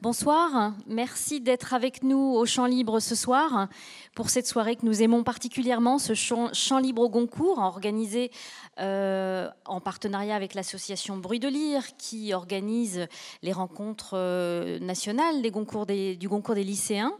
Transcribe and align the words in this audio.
Bonsoir, 0.00 0.74
merci 0.86 1.40
d'être 1.40 1.74
avec 1.74 2.04
nous 2.04 2.20
au 2.36 2.46
Champ 2.46 2.66
Libre 2.66 3.00
ce 3.00 3.16
soir 3.16 3.66
pour 4.14 4.30
cette 4.30 4.46
soirée 4.46 4.76
que 4.76 4.86
nous 4.86 5.02
aimons 5.02 5.24
particulièrement, 5.24 5.98
ce 5.98 6.14
Champ, 6.14 6.78
Libre 6.78 7.02
au 7.02 7.08
Goncourt, 7.08 7.58
organisé 7.58 8.30
euh, 8.78 9.48
en 9.64 9.80
partenariat 9.80 10.36
avec 10.36 10.54
l'association 10.54 11.16
Bruit 11.16 11.40
de 11.40 11.48
Lire 11.48 11.82
qui 11.96 12.32
organise 12.32 13.08
les 13.42 13.50
rencontres 13.50 14.12
euh, 14.14 14.78
nationales 14.78 15.42
du 15.42 15.50
Goncourt 15.50 15.84
des 15.84 16.16
lycéens. 16.64 17.14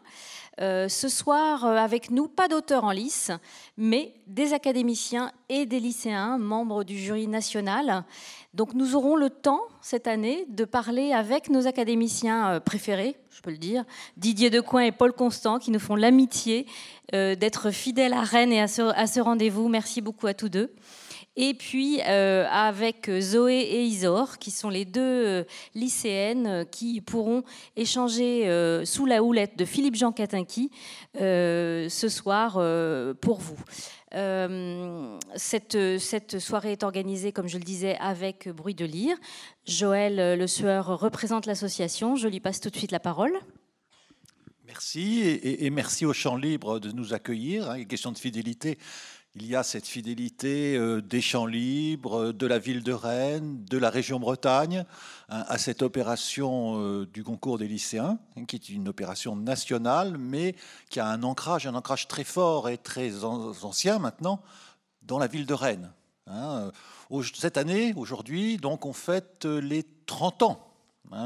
Euh, 0.61 0.89
ce 0.89 1.09
soir, 1.09 1.65
avec 1.65 2.11
nous, 2.11 2.27
pas 2.27 2.49
d'auteurs 2.49 2.85
en 2.85 2.91
lice, 2.91 3.31
mais 3.77 4.15
des 4.27 4.53
académiciens 4.53 5.31
et 5.49 5.67
des 5.67 5.79
lycéens, 5.79 6.37
membres 6.37 6.83
du 6.83 6.99
jury 6.99 7.29
national. 7.29 8.05
Donc 8.55 8.75
nous 8.75 8.97
aurons 8.97 9.15
le 9.15 9.31
temps 9.31 9.61
cette 9.83 10.09
année 10.09 10.47
de 10.49 10.65
parler 10.65 11.13
avec 11.13 11.49
nos 11.49 11.69
académiciens 11.69 12.55
euh, 12.55 12.61
préférés, 12.61 13.15
je 13.31 13.41
peux 13.41 13.51
le 13.53 13.59
dire, 13.59 13.85
Didier 14.17 14.51
Decoing 14.51 14.83
et 14.83 14.93
Paul 14.93 15.13
Constant, 15.13 15.61
qui 15.61 15.71
nous 15.71 15.79
font 15.79 15.95
l'amitié 15.95 16.67
euh, 17.15 17.37
d'être 17.37 17.71
fidèles 17.71 18.13
à 18.13 18.23
Rennes 18.23 18.53
et 18.53 18.61
à 18.61 18.67
ce, 18.67 19.21
rendez-vous. 19.21 19.69
Merci 19.69 20.01
beaucoup 20.01 20.27
à 20.27 20.35
tous 20.35 20.49
deux. 20.49 20.75
Et 21.41 21.55
puis 21.55 22.01
euh, 22.05 22.47
avec 22.51 23.09
Zoé 23.21 23.61
et 23.61 23.85
Isor, 23.85 24.39
qui 24.39 24.51
sont 24.51 24.69
les 24.69 24.85
deux 24.85 25.47
lycéennes 25.75 26.67
qui 26.71 27.01
pourront 27.01 27.45
échanger 27.77 28.83
sous 28.85 29.07
la 29.07 29.23
houlette 29.23 29.57
de 29.57 29.65
Philippe 29.65 29.95
Jean 29.95 30.11
Catinqui 30.11 30.71
ce 31.15 32.09
soir 32.09 32.55
pour 33.21 33.39
vous. 33.39 33.59
Euh, 34.15 35.19
cette, 35.37 35.99
cette, 35.99 36.39
soirée 36.39 36.73
est 36.73 36.83
organisée, 36.83 37.33
comme 37.33 37.49
je 37.49 37.59
le 37.59 37.65
disais, 37.65 37.97
avec 37.99 38.49
Bruit 38.49 38.75
de 38.75 38.85
Lire. 38.85 39.17
Joël 39.67 40.39
Le 40.39 40.47
Sueur 40.47 40.99
représente 40.99 41.47
l'association. 41.47 42.17
Je 42.17 42.29
lui 42.29 42.41
passe 42.41 42.61
tout 42.61 42.71
de 42.71 42.77
suite 42.77 42.93
la 42.93 43.01
parole. 43.01 43.39
Merci 44.67 45.23
et, 45.43 45.71
merci 45.71 46.05
au 46.05 46.13
Champ 46.13 46.37
Libre 46.37 46.79
de 46.79 46.93
nous 46.93 47.15
accueillir. 47.15 47.71
Hein, 47.71 47.85
question 47.85 48.13
de 48.13 48.19
fidélité, 48.19 48.79
il 49.41 49.47
y 49.47 49.55
a 49.55 49.63
cette 49.63 49.87
fidélité 49.87 50.77
euh, 50.77 51.01
des 51.01 51.21
champs 51.21 51.47
libres, 51.47 52.33
de 52.33 52.47
la 52.47 52.59
ville 52.59 52.83
de 52.83 52.93
Rennes, 52.93 53.65
de 53.71 53.79
la 53.79 53.89
région 53.89 54.19
Bretagne, 54.19 54.85
hein, 55.29 55.45
à 55.47 55.59
cette 55.59 55.83
opération 55.83 56.81
euh, 56.81 57.07
du 57.07 57.23
concours 57.23 57.57
des 57.57 57.69
lycéens, 57.69 58.19
hein, 58.37 58.45
qui 58.47 58.57
est 58.57 58.69
une 58.69 58.89
opération 58.89 59.37
nationale, 59.37 60.19
mais 60.19 60.57
qui 60.91 60.99
a 60.99 61.07
un 61.07 61.23
ancrage, 61.23 61.69
un 61.69 61.77
ancrage 61.77 62.09
très 62.09 62.25
fort 62.25 62.69
et 62.69 62.79
très 62.79 63.25
ancien 63.25 64.01
maintenant, 64.01 64.43
dans 65.03 65.21
la 65.21 65.29
ville 65.29 65.47
de 65.47 65.55
Rennes. 65.55 65.93
Hein. 66.27 66.73
Cette 67.35 67.57
année, 67.57 67.95
aujourd'hui, 67.97 68.57
donc, 68.57 68.87
on 68.87 68.93
fête 68.93 69.45
les 69.45 69.85
30 70.07 70.43
ans 70.43 70.69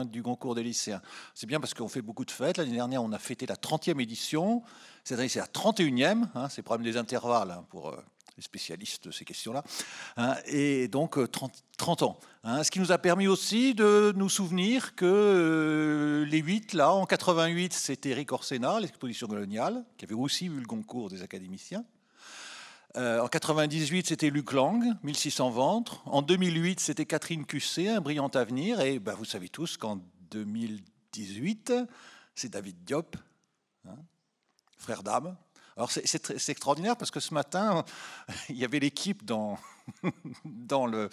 du 0.05 0.23
concours 0.23 0.55
des 0.55 0.63
lycéens. 0.63 1.03
C'est 1.35 1.47
bien 1.47 1.61
parce 1.61 1.75
qu'on 1.75 1.89
fait 1.89 2.03
beaucoup 2.03 2.25
de 2.25 2.31
fêtes. 2.31 2.59
L'année 2.59 2.75
dernière, 2.75 3.03
on 3.03 3.11
a 3.13 3.19
fêté 3.19 3.47
la 3.47 3.57
30e 3.57 4.01
édition. 4.01 4.63
Cette 5.05 5.19
année, 5.19 5.29
c'est 5.29 5.41
la 5.41 5.47
31e, 5.47 6.29
hein, 6.35 6.49
c'est 6.49 6.59
le 6.59 6.65
problème 6.65 6.85
des 6.85 6.97
intervalles 6.97 7.51
hein, 7.51 7.65
pour 7.71 7.89
euh, 7.89 7.97
les 8.37 8.43
spécialistes 8.43 9.09
de 9.09 9.11
ces 9.11 9.25
questions-là. 9.25 9.65
Hein, 10.17 10.37
et 10.47 10.87
donc 10.87 11.19
30, 11.33 11.53
euh, 11.53 11.59
30 11.77 12.03
ans. 12.03 12.21
ce 12.45 12.71
qui 12.71 12.79
nous 12.79 12.93
a 12.93 12.99
permis 12.99 13.27
aussi 13.27 13.75
de 13.75 14.13
nous 14.15 14.29
souvenir 14.29 14.95
que 14.95 15.05
euh, 15.05 16.25
les 16.27 16.39
8, 16.39 16.75
là, 16.75 16.93
en 16.93 17.05
88, 17.05 17.73
c'était 17.73 18.11
Eric 18.11 18.31
Orsena, 18.31 18.79
l'exposition 18.79 19.27
coloniale, 19.27 19.85
qui 19.97 20.05
avait 20.05 20.15
aussi 20.15 20.49
vu 20.49 20.61
le 20.61 20.67
concours 20.67 21.11
des 21.11 21.23
académiciens. 21.23 21.85
en 22.97 23.27
98, 23.27 24.07
c'était 24.07 24.31
Luc 24.31 24.53
Lang, 24.53 24.85
1600 25.03 25.51
ventes. 25.51 26.01
En 26.05 26.23
2008, 26.23 26.79
c'était 26.79 27.07
Catherine 27.07 27.45
Cussé, 27.45 27.89
Un 27.89 28.01
brillant 28.01 28.29
avenir. 28.29 28.81
Et 28.81 29.01
ben, 29.01 29.15
vous 29.15 29.25
savez 29.25 29.49
tous 29.49 29.77
qu'en 29.77 29.99
2018, 30.31 31.73
c'est 32.37 32.51
David 32.51 32.85
Diop, 32.85 33.17
frère 34.83 35.03
d'âme. 35.03 35.37
Alors 35.77 35.91
c'est 35.91 36.51
extraordinaire 36.51 36.97
parce 36.97 37.11
que 37.11 37.21
ce 37.21 37.33
matin, 37.33 37.85
il 38.51 38.57
y 38.57 38.65
avait 38.65 38.79
l'équipe 38.79 39.25
dans, 39.25 39.59
dans 40.45 40.87
le, 40.87 41.09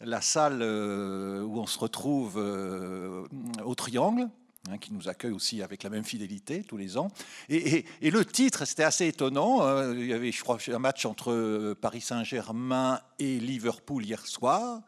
la 0.00 0.20
salle 0.20 0.60
euh, 0.62 1.42
où 1.42 1.58
on 1.58 1.66
se 1.66 1.78
retrouve 1.78 2.34
euh, 2.38 3.26
au 3.64 3.74
Triangle. 3.74 4.28
Hein, 4.68 4.76
qui 4.76 4.92
nous 4.92 5.08
accueille 5.08 5.32
aussi 5.32 5.62
avec 5.62 5.82
la 5.82 5.88
même 5.88 6.04
fidélité 6.04 6.62
tous 6.62 6.76
les 6.76 6.98
ans. 6.98 7.10
Et, 7.48 7.86
et, 8.02 8.10
le 8.10 8.26
titre, 8.26 8.66
c'était 8.66 8.84
assez 8.84 9.06
étonnant. 9.06 9.62
Hein. 9.62 9.94
Il 9.94 10.04
y 10.04 10.12
avait, 10.12 10.32
je 10.32 10.42
crois, 10.42 10.58
un 10.68 10.78
match 10.78 11.06
entre 11.06 11.72
Paris 11.80 12.02
Saint-Germain 12.02 13.00
et 13.18 13.40
Liverpool 13.40 14.04
hier 14.04 14.26
soir. 14.26 14.82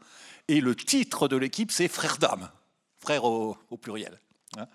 Et 0.48 0.60
le 0.60 0.76
titre 0.76 1.26
de 1.26 1.36
l'équipe, 1.36 1.72
c'est 1.72 1.88
Frère 1.88 2.18
d'âme, 2.18 2.50
frère 2.98 3.24
au, 3.24 3.56
pluriel. 3.80 4.20
Hein. 4.58 4.66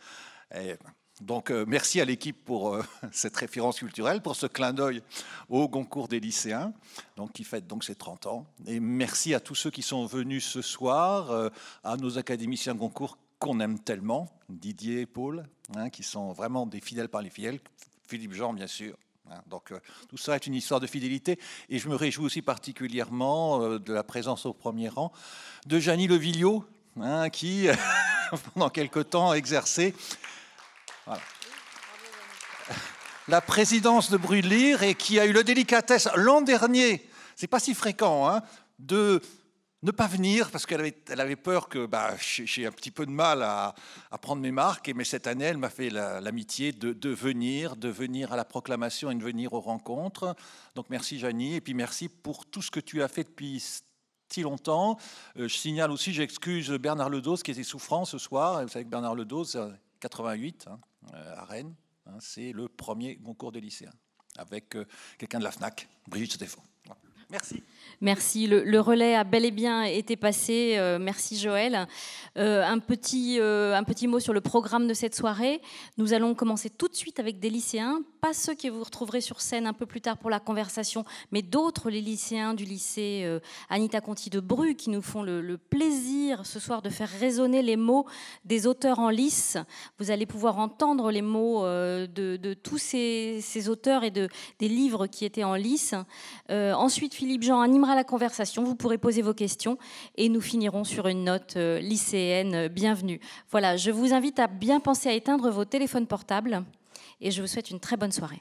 Et, 0.56 0.74
donc 1.22 1.50
euh, 1.50 1.66
merci 1.68 2.00
à 2.00 2.06
l'équipe 2.06 2.38
pour 2.46 2.76
euh, 2.76 2.84
cette 3.12 3.36
référence 3.36 3.80
culturelle, 3.80 4.22
pour 4.22 4.36
ce 4.36 4.46
clin 4.46 4.74
d'œil 4.74 5.02
au 5.50 5.68
concours 5.68 6.08
des 6.08 6.20
lycéens, 6.20 6.74
donc, 7.16 7.34
qui 7.34 7.44
fête 7.44 7.66
donc 7.66 7.84
ses 7.84 7.96
30 7.96 8.28
ans. 8.28 8.46
Et 8.68 8.80
merci 8.80 9.34
à 9.34 9.40
tous 9.40 9.56
ceux 9.56 9.72
qui 9.72 9.82
sont 9.82 10.06
venus 10.06 10.46
ce 10.46 10.62
soir, 10.62 11.32
euh, 11.32 11.50
à 11.84 11.98
nos 11.98 12.18
académiciens 12.18 12.76
de 12.76 12.80
concours 12.80 13.18
qu'on 13.40 13.60
aime 13.60 13.80
tellement, 13.80 14.30
Didier 14.50 15.06
Paul, 15.06 15.48
hein, 15.76 15.90
qui 15.90 16.04
sont 16.04 16.32
vraiment 16.34 16.66
des 16.66 16.82
fidèles 16.82 17.10
par 17.10 17.22
les 17.22 17.30
fidèles, 17.30 17.60
Philippe 18.08 18.34
Jean 18.34 18.54
bien 18.54 18.68
sûr. 18.68 18.96
Hein. 19.30 19.42
donc 19.48 19.74
tout 20.08 20.16
ça 20.16 20.36
est 20.36 20.48
une 20.48 20.54
histoire 20.54 20.80
de 20.80 20.88
fidélité 20.88 21.38
et 21.68 21.80
je 21.80 21.90
me 21.90 21.96
réjouis 21.96 22.24
aussi 22.24 22.42
particulièrement 22.42 23.78
de 23.78 23.94
la 23.94 24.02
présence 24.02 24.46
au 24.46 24.54
premier 24.54 24.88
rang 24.88 25.12
de 25.66 25.80
Janie 25.80 26.08
Levillot, 26.08 26.64
hein, 27.02 27.30
qui 27.30 27.68
pendant 28.54 28.70
quelque 28.70 29.02
temps 29.02 29.32
a 29.32 29.36
exercé 29.36 29.94
la 33.28 33.42
présidence 33.42 34.10
de 34.10 34.18
Bruit 34.18 34.42
de 34.42 34.48
Lire 34.48 34.84
et 34.84 34.96
qui 34.96 35.20
a 35.20 35.26
eu 35.26 35.34
la 35.34 35.44
délicatesse 35.44 36.08
l'an 36.16 36.42
dernier, 36.42 37.08
c'est 37.36 37.48
pas 37.48 37.60
si 37.60 37.74
fréquent, 37.74 38.30
hein, 38.30 38.42
de 38.80 39.22
ne 39.84 39.92
pas 39.92 40.08
venir 40.08 40.50
parce 40.50 40.66
qu'elle 40.66 40.94
avait, 41.20 41.36
peur 41.36 41.70
que 41.70 41.86
bah, 41.86 42.16
j'ai 42.20 42.66
un 42.66 42.72
petit 42.72 42.90
peu 42.90 43.06
de 43.06 43.12
mal 43.12 43.44
à, 43.44 43.76
prendre 44.22 44.42
mes 44.42 44.52
marques. 44.52 44.92
Mais 44.96 45.04
cette 45.04 45.28
année, 45.28 45.46
elle 45.46 45.58
m'a 45.58 45.70
fait 45.70 45.90
l'amitié 45.90 46.72
de, 46.72 47.10
venir, 47.10 47.76
de 47.76 47.90
venir 47.90 48.34
à 48.34 48.36
la 48.36 48.46
proclamation 48.46 49.12
et 49.12 49.16
de 49.16 49.24
venir 49.24 49.54
aux 49.54 49.62
rencontres. 49.62 50.36
Donc 50.76 50.88
merci 50.90 51.20
Janie 51.20 51.56
et 51.56 51.62
puis 51.62 51.74
merci 51.74 52.10
pour 52.10 52.46
tout 52.46 52.62
ce 52.62 52.72
que 52.72 52.80
tu 52.80 53.04
as 53.04 53.08
fait 53.08 53.24
depuis 53.24 53.64
si 54.30 54.42
longtemps. 54.42 54.98
Euh, 55.38 55.48
je 55.48 55.56
signale 55.56 55.90
aussi, 55.90 56.12
j'excuse 56.12 56.72
Bernard 56.72 57.10
Ledos 57.10 57.38
qui 57.38 57.52
était 57.52 57.64
souffrant 57.64 58.04
ce 58.04 58.18
soir. 58.18 58.62
Vous 58.62 58.68
savez 58.68 58.84
que 58.84 58.90
Bernard 58.90 59.16
Ledos, 59.16 59.56
88, 60.00 60.68
hein, 60.68 60.80
euh, 61.14 61.36
à 61.36 61.46
Rennes. 61.46 61.76
Hein, 62.06 62.18
c'est 62.20 62.52
le 62.52 62.68
premier 62.68 63.18
concours 63.18 63.52
de 63.52 63.60
lycéens 63.60 63.94
avec 64.38 64.76
euh, 64.76 64.86
quelqu'un 65.18 65.40
de 65.40 65.44
la 65.44 65.52
FNAC, 65.52 65.88
Brigitte 66.08 66.34
Stéphane. 66.34 66.64
Merci. 67.30 67.62
Merci. 68.00 68.46
Le, 68.46 68.80
relais 68.80 69.16
a 69.16 69.24
bel 69.24 69.44
et 69.44 69.52
bien 69.52 69.82
été 69.84 70.16
passé. 70.16 70.76
Euh, 70.78 71.00
merci 71.00 71.36
Joël. 71.36 71.88
Euh, 72.38 72.64
un, 72.64 72.78
petit, 72.78 73.40
euh, 73.40 73.76
un 73.76 73.84
petit 73.84 74.08
mot 74.08 74.20
sur 74.20 74.34
le 74.34 74.40
programme 74.42 74.88
de 74.88 74.94
cette 74.94 75.16
soirée. 75.16 75.62
Nous 75.98 76.14
allons 76.14 76.36
commencer 76.36 76.70
tout 76.70 76.88
de 76.88 76.96
suite 76.96 77.20
avec 77.20 77.40
des 77.40 77.50
lycéens, 77.50 78.02
pas 78.22 78.34
ceux 78.34 78.54
que 78.54 78.68
vous 78.68 78.84
retrouverez 78.84 79.20
sur 79.20 79.42
scène 79.42 79.66
un 79.66 79.74
peu 79.74 79.88
plus 79.88 80.00
tard 80.00 80.18
pour 80.18 80.30
la 80.30 80.40
conversation, 80.40 81.06
mais 81.32 81.42
d'autres, 81.42 81.90
les 81.90 82.02
lycéens 82.02 82.54
du 82.54 82.66
lycée 82.66 83.28
Anita 83.68 84.00
Conti 84.00 84.30
de 84.30 84.40
Bru, 84.40 84.76
qui 84.76 84.92
nous 84.92 85.02
font 85.02 85.24
le, 85.24 85.58
plaisir 85.58 86.46
ce 86.46 86.60
soir 86.60 86.84
de 86.84 86.90
faire 86.90 87.10
résonner 87.10 87.64
les 87.64 87.78
mots 87.78 88.06
des 88.46 88.68
auteurs 88.68 89.00
en 89.00 89.10
lice. 89.10 89.58
Vous 89.98 90.12
allez 90.12 90.28
pouvoir 90.28 90.60
entendre 90.60 91.10
les 91.12 91.24
mots 91.24 91.64
de, 91.64 92.54
tous 92.62 92.78
ces, 92.78 93.40
ces, 93.42 93.70
auteurs 93.70 94.04
et 94.04 94.12
de, 94.12 94.30
des 94.60 94.68
livres 94.68 95.08
qui 95.08 95.26
étaient 95.26 95.44
en 95.44 95.56
lice. 95.56 95.96
ensuite, 96.50 97.17
Philippe 97.18 97.42
Jean 97.42 97.62
animera 97.62 97.96
la 97.96 98.04
conversation, 98.04 98.64
vous 98.64 98.76
pourrez 98.76 99.00
poser 99.00 99.24
vos 99.24 99.34
questions 99.34 99.80
et 100.18 100.30
nous 100.30 100.40
finirons 100.40 100.84
sur 100.84 101.08
une 101.08 101.24
note 101.24 101.56
euh, 101.58 101.80
lycéenne 101.80 102.54
euh, 102.54 102.70
bienvenue. 102.70 103.20
Voilà, 103.50 103.76
je 103.76 103.90
vous 103.90 104.14
invite 104.14 104.38
à 104.38 104.46
bien 104.46 104.80
penser 104.80 105.10
à 105.10 105.14
éteindre 105.14 105.50
vos 105.50 105.66
téléphones 105.66 106.06
portables 106.06 106.64
et 107.20 107.32
je 107.32 107.42
vous 107.42 107.48
souhaite 107.48 107.72
une 107.72 107.80
très 107.80 107.98
bonne 107.98 108.12
soirée. 108.12 108.40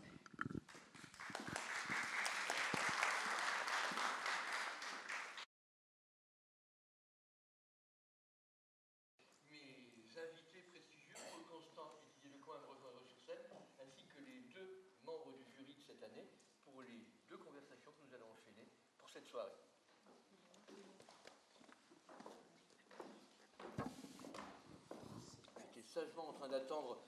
Sagement 25.97 26.29
en 26.29 26.33
train 26.35 26.49
d'attendre 26.49 26.99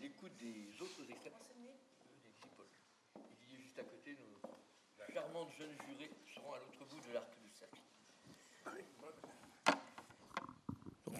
l'écoute 0.00 0.34
des 0.38 0.72
autres 0.80 1.02
extraits. 1.10 1.34
Il 3.42 3.54
est 3.54 3.58
juste 3.60 3.78
à 3.78 3.82
côté, 3.82 4.16
nos 4.16 5.12
charmantes 5.12 5.52
jeunes 5.58 5.76
jurés 5.86 6.10
seront 6.34 6.54
à 6.54 6.58
l'autre 6.58 6.86
bout 6.88 7.06
de 7.06 7.12
l'arc 7.12 7.28
du 7.42 7.50
cercle. 7.50 7.76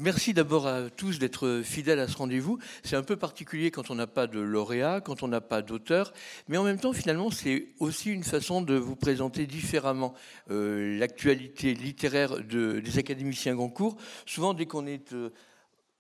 Merci 0.01 0.35
d'abord 0.35 0.67
à 0.67 0.91
tous 0.91 1.19
d'être 1.19 1.63
fidèles 1.65 1.99
à 2.01 2.09
ce 2.09 2.17
rendez-vous. 2.17 2.59
C'est 2.83 2.97
un 2.97 3.03
peu 3.03 3.17
particulier 3.17 3.71
quand 3.71 3.91
on 3.91 3.95
n'a 3.95 4.07
pas 4.07 4.27
de 4.27 4.41
lauréat, 4.41 5.01
quand 5.01 5.23
on 5.23 5.29
n'a 5.29 5.41
pas 5.41 5.63
d'auteur, 5.63 6.13
mais 6.49 6.57
en 6.57 6.65
même 6.65 6.79
temps, 6.79 6.93
finalement, 6.93 7.31
c'est 7.31 7.69
aussi 7.79 8.11
une 8.11 8.25
façon 8.25 8.61
de 8.61 8.75
vous 8.75 8.97
présenter 8.97 9.47
différemment 9.47 10.15
euh, 10.51 10.99
l'actualité 10.99 11.75
littéraire 11.75 12.43
de, 12.43 12.81
des 12.81 12.99
académiciens 12.99 13.55
Goncourt. 13.55 13.97
Souvent, 14.27 14.55
dès 14.55 14.67
qu'on 14.67 14.87
est 14.87 15.13
euh, 15.13 15.31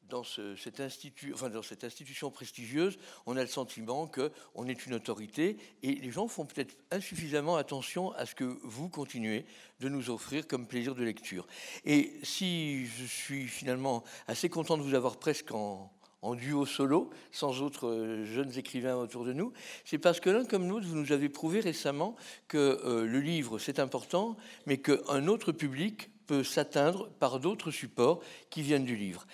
dans, 0.08 0.22
cette 0.22 0.80
institution 0.80 2.30
prestigieuse, 2.30 2.98
on 3.26 3.36
a 3.36 3.40
le 3.40 3.48
sentiment 3.48 4.06
qu'on 4.06 4.66
est 4.66 4.86
une 4.86 4.94
autorité 4.94 5.56
et 5.82 5.94
les 5.94 6.10
gens 6.10 6.28
font 6.28 6.46
peut-être 6.46 6.76
insuffisamment 6.90 7.56
attention 7.56 8.12
à 8.12 8.26
ce 8.26 8.34
que 8.34 8.58
vous 8.62 8.88
continuez 8.88 9.46
de 9.80 9.88
nous 9.88 10.10
offrir 10.10 10.46
comme 10.46 10.66
plaisir 10.66 10.94
de 10.94 11.04
lecture. 11.04 11.46
Et 11.84 12.14
si 12.22 12.86
je 12.86 13.04
suis 13.04 13.46
finalement 13.48 14.04
assez 14.26 14.48
content 14.48 14.76
de 14.76 14.82
vous 14.82 14.94
avoir 14.94 15.18
presque 15.18 15.52
en, 15.52 15.90
duo 16.34 16.66
solo, 16.66 17.10
sans 17.30 17.62
autres 17.62 17.86
euh, 17.86 18.24
jeunes 18.24 18.58
écrivains 18.58 18.96
autour 18.96 19.24
de 19.24 19.32
nous, 19.32 19.52
c'est 19.84 19.98
parce 19.98 20.18
que 20.18 20.28
l'un 20.28 20.44
comme 20.44 20.68
l'autre, 20.68 20.84
vous 20.84 20.96
nous 20.96 21.12
avez 21.12 21.28
prouvé 21.28 21.60
récemment 21.60 22.16
que 22.48 22.80
euh, 22.84 23.06
le 23.06 23.20
livre, 23.20 23.60
c'est 23.60 23.78
important, 23.78 24.36
mais 24.66 24.78
qu'un 24.78 25.28
autre 25.28 25.52
public 25.52 26.10
peut 26.26 26.42
s'atteindre 26.42 27.08
par 27.20 27.40
d'autres 27.40 27.70
supports 27.70 28.20
qui 28.50 28.62
viennent 28.62 28.84
du 28.84 28.96
livre 28.96 29.26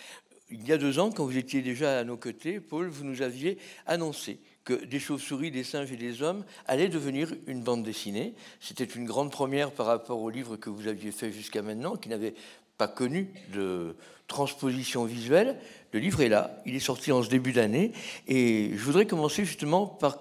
il 0.52 0.66
y 0.66 0.72
a 0.72 0.78
deux 0.78 0.99
ans, 0.99 1.10
quand 1.10 1.25
vous 1.25 1.37
étiez 1.37 1.62
déjà 1.62 1.99
à 1.99 2.04
nos 2.04 2.16
côtés, 2.16 2.60
Paul, 2.60 2.88
vous 2.88 3.04
nous 3.04 3.22
aviez 3.22 3.58
annoncé 3.87 4.38
que 4.64 4.84
des 4.84 5.00
chauves-souris, 5.00 5.50
des 5.50 5.64
singes 5.64 5.90
et 5.90 5.96
des 5.96 6.22
hommes 6.22 6.44
allaient 6.66 6.88
devenir 6.88 7.34
une 7.46 7.62
bande 7.62 7.82
dessinée. 7.82 8.34
C'était 8.60 8.84
une 8.84 9.06
grande 9.06 9.32
première 9.32 9.72
par 9.72 9.87
rapport 9.87 10.20
au 10.20 10.31
livre 10.31 10.56
que 10.56 10.70
vous 10.70 10.87
aviez 10.87 11.10
fait 11.10 11.32
jusqu'à 11.32 11.62
maintenant, 11.62 11.96
qui 11.96 12.08
n'avait 12.08 12.34
pas 12.78 12.88
connu 12.88 13.28
de 13.52 13.96
transposition 14.28 15.04
visuelle. 15.04 15.58
Le 15.93 16.00
livre 16.00 16.22
est 16.22 16.28
là, 16.28 16.62
il 16.64 16.75
est 16.75 16.81
sorti 16.81 17.12
en 17.12 17.22
ce 17.22 17.28
début 17.28 17.52
d'année, 17.52 17.93
et 18.26 18.70
je 18.75 18.82
voudrais 18.82 19.04
commencer 19.04 19.44
justement 19.44 19.87
par, 19.87 20.20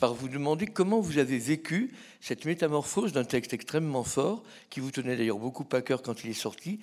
par 0.00 0.14
vous 0.14 0.28
demander 0.28 0.66
comment 0.66 1.00
vous 1.00 1.18
avez 1.18 1.38
vécu 1.38 1.92
cette 2.20 2.44
métamorphose 2.44 3.12
d'un 3.12 3.24
texte 3.24 3.52
extrêmement 3.52 4.04
fort, 4.04 4.42
qui 4.68 4.80
vous 4.80 4.90
tenait 4.90 5.16
d'ailleurs 5.16 5.38
beaucoup 5.38 5.66
à 5.72 5.80
cœur 5.80 6.02
quand 6.02 6.24
il 6.24 6.30
est 6.30 6.34
sorti, 6.34 6.80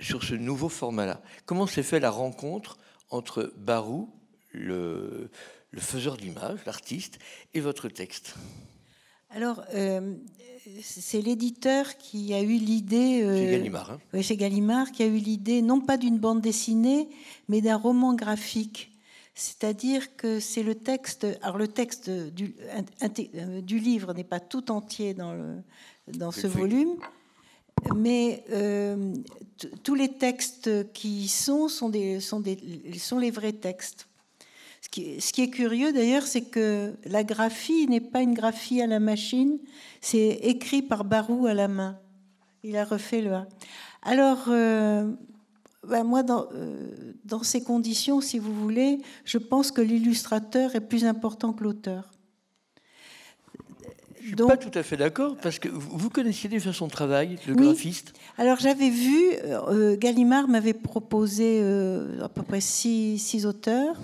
sur 0.00 0.22
ce 0.22 0.34
nouveau 0.34 0.68
format-là. 0.68 1.22
Comment 1.46 1.66
s'est 1.66 1.82
fait 1.82 2.00
la 2.00 2.10
rencontre 2.10 2.78
entre 3.10 3.52
Barou, 3.56 4.08
le, 4.52 5.30
faiseur 5.76 6.16
d'image, 6.16 6.60
l'artiste, 6.66 7.18
et 7.54 7.60
votre 7.60 7.88
texte? 7.88 8.34
Alors, 9.30 9.62
euh, 9.74 10.14
c'est 10.82 11.20
l'éditeur 11.20 11.96
qui 11.96 12.34
a 12.34 12.42
eu 12.42 12.56
l'idée. 12.56 13.22
Euh, 13.22 13.36
chez 13.36 13.52
Gallimard. 13.52 13.90
Hein. 13.92 14.00
Oui, 14.12 14.22
chez 14.22 14.36
Gallimard, 14.36 14.92
qui 14.92 15.02
a 15.02 15.06
eu 15.06 15.16
l'idée 15.16 15.62
non 15.62 15.80
pas 15.80 15.96
d'une 15.96 16.18
bande 16.18 16.40
dessinée, 16.40 17.08
mais 17.48 17.60
d'un 17.60 17.76
roman 17.76 18.14
graphique. 18.14 18.90
C'est-à-dire 19.34 20.14
que 20.16 20.40
c'est 20.40 20.62
le 20.62 20.74
texte. 20.74 21.26
Alors, 21.40 21.56
le 21.56 21.68
texte 21.68 22.10
du, 22.10 22.54
euh, 23.34 23.60
du 23.62 23.78
livre 23.78 24.12
n'est 24.12 24.24
pas 24.24 24.40
tout 24.40 24.70
entier 24.70 25.14
dans, 25.14 25.32
le, 25.32 25.62
dans 26.08 26.32
ce 26.32 26.46
volume 26.46 26.96
mais 27.94 28.44
euh, 28.50 29.14
tous 29.82 29.94
les 29.94 30.08
textes 30.08 30.92
qui 30.92 31.24
y 31.24 31.28
sont 31.28 31.68
sont, 31.68 31.88
des, 31.88 32.20
sont, 32.20 32.40
des, 32.40 32.58
sont 32.98 33.18
les 33.18 33.30
vrais 33.30 33.52
textes. 33.52 34.08
Ce 34.80 34.88
qui, 35.32 35.42
est 35.42 35.50
curieux 35.50 35.92
d'ailleurs, 35.92 36.26
c'est 36.26 36.42
que 36.42 36.92
la 37.04 37.24
graphie 37.24 37.86
n'est 37.86 38.00
pas 38.00 38.20
une 38.20 38.34
graphie 38.34 38.82
à 38.82 38.86
la 38.86 39.00
machine, 39.00 39.58
c'est 40.00 40.40
écrit 40.42 40.82
par 40.82 41.04
Barou 41.04 41.46
à 41.46 41.54
la 41.54 41.68
main. 41.68 41.98
Il 42.62 42.76
a 42.76 42.84
refait 42.84 43.22
le 43.22 43.32
Alors, 44.02 44.44
euh, 44.48 45.10
ben 45.86 46.04
moi, 46.04 46.22
euh, 46.28 47.14
dans 47.24 47.42
ces 47.42 47.62
conditions, 47.62 48.20
si 48.20 48.38
vous 48.38 48.54
voulez, 48.54 49.00
je 49.24 49.38
pense 49.38 49.70
que 49.70 49.80
l'illustrateur 49.80 50.74
est 50.74 50.80
plus 50.80 51.04
important 51.04 51.52
que 51.52 51.64
l'auteur. 51.64 52.10
Je 54.22 54.28
suis 54.28 54.36
pas 54.36 54.56
tout 54.56 54.78
à 54.78 54.82
fait 54.84 54.96
d'accord 54.96 55.36
parce 55.42 55.58
que 55.58 55.68
vous 55.68 56.08
connaissiez 56.08 56.48
déjà 56.48 56.72
son 56.72 56.86
travail, 56.86 57.38
le 57.48 57.54
graphiste. 57.54 58.12
Alors 58.38 58.58
j'avais 58.60 58.88
vu, 58.88 59.20
euh, 59.42 59.96
Gallimard 59.96 60.46
m'avait 60.46 60.74
proposé 60.74 61.58
euh, 61.60 62.22
à 62.22 62.28
peu 62.28 62.42
près 62.42 62.60
six, 62.60 63.18
six, 63.18 63.46
auteurs 63.46 63.96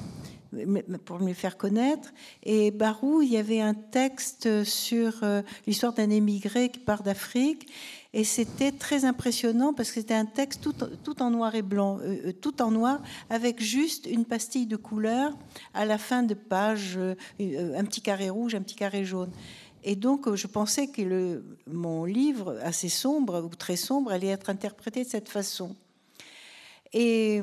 pour 1.05 1.21
me 1.21 1.29
les 1.29 1.35
faire 1.35 1.57
connaître. 1.57 2.13
Et 2.43 2.73
Barou, 2.73 3.23
il 3.23 3.31
y 3.31 3.37
avait 3.37 3.61
un 3.61 3.75
texte 3.75 4.65
sur 4.65 5.13
euh, 5.23 5.43
l'histoire 5.67 5.93
d'un 5.93 6.11
émigré 6.11 6.71
qui 6.71 6.81
part 6.81 7.05
d'Afrique. 7.05 7.69
Et 8.15 8.25
c'était 8.25 8.73
très 8.73 9.05
impressionnant 9.05 9.73
parce 9.75 9.91
que 9.91 10.01
c'était 10.01 10.15
un 10.15 10.25
texte 10.25 10.63
tout, 10.63 10.73
tout, 11.05 11.23
en 11.23 11.31
noir 11.31 11.55
et 11.55 11.63
blanc, 11.63 11.99
tout 12.41 12.63
en 12.63 12.71
noir, 12.71 13.03
avec 13.29 13.63
juste 13.63 14.07
une 14.07 14.25
pastille 14.25 14.67
de 14.67 14.77
couleur 14.77 15.37
à 15.75 15.85
la 15.85 15.99
fin 15.99 16.23
de 16.23 16.33
page, 16.33 16.99
un 16.99 17.85
petit 17.85 18.01
carré 18.01 18.31
rouge, 18.31 18.55
un 18.55 18.63
petit 18.63 18.77
carré 18.77 19.05
jaune. 19.05 19.31
Et 19.85 19.97
donc, 19.97 20.35
je 20.35 20.47
pensais 20.47 20.89
que 20.89 21.03
le, 21.03 21.45
mon 21.67 22.05
livre, 22.05 22.59
assez 22.63 22.89
sombre 22.89 23.43
ou 23.45 23.55
très 23.55 23.77
sombre, 23.77 24.13
allait 24.13 24.29
être 24.29 24.51
interprété 24.51 25.05
de 25.05 25.09
cette 25.09 25.29
façon. 25.29 25.77
Et, 26.95 27.37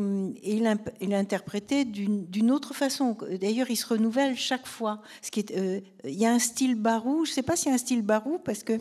il, 0.44 0.66
a, 0.66 0.76
il, 1.02 1.14
a, 1.14 1.20
interprété 1.20 1.86
d'une 1.86 2.52
autre 2.52 2.74
façon. 2.74 3.16
D'ailleurs, 3.40 3.70
il 3.70 3.76
se 3.76 3.86
renouvelle 3.86 4.36
chaque 4.36 4.66
fois. 4.66 5.02
Ce 5.22 5.30
qui 5.30 5.42
est, 5.42 5.56
euh, 5.56 5.82
il 6.04 6.16
y 6.16 6.26
a 6.26 6.32
un 6.32 6.40
style 6.40 6.76
barou. 6.76 7.26
Je 7.26 7.32
ne 7.32 7.36
sais 7.36 7.44
pas 7.44 7.56
s'il 7.56 7.70
y 7.70 7.72
a 7.72 7.76
un 7.76 7.80
style 7.80 8.02
barou 8.02 8.40
parce 8.40 8.64
que 8.64 8.74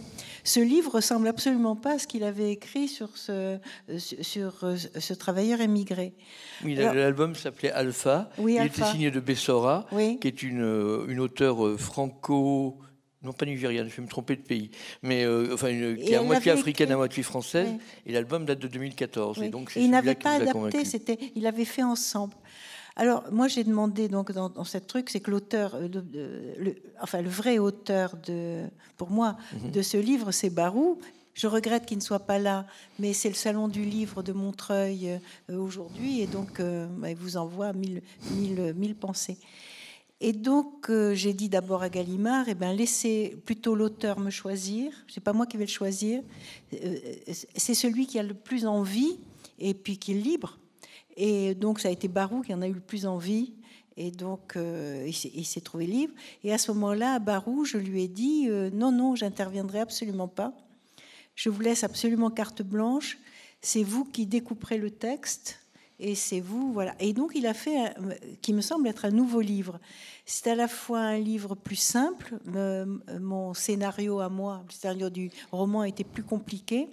ce 0.42 0.60
livre 0.60 0.92
ressemble 0.92 1.28
absolument 1.28 1.76
pas 1.76 1.94
à 1.94 1.98
ce 1.98 2.06
qu'il 2.06 2.24
avait 2.24 2.50
écrit 2.50 2.88
sur 2.88 3.16
ce, 3.18 3.58
sur 3.98 4.64
ce 4.98 5.14
travailleur 5.14 5.60
émigré. 5.60 6.14
Oui, 6.64 6.74
l'album 6.74 7.34
s'appelait 7.34 7.72
Alpha. 7.72 8.30
il 8.38 8.62
était 8.62 8.84
signé 8.84 9.10
de 9.10 9.20
Bessora, 9.20 9.86
qui 9.90 10.28
est 10.28 10.42
une, 10.42 11.04
une 11.08 11.20
auteure 11.20 11.66
euh, 11.66 11.76
franco 11.76 12.78
non 13.25 13.32
pas 13.32 13.47
nigériane, 13.47 13.88
je 13.88 13.97
vais 13.97 14.03
me 14.03 14.09
tromper 14.09 14.37
de 14.37 14.43
pays, 14.43 14.71
mais 15.03 15.25
euh, 15.25 15.55
enfin 15.55 15.69
qui 15.69 16.12
est 16.12 16.17
à 16.17 16.23
moitié 16.23 16.53
africaine, 16.53 16.93
à 16.93 16.97
moitié 16.97 17.23
française. 17.23 17.69
Et 18.06 18.12
l'album 18.12 18.44
date 18.44 18.59
de 18.59 18.69
2014. 18.69 19.43
Et 19.43 19.49
donc 19.49 19.73
il 19.76 19.91
n'avait 19.91 20.15
pas 20.15 20.32
adapté, 20.32 20.85
c'était, 20.85 21.19
il 21.35 21.47
avait 21.47 21.65
fait 21.65 21.82
ensemble. 21.82 22.35
Alors 22.97 23.25
moi 23.32 23.49
j'ai 23.49 23.65
demandé 23.65 24.09
donc 24.09 24.31
dans, 24.31 24.49
dans 24.49 24.65
cette 24.65 24.87
truc, 24.87 25.11
c'est 25.11 25.21
que 25.21 25.31
l'auteur, 25.31 25.75
euh, 25.75 25.88
le, 26.59 26.76
enfin 27.00 27.23
le 27.23 27.29
vrai 27.29 27.59
auteur 27.59 28.17
de, 28.25 28.62
pour 28.97 29.11
moi, 29.11 29.37
mhm. 29.53 29.71
de 29.73 29.82
ce 29.82 29.97
livre, 29.97 30.31
c'est 30.31 30.50
Barou. 30.50 30.99
Je 31.32 31.49
regrette 31.49 31.85
qu'il 31.85 31.99
ne 31.99 32.03
soit 32.03 32.21
pas 32.21 32.38
là, 32.38 32.65
mais 33.00 33.12
c'est 33.12 33.29
le 33.29 33.35
salon 33.35 33.67
du 33.67 33.85
livre 33.85 34.23
de 34.23 34.32
Montreuil 34.32 35.19
euh, 35.50 35.56
aujourd'hui, 35.56 36.21
et 36.21 36.29
donc 36.29 36.61
il 36.61 37.17
vous 37.17 37.37
envoie 37.37 37.73
mille, 37.73 38.03
mille, 38.31 38.73
mille 38.76 38.94
pensées. 38.94 39.38
Et 40.26 40.33
donc, 40.33 40.88
euh, 40.88 41.12
j'ai 41.12 41.35
dit 41.35 41.50
d'abord 41.50 41.83
à 41.83 41.90
Gallimard, 41.90 42.47
eh 42.49 42.54
ben, 42.54 42.73
laissez 42.73 43.37
plutôt 43.45 43.75
l'auteur 43.75 44.19
me 44.19 44.31
choisir. 44.31 44.90
C'est 45.07 45.23
pas 45.23 45.35
moi 45.35 45.45
qui 45.45 45.59
vais 45.59 45.66
le 45.66 45.71
choisir. 45.71 46.23
Euh, 46.73 46.97
c'est 47.54 47.75
celui 47.75 48.07
qui 48.07 48.19
a 48.19 48.23
le 48.23 48.33
plus 48.33 48.64
envie 48.64 49.19
et 49.59 49.75
puis 49.75 49.99
qui 49.99 50.12
est 50.12 50.19
libre. 50.19 50.59
Et 51.19 51.54
donc, 51.54 51.78
ça 51.78 51.88
a 51.88 51.90
été 51.90 52.09
Barou 52.09 52.40
qui 52.40 52.54
en 52.54 52.62
a 52.62 52.66
eu 52.66 52.73
le 52.73 52.81
plus 52.81 53.04
envie. 53.04 53.52
Et 53.99 54.11
donc, 54.11 54.57
euh, 54.57 55.07
il 55.07 55.45
s'est 55.45 55.61
trouvé 55.61 55.87
libre. 55.87 56.14
Et 56.43 56.54
à 56.54 56.57
ce 56.57 56.73
moment-là, 56.73 57.16
à 57.16 57.19
Barou, 57.19 57.66
je 57.66 57.76
lui 57.76 58.04
ai 58.04 58.09
dit 58.09 58.49
non, 58.73 58.93
non, 58.93 59.16
j'interviendrai 59.16 59.81
absolument 59.81 60.26
pas. 60.26 60.54
Je 61.35 61.50
vous 61.50 61.61
laisse 61.61 61.85
absolument 61.85 62.31
carte 62.31 62.62
blanche. 62.62 63.19
C'est 63.61 63.83
vous 63.83 64.07
qui 64.07 64.25
découperez 64.25 64.78
le 64.78 64.90
texte 64.90 65.59
et 66.04 66.14
c'est 66.14 66.40
vous, 66.40 66.73
voilà. 66.73 66.94
Et 67.00 67.14
donc 67.14 67.32
il 67.34 67.46
a 67.46 67.54
fait, 67.54 67.94
qui 68.42 68.52
me 68.52 68.61
semble 68.61 68.88
être 68.88 69.06
un 69.06 69.11
nouveau 69.11 69.40
livre. 69.40 69.80
C'est 70.26 70.50
à 70.50 70.54
la 70.54 70.68
fois 70.68 71.00
un 71.00 71.18
livre 71.18 71.54
plus 71.54 71.76
simple, 71.76 72.34
mon 73.20 73.54
scénario 73.54 74.20
à 74.20 74.28
moi, 74.28 74.62
le 74.66 74.73
scénario 74.73 75.08
du 75.08 75.30
roman 75.50 75.82
était 75.82 76.04
plus 76.04 76.23
compliqué. 76.23 76.88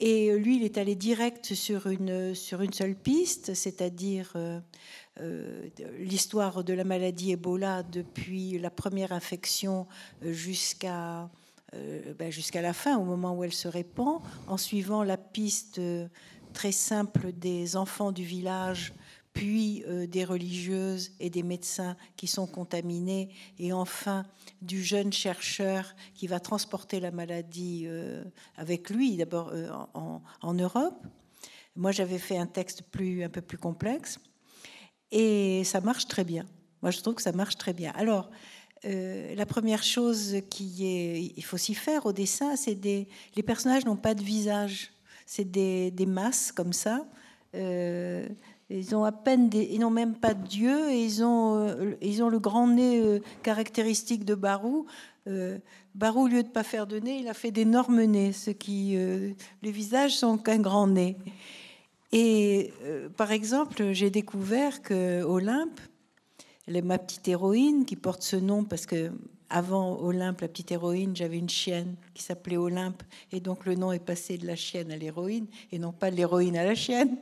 Et 0.00 0.36
lui, 0.36 0.56
il 0.56 0.64
est 0.64 0.78
allé 0.78 0.94
direct 0.94 1.54
sur 1.54 1.88
une, 1.88 2.34
sur 2.34 2.60
une 2.62 2.72
seule 2.72 2.94
piste, 2.94 3.54
c'est-à-dire 3.54 4.32
euh, 4.36 4.60
euh, 5.20 5.68
l'histoire 5.98 6.62
de 6.62 6.72
la 6.72 6.84
maladie 6.84 7.32
Ebola 7.32 7.82
depuis 7.82 8.58
la 8.58 8.70
première 8.70 9.10
infection 9.10 9.88
jusqu'à 10.22 11.28
euh, 11.74 12.14
ben, 12.18 12.30
jusqu'à 12.30 12.62
la 12.62 12.72
fin, 12.72 12.96
au 12.96 13.04
moment 13.04 13.36
où 13.36 13.44
elle 13.44 13.52
se 13.52 13.68
répand, 13.68 14.20
en 14.46 14.56
suivant 14.56 15.02
la 15.02 15.18
piste 15.18 15.80
très 16.58 16.72
simple 16.72 17.30
des 17.30 17.76
enfants 17.76 18.10
du 18.10 18.24
village, 18.24 18.92
puis 19.32 19.84
euh, 19.86 20.08
des 20.08 20.24
religieuses 20.24 21.12
et 21.20 21.30
des 21.30 21.44
médecins 21.44 21.96
qui 22.16 22.26
sont 22.26 22.48
contaminés, 22.48 23.28
et 23.60 23.72
enfin 23.72 24.26
du 24.60 24.82
jeune 24.82 25.12
chercheur 25.12 25.94
qui 26.16 26.26
va 26.26 26.40
transporter 26.40 26.98
la 26.98 27.12
maladie 27.12 27.84
euh, 27.86 28.24
avec 28.56 28.90
lui, 28.90 29.16
d'abord 29.16 29.50
euh, 29.52 29.70
en, 29.94 30.54
Europe. 30.54 31.06
Moi, 31.76 31.92
j'avais 31.92 32.18
fait 32.18 32.36
un 32.36 32.48
texte 32.48 32.82
plus, 32.90 33.22
un 33.22 33.28
peu 33.28 33.40
plus 33.40 33.58
complexe, 33.58 34.18
et 35.12 35.62
ça 35.62 35.80
marche 35.80 36.08
très 36.08 36.24
bien. 36.24 36.44
Moi, 36.82 36.90
je 36.90 36.98
trouve 36.98 37.14
que 37.14 37.22
ça 37.22 37.30
marche 37.30 37.56
très 37.56 37.72
bien. 37.72 37.92
Alors, 37.94 38.30
la 38.82 39.46
première 39.46 39.84
chose 39.84 40.36
qui 40.50 40.86
est, 40.86 41.34
il 41.36 41.44
faut 41.44 41.56
s'y 41.56 41.74
faire 41.74 42.04
au 42.06 42.12
dessin, 42.12 42.56
c'est 42.56 42.74
des, 42.74 43.06
les 43.36 43.44
personnages 43.44 43.84
n'ont 43.84 43.96
pas 43.96 44.14
de 44.14 44.22
visage 44.22 44.90
c'est 45.28 45.44
des, 45.44 46.06
masses 46.06 46.52
comme 46.52 46.72
ça, 46.72 47.06
ils 47.54 48.96
ont 48.96 49.04
à 49.04 49.12
peine, 49.12 49.50
des, 49.50 49.68
ils 49.72 49.80
n'ont 49.80 49.90
même 49.90 50.14
pas 50.14 50.32
de 50.32 50.46
Dieu, 50.46 50.90
et 50.90 51.04
ils 51.04 51.22
ont, 51.22 51.94
ils 52.00 52.22
ont 52.22 52.30
le 52.30 52.38
grand 52.38 52.66
nez 52.66 53.20
caractéristique 53.42 54.24
de 54.24 54.34
Barou. 54.34 54.86
Barou, 55.94 56.24
au 56.24 56.28
lieu 56.28 56.42
de 56.42 56.48
pas 56.48 56.62
faire 56.62 56.86
de 56.86 56.98
nez, 56.98 57.18
il 57.18 57.28
a 57.28 57.34
fait 57.34 57.50
d'énormes 57.50 58.02
nez, 58.04 58.32
ce 58.32 58.50
qui, 58.50 58.96
les 58.96 59.70
visages 59.70 60.16
sont 60.16 60.38
qu'un 60.38 60.60
grand 60.60 60.86
nez. 60.86 61.18
Et 62.10 62.72
par 63.18 63.30
exemple, 63.30 63.92
j'ai 63.92 64.08
découvert 64.08 64.80
que 64.80 65.22
Olympe, 65.24 65.78
ma 66.82 66.98
petite 66.98 67.28
héroïne 67.28 67.84
qui 67.84 67.96
porte 67.96 68.22
ce 68.22 68.36
nom 68.36 68.64
parce 68.64 68.86
que 68.86 69.10
avant 69.50 69.98
Olympe, 70.00 70.42
la 70.42 70.48
petite 70.48 70.72
héroïne, 70.72 71.16
j'avais 71.16 71.38
une 71.38 71.48
chienne 71.48 71.94
qui 72.14 72.22
s'appelait 72.22 72.56
Olympe, 72.56 73.02
et 73.32 73.40
donc 73.40 73.64
le 73.64 73.74
nom 73.74 73.92
est 73.92 73.98
passé 73.98 74.36
de 74.38 74.46
la 74.46 74.56
chienne 74.56 74.90
à 74.90 74.96
l'héroïne, 74.96 75.46
et 75.72 75.78
non 75.78 75.92
pas 75.92 76.10
de 76.10 76.16
l'héroïne 76.16 76.56
à 76.56 76.64
la 76.64 76.74
chienne. 76.74 77.16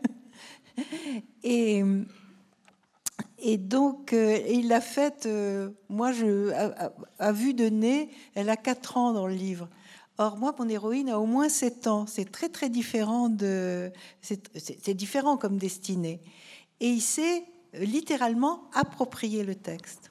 et, 1.45 1.83
donc, 3.59 4.13
euh, 4.13 4.39
il 4.49 4.69
l'a 4.69 4.81
faite, 4.81 5.27
euh, 5.27 5.71
moi, 5.89 6.13
à, 7.19 7.33
vue 7.33 7.55
de 7.55 7.69
nez, 7.69 8.11
elle 8.35 8.51
a 8.51 8.57
4 8.57 8.97
ans 8.97 9.13
dans 9.13 9.27
le 9.27 9.35
livre. 9.35 9.69
Or, 10.19 10.37
moi, 10.37 10.55
mon 10.59 10.69
héroïne 10.69 11.11
a 11.11 11.21
au 11.21 11.27
moins 11.27 11.49
7 11.49 11.87
ans. 11.87 12.07
C'est 12.07 12.31
très, 12.31 12.49
très 12.49 12.71
différent 12.71 13.29
de. 13.29 13.93
C'est 14.23 14.95
différent 14.95 15.37
comme 15.37 15.59
destinée. 15.59 16.21
Et 16.81 16.89
il 16.89 17.03
s'est 17.03 17.45
littéralement 17.75 18.63
approprié 18.73 19.45
le 19.45 19.55
texte. 19.55 20.11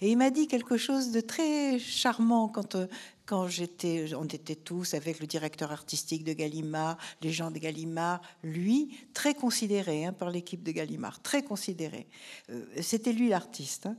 Et 0.00 0.10
il 0.10 0.16
m'a 0.16 0.30
dit 0.30 0.46
quelque 0.46 0.76
chose 0.76 1.10
de 1.10 1.20
très 1.20 1.78
charmant 1.78 2.48
quand, 2.48 2.74
euh, 2.74 2.86
quand 3.26 3.48
j'étais, 3.48 4.14
on 4.14 4.24
était 4.24 4.56
tous 4.56 4.94
avec 4.94 5.20
le 5.20 5.26
directeur 5.26 5.72
artistique 5.72 6.24
de 6.24 6.32
Gallimard, 6.32 6.98
les 7.22 7.30
gens 7.30 7.50
de 7.50 7.58
Gallimard, 7.58 8.20
lui, 8.42 8.96
très 9.14 9.34
considéré 9.34 10.04
hein, 10.04 10.12
par 10.12 10.30
l'équipe 10.30 10.62
de 10.62 10.72
Gallimard, 10.72 11.22
très 11.22 11.42
considéré. 11.42 12.06
Euh, 12.50 12.64
c'était 12.80 13.12
lui 13.12 13.28
l'artiste. 13.28 13.86
Hein. 13.86 13.96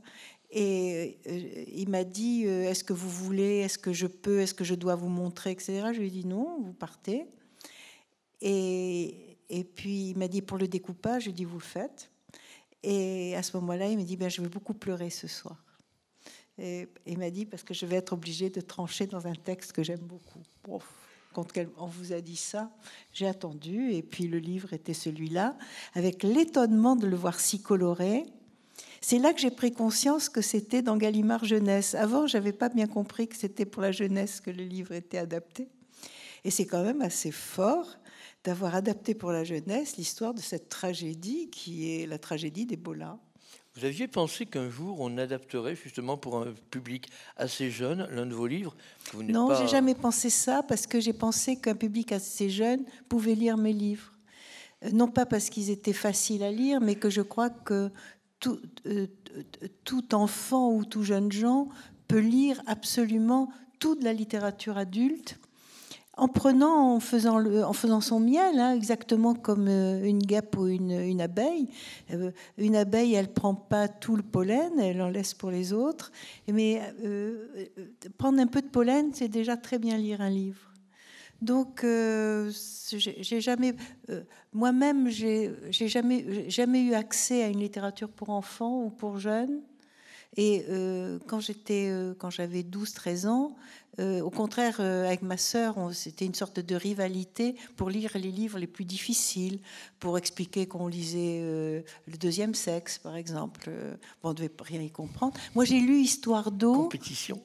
Et 0.50 1.18
euh, 1.26 1.64
il 1.72 1.88
m'a 1.88 2.04
dit 2.04 2.44
Est-ce 2.44 2.84
que 2.84 2.92
vous 2.92 3.10
voulez 3.10 3.58
Est-ce 3.58 3.78
que 3.78 3.92
je 3.92 4.06
peux 4.06 4.40
Est-ce 4.40 4.54
que 4.54 4.64
je 4.64 4.74
dois 4.74 4.94
vous 4.94 5.08
montrer 5.08 5.50
etc. 5.50 5.88
Je 5.92 5.98
lui 5.98 6.06
ai 6.06 6.10
dit 6.10 6.24
Non, 6.24 6.60
vous 6.62 6.72
partez. 6.72 7.26
Et, 8.40 9.38
et 9.48 9.64
puis 9.64 10.10
il 10.10 10.18
m'a 10.18 10.28
dit 10.28 10.42
Pour 10.42 10.58
le 10.58 10.68
découpage, 10.68 11.22
je 11.22 11.26
lui 11.26 11.32
ai 11.32 11.36
dit 11.36 11.44
Vous 11.44 11.58
le 11.58 11.64
faites. 11.64 12.10
Et 12.84 13.34
à 13.34 13.42
ce 13.42 13.56
moment-là, 13.56 13.88
il 13.88 13.96
m'a 13.96 14.04
dit 14.04 14.16
ben, 14.16 14.30
Je 14.30 14.40
vais 14.40 14.48
beaucoup 14.48 14.74
pleurer 14.74 15.10
ce 15.10 15.26
soir. 15.26 15.65
Et 16.58 16.88
m'a 17.16 17.30
dit, 17.30 17.44
parce 17.44 17.62
que 17.62 17.74
je 17.74 17.84
vais 17.86 17.96
être 17.96 18.12
obligée 18.12 18.50
de 18.50 18.60
trancher 18.60 19.06
dans 19.06 19.26
un 19.26 19.34
texte 19.34 19.72
que 19.72 19.82
j'aime 19.82 20.00
beaucoup. 20.00 20.40
quand 21.32 21.46
on 21.76 21.86
vous 21.86 22.12
a 22.12 22.20
dit 22.20 22.36
ça, 22.36 22.70
j'ai 23.12 23.26
attendu, 23.26 23.92
et 23.92 24.02
puis 24.02 24.26
le 24.26 24.38
livre 24.38 24.72
était 24.72 24.94
celui-là, 24.94 25.56
avec 25.94 26.22
l'étonnement 26.22 26.96
de 26.96 27.06
le 27.06 27.16
voir 27.16 27.40
si 27.40 27.60
coloré. 27.60 28.24
C'est 29.02 29.18
là 29.18 29.34
que 29.34 29.40
j'ai 29.40 29.50
pris 29.50 29.72
conscience 29.72 30.28
que 30.28 30.40
c'était 30.40 30.82
dans 30.82 30.96
Gallimard 30.96 31.44
Jeunesse. 31.44 31.94
Avant, 31.94 32.26
j'avais 32.26 32.52
pas 32.52 32.70
bien 32.70 32.86
compris 32.86 33.28
que 33.28 33.36
c'était 33.36 33.66
pour 33.66 33.82
la 33.82 33.92
jeunesse 33.92 34.40
que 34.40 34.50
le 34.50 34.64
livre 34.64 34.92
était 34.92 35.18
adapté. 35.18 35.68
Et 36.44 36.50
c'est 36.50 36.66
quand 36.66 36.82
même 36.82 37.02
assez 37.02 37.32
fort 37.32 37.98
d'avoir 38.44 38.74
adapté 38.74 39.14
pour 39.14 39.32
la 39.32 39.44
jeunesse 39.44 39.96
l'histoire 39.96 40.32
de 40.32 40.40
cette 40.40 40.68
tragédie 40.68 41.50
qui 41.50 41.90
est 41.90 42.06
la 42.06 42.18
tragédie 42.18 42.64
d'Ebola. 42.64 43.18
Vous 43.76 43.84
aviez 43.84 44.08
pensé 44.08 44.46
qu'un 44.46 44.70
jour 44.70 44.96
on 45.00 45.18
adapterait 45.18 45.76
justement 45.76 46.16
pour 46.16 46.38
un 46.38 46.54
public 46.70 47.08
assez 47.36 47.70
jeune 47.70 48.08
l'un 48.10 48.24
de 48.24 48.34
vos 48.34 48.46
livres 48.46 48.74
Non, 49.14 49.54
j'ai 49.54 49.68
jamais 49.68 49.94
pensé 49.94 50.30
ça 50.30 50.62
parce 50.62 50.86
que 50.86 50.98
j'ai 50.98 51.12
pensé 51.12 51.56
qu'un 51.56 51.74
public 51.74 52.12
assez 52.12 52.48
jeune 52.48 52.84
pouvait 53.08 53.34
lire 53.34 53.58
mes 53.58 53.74
livres. 53.74 54.12
Euh, 54.84 54.90
non 54.92 55.08
pas 55.08 55.26
parce 55.26 55.50
qu'ils 55.50 55.70
étaient 55.70 55.92
faciles 55.92 56.42
à 56.42 56.50
lire, 56.50 56.80
mais 56.80 56.94
que 56.94 57.10
je 57.10 57.20
crois 57.20 57.50
que 57.50 57.90
tout, 58.40 58.58
euh, 58.86 59.06
tout 59.84 60.14
enfant 60.14 60.72
ou 60.72 60.84
tout 60.84 61.02
jeune 61.02 61.30
gens 61.30 61.68
peut 62.08 62.18
lire 62.18 62.62
absolument 62.66 63.50
toute 63.78 64.02
la 64.02 64.14
littérature 64.14 64.78
adulte 64.78 65.38
en 66.16 66.28
prenant, 66.28 66.94
en 66.94 67.00
faisant, 67.00 68.00
son 68.00 68.20
miel, 68.20 68.58
hein, 68.58 68.74
exactement 68.74 69.34
comme 69.34 69.68
euh, 69.68 70.02
une 70.02 70.20
guêpe 70.20 70.56
ou 70.56 70.66
une, 70.66 71.20
abeille. 71.20 71.68
Euh, 72.10 72.30
une 72.56 72.74
abeille, 72.74 73.14
elle 73.14 73.32
prend 73.32 73.54
pas 73.54 73.86
tout 73.86 74.16
le 74.16 74.22
pollen, 74.22 74.80
elle 74.80 75.02
en 75.02 75.10
laisse 75.10 75.34
pour 75.34 75.50
les 75.50 75.74
autres. 75.74 76.10
Mais 76.48 76.80
euh, 77.04 77.46
prendre 78.16 78.40
un 78.40 78.46
peu 78.46 78.62
de 78.62 78.68
pollen, 78.68 79.10
c'est 79.12 79.28
déjà 79.28 79.58
très 79.58 79.78
bien 79.78 79.98
lire 79.98 80.22
un 80.22 80.30
livre. 80.30 80.72
Donc, 81.42 81.84
j'ai 81.84 83.40
jamais, 83.42 83.74
moi-même, 84.54 85.10
j'ai 85.10 85.54
jamais, 85.70 86.48
jamais 86.48 86.80
eu 86.80 86.94
accès 86.94 87.42
à 87.42 87.48
une 87.48 87.60
littérature 87.60 88.08
pour 88.08 88.30
enfants 88.30 88.84
ou 88.84 88.88
pour 88.88 89.18
jeunes. 89.18 89.60
Et 90.36 90.66
quand 91.26 91.40
j'étais, 91.40 91.90
quand 92.18 92.30
j'avais 92.30 92.62
12-13 92.62 93.26
ans, 93.26 93.56
euh, 93.98 94.20
au 94.20 94.30
contraire, 94.30 94.76
euh, 94.80 95.06
avec 95.06 95.22
ma 95.22 95.38
sœur, 95.38 95.76
c'était 95.92 96.26
une 96.26 96.34
sorte 96.34 96.60
de 96.60 96.74
rivalité 96.74 97.56
pour 97.76 97.88
lire 97.88 98.10
les 98.14 98.30
livres 98.30 98.58
les 98.58 98.66
plus 98.66 98.84
difficiles, 98.84 99.58
pour 99.98 100.18
expliquer 100.18 100.66
qu'on 100.66 100.86
lisait 100.86 101.40
euh, 101.40 101.80
le 102.06 102.18
deuxième 102.18 102.54
sexe, 102.54 102.98
par 102.98 103.16
exemple. 103.16 103.70
Bon, 104.22 104.30
on 104.30 104.32
ne 104.32 104.34
devait 104.34 104.50
rien 104.60 104.82
y 104.82 104.90
comprendre. 104.90 105.34
Moi, 105.54 105.64
j'ai 105.64 105.80
lu 105.80 106.00
Histoire 106.00 106.52
d'eau. 106.52 106.74
Compétition. 106.74 107.40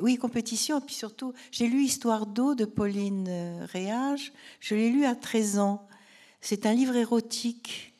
Oui, 0.00 0.16
compétition. 0.16 0.78
Et 0.78 0.82
puis 0.82 0.94
surtout, 0.94 1.32
j'ai 1.50 1.68
lu 1.68 1.82
Histoire 1.82 2.26
d'eau 2.26 2.54
de 2.54 2.64
Pauline 2.64 3.64
Réage. 3.72 4.32
Je 4.60 4.74
l'ai 4.74 4.90
lu 4.90 5.04
à 5.04 5.14
13 5.14 5.58
ans. 5.58 5.86
C'est 6.40 6.66
un 6.66 6.74
livre 6.74 6.96
érotique 6.96 7.91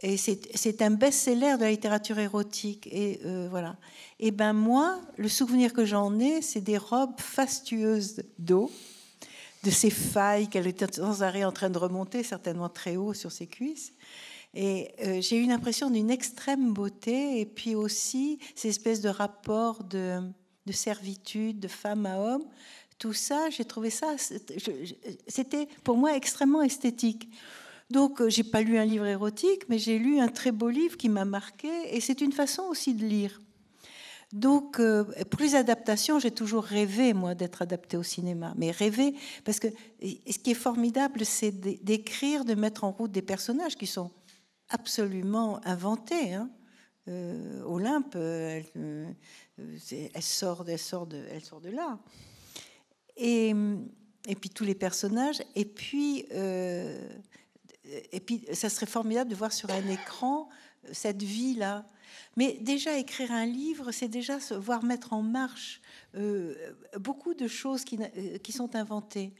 et 0.00 0.16
c'est 0.16 0.82
un 0.82 0.90
best-seller 0.90 1.56
de 1.56 1.62
la 1.62 1.70
littérature 1.70 2.18
érotique. 2.18 2.88
Et 2.92 3.20
euh, 3.24 3.48
voilà. 3.50 3.76
Et 4.20 4.30
ben 4.30 4.52
moi, 4.52 5.00
le 5.16 5.28
souvenir 5.28 5.72
que 5.72 5.84
j'en 5.84 6.18
ai, 6.20 6.40
c'est 6.40 6.60
des 6.60 6.78
robes 6.78 7.18
fastueuses 7.18 8.22
d'eau, 8.38 8.70
de 9.64 9.70
ces 9.70 9.90
failles 9.90 10.48
qu'elle 10.48 10.68
était 10.68 10.86
sans 10.92 11.24
arrêt 11.24 11.42
en 11.44 11.50
train 11.50 11.68
de 11.68 11.78
remonter, 11.78 12.22
certainement 12.22 12.68
très 12.68 12.96
haut 12.96 13.12
sur 13.12 13.32
ses 13.32 13.48
cuisses. 13.48 13.92
Et 14.54 14.88
euh, 15.04 15.20
j'ai 15.20 15.36
eu 15.36 15.46
l'impression 15.46 15.90
d'une 15.90 16.10
extrême 16.10 16.72
beauté, 16.72 17.40
et 17.40 17.46
puis 17.46 17.74
aussi 17.74 18.38
ces 18.54 18.68
espèces 18.68 19.00
de 19.00 19.08
rapports 19.08 19.82
de, 19.82 20.20
de 20.66 20.72
servitude, 20.72 21.58
de 21.58 21.68
femme 21.68 22.06
à 22.06 22.18
homme. 22.18 22.44
Tout 22.98 23.12
ça, 23.12 23.50
j'ai 23.50 23.64
trouvé 23.64 23.90
ça, 23.90 24.14
c'était 25.28 25.68
pour 25.84 25.96
moi 25.96 26.16
extrêmement 26.16 26.62
esthétique. 26.62 27.28
Donc, 27.90 28.20
euh, 28.20 28.28
j'ai 28.28 28.44
pas 28.44 28.60
lu 28.60 28.78
un 28.78 28.84
livre 28.84 29.06
érotique, 29.06 29.68
mais 29.68 29.78
j'ai 29.78 29.98
lu 29.98 30.20
un 30.20 30.28
très 30.28 30.52
beau 30.52 30.68
livre 30.68 30.96
qui 30.96 31.08
m'a 31.08 31.24
marqué, 31.24 31.68
et 31.90 32.00
c'est 32.00 32.20
une 32.20 32.32
façon 32.32 32.64
aussi 32.64 32.94
de 32.94 33.04
lire. 33.04 33.40
Donc, 34.32 34.78
euh, 34.78 35.04
pour 35.30 35.40
les 35.40 35.54
adaptations, 35.54 36.18
j'ai 36.18 36.30
toujours 36.30 36.64
rêvé, 36.64 37.14
moi, 37.14 37.34
d'être 37.34 37.62
adapté 37.62 37.96
au 37.96 38.02
cinéma. 38.02 38.52
Mais 38.58 38.70
rêvé, 38.70 39.14
parce 39.42 39.58
que 39.58 39.68
ce 40.02 40.38
qui 40.38 40.50
est 40.50 40.54
formidable, 40.54 41.24
c'est 41.24 41.50
d'écrire, 41.50 42.44
de 42.44 42.54
mettre 42.54 42.84
en 42.84 42.90
route 42.90 43.10
des 43.10 43.22
personnages 43.22 43.76
qui 43.76 43.86
sont 43.86 44.10
absolument 44.68 45.64
inventés. 45.66 46.34
Hein. 46.34 46.50
Euh, 47.08 47.62
Olympe, 47.62 48.16
elle, 48.16 48.66
sort, 50.20 50.66
elle, 50.68 50.78
sort 50.78 51.06
de, 51.06 51.24
elle 51.30 51.42
sort 51.42 51.62
de 51.62 51.70
là. 51.70 51.98
Et, 53.16 53.54
et 54.28 54.34
puis 54.34 54.50
tous 54.50 54.64
les 54.64 54.74
personnages. 54.74 55.42
Et 55.54 55.64
puis, 55.64 56.26
et 58.12 58.20
puis, 58.20 58.44
ça 58.52 58.68
serait 58.68 58.86
formidable 58.86 59.30
de 59.30 59.34
voir 59.34 59.52
sur 59.52 59.70
un 59.70 59.88
écran 59.88 60.48
euh, 60.84 60.90
cette 60.92 61.22
vie-là. 61.22 61.86
Mais 62.36 62.58
déjà, 62.60 62.98
écrire 62.98 63.32
un 63.32 63.46
livre, 63.46 63.92
c'est 63.92 64.08
déjà 64.08 64.40
se 64.40 64.54
voir 64.54 64.84
mettre 64.84 65.12
en 65.12 65.22
marche 65.22 65.80
euh, 66.14 66.54
beaucoup 66.98 67.34
de 67.34 67.48
choses 67.48 67.84
qui, 67.84 67.98
euh, 68.00 68.38
qui, 68.38 68.52
sont 68.52 68.74
inventées. 68.76 69.34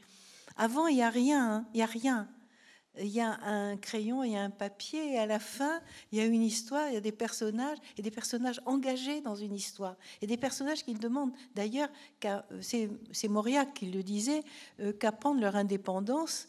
Avant, 0.57 0.87
il 0.87 0.95
n'y 0.95 1.03
a 1.03 1.09
rien, 1.09 1.53
hein. 1.53 1.65
il 1.73 1.77
n'y 1.77 1.83
a 1.83 1.87
rien. 1.87 2.29
Il 2.97 3.07
y 3.07 3.21
a 3.21 3.39
un 3.43 3.77
crayon, 3.77 4.23
il 4.23 4.33
y 4.33 4.35
a 4.35 4.41
un 4.41 4.49
papier, 4.49 5.13
et 5.13 5.19
à 5.19 5.25
la 5.25 5.39
fin, 5.39 5.79
il 6.11 6.17
y 6.17 6.21
a 6.21 6.25
une 6.25 6.41
histoire, 6.41 6.87
il 6.89 6.95
y 6.95 6.97
a 6.97 7.01
des 7.01 7.13
personnages, 7.13 7.77
et 7.97 8.01
des 8.01 8.11
personnages 8.11 8.59
engagés 8.65 9.21
dans 9.21 9.35
une 9.35 9.53
histoire. 9.53 9.95
Et 10.21 10.27
des 10.27 10.37
personnages 10.37 10.83
qui 10.83 10.95
demandent, 10.95 11.31
d'ailleurs, 11.55 11.87
c'est 12.61 13.27
Mauriac 13.29 13.73
qui 13.75 13.85
le 13.85 14.03
disait, 14.03 14.41
qu'à 14.99 15.11
prendre 15.13 15.39
leur 15.39 15.55
indépendance 15.55 16.47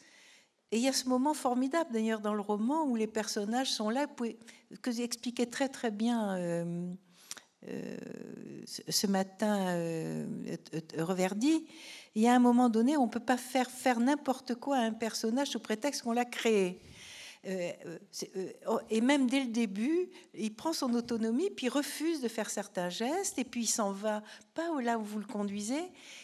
et 0.72 0.76
il 0.76 0.82
y 0.82 0.88
a 0.88 0.92
ce 0.92 1.08
moment 1.08 1.34
formidable 1.34 1.90
d'ailleurs 1.92 2.20
dans 2.20 2.34
le 2.34 2.40
roman 2.40 2.84
où 2.84 2.94
les 2.94 3.08
personnages 3.08 3.72
sont 3.72 3.90
là, 3.90 4.06
que 4.82 4.92
j'expliquais 4.92 5.46
très 5.46 5.68
très 5.68 5.90
bien 5.90 6.36
euh, 6.36 6.86
euh, 7.68 7.96
ce 8.66 9.06
matin 9.08 9.74
euh, 9.74 10.26
Reverdy. 10.96 11.66
Il 12.14 12.22
y 12.22 12.28
a 12.28 12.34
un 12.34 12.38
moment 12.38 12.68
donné 12.68 12.96
on 12.96 13.06
ne 13.06 13.10
peut 13.10 13.18
pas 13.18 13.36
faire 13.36 13.68
faire 13.68 13.98
n'importe 13.98 14.54
quoi 14.54 14.76
à 14.76 14.82
un 14.82 14.92
personnage 14.92 15.48
sous 15.48 15.58
prétexte 15.58 16.02
qu'on 16.02 16.12
l'a 16.12 16.24
créé. 16.24 16.80
et 17.42 19.00
même 19.00 19.28
dès 19.28 19.40
le 19.40 19.50
début, 19.50 20.08
il 20.34 20.54
prend 20.54 20.72
son 20.72 20.94
autonomie, 20.94 21.50
puis 21.50 21.68
refuse 21.68 22.20
de 22.20 22.28
faire 22.28 22.48
certains 22.48 22.90
gestes, 22.90 23.40
et 23.40 23.44
puis 23.44 23.62
il 23.62 23.66
s'en 23.66 23.90
va 23.90 24.22
pas 24.54 24.68
là 24.80 24.98
où 24.98 25.02
vous 25.02 25.18
le 25.18 25.26
conduisez. 25.26 25.82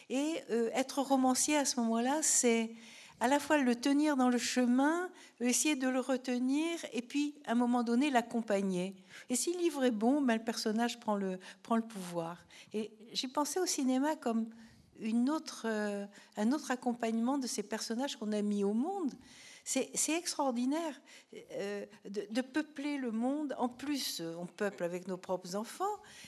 Et 0.09 0.35
être 0.73 1.01
romancier 1.01 1.57
à 1.57 1.65
ce 1.65 1.81
moment-là, 1.81 2.21
c'est 2.23 2.71
à 3.21 3.29
la 3.29 3.39
fois 3.39 3.59
le 3.59 3.75
tenir 3.75 4.17
dans 4.17 4.29
le 4.29 4.39
chemin, 4.39 5.09
essayer 5.41 5.77
de 5.77 5.89
le 5.89 6.01
retenir, 6.01 6.79
et 6.93 7.03
puis 7.03 7.35
à 7.47 7.53
un 7.53 7.55
moment 7.55 7.83
donné 7.83 8.11
l'accompagner. 8.11 8.95
Et 9.31 9.37
si 9.37 9.53
le 9.53 9.59
livre 9.59 9.85
est 9.85 9.91
bon, 9.91 10.21
ben, 10.21 10.35
le 10.35 10.45
personnage 10.45 11.01
prend 11.01 11.17
le, 11.17 11.39
prend 11.63 11.77
le 11.77 11.83
pouvoir. 11.83 12.39
Et 12.75 12.91
j'ai 13.13 13.29
pensé 13.29 13.59
au 13.59 13.67
cinéma 13.67 14.17
comme 14.17 14.49
une 15.01 15.31
autre, 15.31 15.63
euh, 15.67 16.07
un 16.37 16.53
autre 16.53 16.71
accompagnement 16.71 17.39
de 17.39 17.47
ces 17.47 17.63
personnages 17.63 18.17
qu'on 18.17 18.33
a 18.33 18.43
mis 18.43 18.65
au 18.65 18.73
monde. 18.73 19.13
C'est 19.69 20.17
extraordinaire 20.17 20.95
euh, 21.55 21.85
de, 22.09 22.41
peupler 22.41 22.99
le 22.99 23.11
monde. 23.11 23.53
En 23.59 23.69
plus, 23.69 24.21
euh, 24.21 24.37
on 24.39 24.47
peuple 24.47 24.85
avec 24.85 25.09
nos 25.09 25.17
propres 25.17 25.57
enfants, 25.57 25.85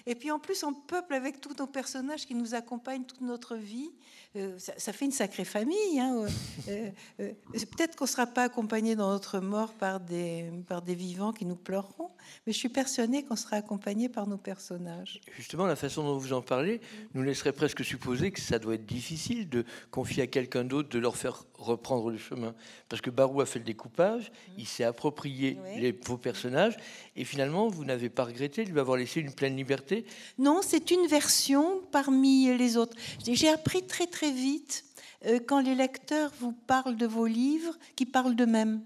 et 0.07 0.17
puis 0.17 0.33
en 0.33 0.41
plus, 0.41 0.65
on 0.65 0.75
peuple 0.75 1.15
avec 1.15 1.41
tous 1.41 1.55
nos 1.57 1.69
personnages 1.69 2.27
qui 2.27 2.35
nous 2.35 2.57
accompagnent 2.57 3.05
toute 3.05 3.21
notre 3.21 3.55
vie. 3.55 3.93
Euh, 4.35 4.59
ça, 4.59 4.93
fait 4.93 5.05
une 5.05 5.13
sacrée 5.13 5.45
famille. 5.45 6.01
Hein, 6.01 6.27
peut-être 6.67 7.95
qu'on 7.95 8.07
ne 8.07 8.09
sera 8.09 8.27
pas 8.27 8.43
accompagné 8.43 8.97
dans 8.97 9.11
notre 9.11 9.39
mort 9.39 9.73
par 9.73 10.01
des, 10.01 10.51
par 10.67 10.83
des 10.83 10.97
vivants 10.97 11.33
qui 11.33 11.47
nous 11.47 11.55
pleureront, 11.55 12.11
mais 12.45 12.53
je 12.53 12.59
suis 12.59 12.69
persuadée 12.69 13.23
qu'on 13.23 13.37
sera 13.37 13.57
accompagné 13.57 14.09
par 14.09 14.27
nos 14.27 14.37
personnages. 14.37 15.21
Justement, 15.37 15.67
la 15.67 15.77
façon 15.77 16.03
dont 16.03 16.19
vous 16.19 16.33
en 16.33 16.43
parlez 16.43 16.81
nous 17.15 17.23
laisserait 17.23 17.53
presque 17.53 17.85
supposer 17.85 18.33
que 18.33 18.41
ça 18.41 18.59
doit 18.59 18.75
être 18.75 18.87
difficile 18.87 19.49
de 19.49 19.65
confier 19.93 20.25
à 20.25 20.27
quelqu'un 20.27 20.65
d'autre 20.65 20.89
de 20.89 20.99
leur 20.99 21.17
faire 21.17 21.45
reprendre 21.55 22.11
le 22.11 22.19
chemin. 22.19 22.55
Parce 22.89 23.01
que 23.01 23.11
Barou 23.29 23.43
a 23.43 23.47
fait 23.47 23.59
le 23.59 23.65
découpage, 23.67 24.33
il 24.57 24.67
s'est 24.67 24.85
approprié 24.85 25.59
les, 25.77 25.93
vos 25.93 26.17
personnages, 26.17 26.77
et 27.15 27.25
finalement, 27.25 27.69
vous 27.69 27.85
n'avez 27.85 28.09
pas 28.09 28.25
regretté 28.25 28.65
de 28.65 28.71
lui 28.71 28.81
avoir 28.81 28.97
laissé 28.97 29.21
une 29.21 29.33
pleine 29.33 29.55
liberté? 29.55 30.07
Non, 30.39 30.61
c'est 30.63 30.91
une 30.91 31.07
version 31.07 31.83
parmi 31.93 32.57
les 32.57 32.79
autres. 32.79 32.97
J'ai 33.27 33.51
appris 33.51 33.87
très 33.87 34.07
très 34.07 34.33
vite, 34.33 34.85
euh, 35.27 35.41
quand 35.47 35.61
les 35.61 35.75
lecteurs 35.75 36.33
vous 36.41 36.53
parlent 36.53 36.97
de 36.97 37.07
vos 37.07 37.27
livres, 37.27 37.77
qu'ils 37.97 38.11
parlent 38.11 38.35
d'eux-mêmes. 38.35 38.81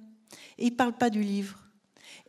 Et 0.58 0.66
ils 0.66 0.72
ne 0.72 0.76
parlent 0.76 0.98
pas 0.98 1.10
du 1.10 1.22
livre. 1.22 1.58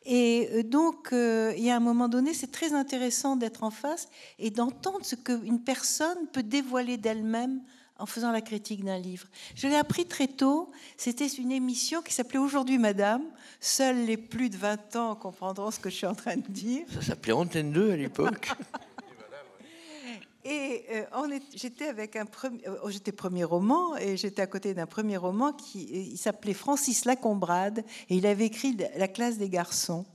Et 0.05 0.49
euh, 0.51 0.63
donc, 0.63 1.13
euh, 1.13 1.53
il 1.57 1.63
y 1.63 1.71
a 1.71 1.75
un 1.75 1.79
moment 1.79 2.09
donné, 2.09 2.35
c'est 2.35 2.51
très 2.51 2.73
intéressant 2.73 3.37
d'être 3.37 3.63
en 3.63 3.71
face 3.71 4.07
et 4.37 4.51
d'entendre 4.51 5.03
ce 5.03 5.15
qu'une 5.15 5.63
personne 5.63 6.27
peut 6.31 6.43
dévoiler 6.43 6.97
d'elle-même 6.97 7.61
en 8.03 8.05
faisant 8.05 8.33
la 8.33 8.41
critique 8.41 8.83
d'un 8.83 8.99
livre. 8.99 9.27
Je 9.55 9.65
l'ai 9.65 9.77
appris 9.77 10.05
très 10.05 10.27
tôt. 10.27 10.69
C'était 10.97 11.25
une 11.25 11.53
émission 11.53 12.01
qui 12.01 12.13
s'appelait 12.13 12.37
Aujourd'hui 12.37 12.77
Madame. 12.77 13.23
Seuls 13.61 14.05
les 14.05 14.17
plus 14.17 14.49
de 14.49 14.57
20 14.57 14.97
ans 14.97 15.15
comprendront 15.15 15.71
ce 15.71 15.79
que 15.79 15.89
je 15.89 15.95
suis 15.95 16.05
en 16.05 16.13
train 16.13 16.35
de 16.35 16.45
dire. 16.49 16.85
Ça 16.93 17.01
s'appelait 17.01 17.31
Antenne 17.31 17.71
2 17.71 17.91
à 17.91 17.95
l'époque. 17.95 18.51
Et 20.43 20.83
euh, 20.91 21.39
j'étais 21.55 21.87
avec 21.87 22.17
un 22.17 22.25
premier, 22.25 22.67
euh, 22.67 22.89
j'étais 22.89 23.13
premier 23.13 23.45
roman 23.45 23.95
et 23.95 24.17
j'étais 24.17 24.41
à 24.41 24.47
côté 24.47 24.73
d'un 24.73 24.85
premier 24.85 25.15
roman 25.15 25.53
qui 25.53 25.83
il 26.11 26.17
s'appelait 26.17 26.53
Francis 26.53 27.05
Lacombrade 27.05 27.85
et 28.09 28.17
il 28.17 28.25
avait 28.25 28.47
écrit 28.47 28.75
La 28.97 29.07
classe 29.07 29.37
des 29.37 29.47
garçons. 29.47 30.05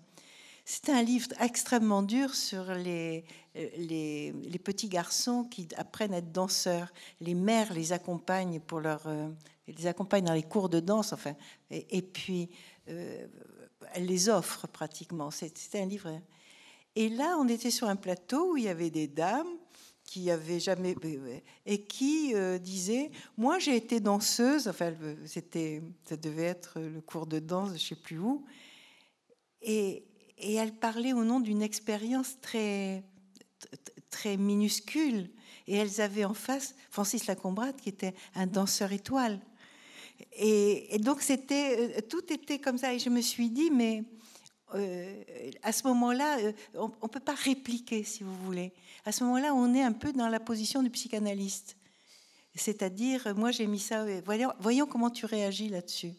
C'était 0.70 0.92
un 0.92 1.02
livre 1.02 1.28
extrêmement 1.40 2.02
dur 2.02 2.34
sur 2.34 2.75
les, 2.75 3.25
les, 3.54 4.60
petits 4.62 4.90
garçons 4.90 5.44
qui 5.44 5.66
apprennent 5.78 6.12
à 6.12 6.18
être 6.18 6.30
danseurs. 6.30 6.92
Les 7.22 7.32
mères 7.32 7.72
les 7.72 7.94
accompagnent 7.94 8.60
pour 8.60 8.80
leur, 8.80 9.06
euh, 9.06 9.30
accompagnent 9.87 10.26
dans 10.26 10.34
les 10.34 10.42
cours 10.42 10.68
de 10.68 10.80
danse, 10.80 11.14
enfin, 11.14 11.34
et, 11.70 12.02
puis 12.02 12.50
euh, 12.90 13.26
elles 13.94 14.04
les 14.04 14.28
offrent 14.28 14.68
pratiquement. 14.68 15.30
C'était 15.30 15.80
un 15.80 15.87
livre. 15.87 16.20
Et 16.94 17.08
là, 17.08 17.38
on 17.40 17.48
était 17.48 17.70
sur 17.70 17.88
un 17.88 17.96
plateau 17.96 18.52
où 18.52 18.56
il 18.58 18.64
y 18.64 18.68
avait 18.68 18.90
des 18.90 19.08
dames 19.08 19.48
qui 20.04 20.30
avaient 20.30 20.60
jamais 20.60 20.94
et 21.64 21.82
qui 21.87 22.34
euh, 22.34 22.58
disaient 22.58 23.10
moi 23.38 23.58
j'ai 23.58 23.75
été 23.75 24.00
danseuse. 24.00 24.68
Enfin, 24.68 24.92
c'était 25.25 25.80
ça 26.04 26.18
devait 26.18 26.44
être 26.44 26.78
le 26.78 27.00
cours 27.00 27.26
de 27.26 27.38
danse, 27.38 27.72
je 27.72 27.88
sais 27.88 27.96
plus 27.96 28.18
où. 28.18 28.44
Et, 29.62 30.04
et 30.38 30.54
elle 30.54 30.73
parlait 30.73 31.12
au 31.12 31.25
nom 31.25 31.40
d'une 31.40 31.62
expérience 31.62 32.40
très, 32.40 33.02
très 34.11 34.37
minuscule. 34.37 35.31
Et 35.66 35.74
elles 35.74 36.01
avaient 36.01 36.24
en 36.24 36.35
face 36.35 36.74
Francis 36.90 37.27
Lacombrade, 37.27 37.77
qui 37.77 37.88
était 37.88 38.14
un 38.35 38.46
danseur 38.46 38.92
étoile. 38.92 39.40
Et, 40.37 40.98
donc, 41.01 41.22
euh, 41.31 42.01
tout 42.09 42.33
était 42.33 42.59
comme 42.59 42.79
ça. 42.79 42.94
Et 42.94 42.98
je 42.98 43.11
me 43.11 43.20
suis 43.20 43.51
dit, 43.51 43.70
mais 43.70 44.03
euh, 44.74 45.22
à 45.62 45.72
ce 45.72 45.87
moment-là, 45.88 46.38
euh, 46.38 46.53
on 46.74 46.88
ne 46.88 47.09
peut 47.09 47.20
pas 47.20 47.35
répliquer, 47.35 48.03
si 48.05 48.22
vous 48.22 48.35
voulez. 48.44 48.72
À 49.05 49.12
ce 49.12 49.24
moment-là, 49.24 49.55
on 49.55 49.74
est 49.74 49.83
un 49.83 49.92
peu 49.92 50.12
dans 50.12 50.29
la 50.29 50.40
position 50.40 50.83
du 50.83 50.90
psychanalyste. 50.90 51.77
C'est-à-dire, 52.55 53.35
moi, 53.37 53.51
j'ai 53.51 53.66
mis 53.66 53.79
ça, 53.79 54.05
voyons 54.59 54.87
comment 54.87 55.11
tu 55.11 55.27
réagis 55.27 55.68
là-dessus. 55.68 56.14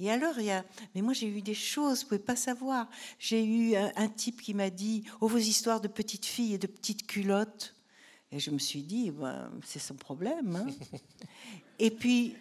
Et 0.00 0.10
alors, 0.10 0.38
il 0.38 0.46
y 0.46 0.50
a, 0.50 0.64
mais 0.94 1.02
moi 1.02 1.12
j'ai 1.12 1.28
eu 1.28 1.42
des 1.42 1.54
choses, 1.54 2.02
vous 2.02 2.08
pouvez 2.08 2.18
pas 2.18 2.36
savoir. 2.36 2.88
J'ai 3.18 3.44
eu 3.44 3.74
un, 3.76 4.08
type 4.08 4.40
qui 4.40 4.54
m'a 4.54 4.70
dit, 4.70 5.04
oh 5.20 5.28
vos 5.28 5.38
histoires 5.38 5.80
de 5.80 5.88
petites 5.88 6.26
filles 6.26 6.54
et 6.54 6.58
de 6.58 6.66
petites 6.66 7.06
culottes. 7.06 7.74
Et 8.30 8.38
je 8.38 8.50
me 8.50 8.58
suis 8.58 8.82
dit, 8.82 9.10
ben, 9.10 9.50
c'est 9.64 9.78
son 9.78 9.94
problème. 9.94 10.56
Hein. 10.56 10.98
et 11.78 11.90
puis, 11.90 12.34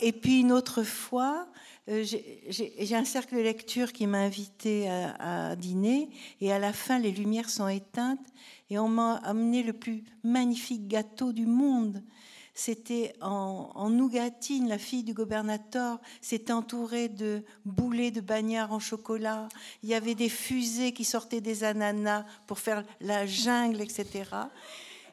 et 0.00 0.12
puis 0.12 0.40
une 0.40 0.52
autre 0.52 0.82
fois, 0.82 1.48
euh, 1.88 2.04
j'ai 2.48 2.94
un 2.94 3.04
cercle 3.04 3.36
de 3.36 3.40
lecture 3.40 3.92
qui 3.92 4.06
m'a 4.06 4.18
invité 4.18 4.88
à, 4.88 5.50
à, 5.50 5.56
dîner, 5.56 6.08
et 6.40 6.52
à 6.52 6.58
la 6.58 6.72
fin, 6.72 6.98
les 6.98 7.12
lumières 7.12 7.50
sont 7.50 7.68
éteintes, 7.68 8.26
et 8.70 8.78
on 8.78 8.88
m'a 8.88 9.16
amené 9.16 9.62
le 9.62 9.72
plus 9.72 10.04
magnifique 10.22 10.88
gâteau 10.88 11.32
du 11.32 11.46
monde. 11.46 12.02
C'était 12.54 13.14
en, 13.20 13.90
Nougatine, 13.90 14.68
la 14.68 14.78
fille 14.78 15.02
du 15.02 15.12
gobernateur, 15.12 16.00
c'était 16.20 16.52
entouré 16.52 17.08
de 17.08 17.42
boulets 17.64 18.12
de 18.12 18.20
bagnards 18.20 18.72
en 18.72 18.78
chocolat. 18.78 19.48
Il 19.82 19.88
y 19.88 19.94
avait 19.94 20.14
des 20.14 20.28
fusées 20.28 20.92
qui 20.92 21.04
sortaient 21.04 21.40
des 21.40 21.64
ananas 21.64 22.24
pour 22.46 22.60
faire 22.60 22.84
la 23.00 23.26
jungle, 23.26 23.80
etc. 23.80 24.24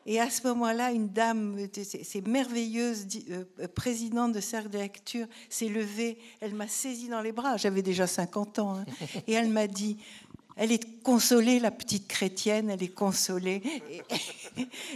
Et 0.05 0.19
à 0.19 0.29
ce 0.29 0.47
moment-là, 0.47 0.91
une 0.91 1.09
dame, 1.09 1.67
c'est 1.73 2.27
merveilleuse, 2.27 3.07
euh, 3.29 3.67
présidente 3.73 4.33
de 4.33 4.39
cercle 4.39 4.69
de 4.69 4.77
lecture, 4.77 5.27
s'est 5.49 5.67
levée. 5.67 6.17
Elle 6.41 6.55
m'a 6.55 6.67
saisie 6.67 7.07
dans 7.07 7.21
les 7.21 7.31
bras. 7.31 7.57
J'avais 7.57 7.83
déjà 7.83 8.07
50 8.07 8.59
ans. 8.59 8.77
Hein. 8.77 8.85
et 9.27 9.33
elle 9.33 9.49
m'a 9.49 9.67
dit 9.67 9.97
elle 10.61 10.71
est 10.71 11.01
consolée, 11.01 11.59
la 11.59 11.71
petite 11.71 12.07
chrétienne, 12.07 12.69
elle 12.69 12.83
est 12.83 12.93
consolée. 12.93 13.63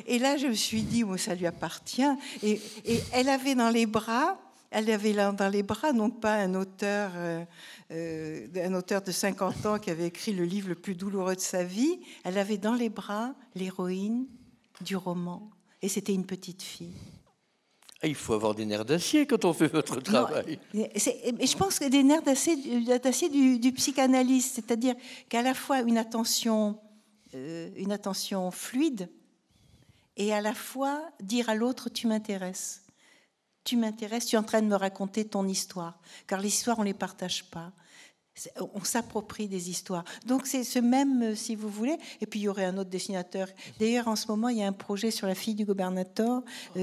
Et, 0.06 0.19
là, 0.19 0.38
je 0.38 0.45
me 0.45 0.54
suis 0.54 0.84
dit, 0.84 1.04
bon, 1.04 1.17
ça 1.17 1.34
lui 1.34 1.47
appartient. 1.47 2.04
Et, 2.43 2.62
elle 3.12 3.30
avait 3.30 3.56
dans 3.56 3.71
les 3.71 3.88
bras, 3.88 4.38
elle 4.69 4.91
avait 4.91 5.13
dans 5.13 5.51
les 5.51 5.63
bras, 5.63 5.91
non 5.91 6.12
pas 6.12 6.36
un 6.36 6.54
auteur, 6.54 7.13
euh, 7.15 7.43
euh, 7.89 8.45
un 8.63 8.75
auteur 8.75 9.01
de 9.01 9.12
50 9.12 9.65
ans 9.65 9.80
qui 9.80 9.89
avait 9.89 10.06
écrit 10.06 10.34
le 10.34 10.45
livre 10.45 10.69
le 10.69 10.75
plus 10.75 10.93
douloureux 10.93 11.36
de 11.36 11.41
sa 11.41 11.63
vie, 11.63 11.99
elle 12.23 12.38
avait 12.38 12.60
dans 12.60 12.75
les 12.75 12.89
bras 12.89 13.34
l'héroïne 13.56 14.28
du 14.82 14.95
roman. 14.95 15.49
Et 15.82 15.89
c'était 15.89 16.13
une 16.13 16.28
petite 16.28 16.62
fille. 16.62 16.93
Ah, 18.05 18.07
il 18.07 18.13
faut 18.13 18.33
avoir 18.33 18.53
des 18.53 18.67
nerfs 18.67 18.85
d'acier 18.85 19.25
quand 19.25 19.45
on 19.45 19.53
fait 19.53 19.65
votre 19.65 19.99
travail. 19.99 20.59
mais 20.75 20.91
je 20.93 21.57
pense 21.57 21.79
que 21.79 21.89
des 21.89 22.03
nerfs 22.03 22.21
d'acier 22.21 23.29
du, 23.29 23.57
du, 23.57 23.71
psychanalyste, 23.71 24.53
c'est-à-dire 24.53 24.93
qu'à 25.27 25.41
la 25.41 25.55
fois 25.55 25.81
une 25.81 25.97
attention, 25.97 26.77
euh, 27.33 27.71
une 27.75 27.91
attention 27.91 28.51
fluide 28.51 29.09
et 30.17 30.31
à 30.35 30.39
la 30.39 30.53
fois 30.53 31.01
dire 31.19 31.49
à 31.49 31.55
l'autre 31.55 31.89
tu 31.89 32.05
m'intéresses. 32.05 32.83
Tu 33.63 33.75
m'intéresses, 33.75 34.27
tu 34.27 34.35
es 34.35 34.39
en 34.39 34.43
train 34.43 34.61
de 34.61 34.67
me 34.67 34.75
raconter 34.75 35.25
ton 35.25 35.47
histoire. 35.47 35.99
Car 36.27 36.39
l'histoire, 36.41 36.77
on 36.77 36.83
ne 36.83 36.89
les 36.89 36.93
partage 36.93 37.45
pas 37.45 37.71
on 38.74 38.84
s'approprie 38.84 39.48
des 39.48 39.69
histoires. 39.69 40.04
Donc 40.26 40.45
c'est 40.45 40.63
ce 40.63 40.80
même, 40.80 41.21
euh, 41.21 41.36
si 41.36 41.56
vous 41.56 41.69
voulez. 41.69 41.98
Et 42.21 42.26
puis 42.26 42.41
il 42.41 42.43
y 42.43 42.48
aurait 42.48 42.65
un 42.65 42.78
autre 42.78 42.89
dessinateur. 42.89 43.48
D'ailleurs, 43.80 44.08
en 44.08 44.15
ce 44.15 44.28
moment, 44.28 44.50
il 44.50 44.58
y 44.58 44.63
a 44.63 44.67
un 44.67 44.74
projet 44.74 45.12
sur 45.12 45.28
la 45.28 45.36
fille 45.36 45.56
du 45.56 45.65
gouverneur 45.65 45.86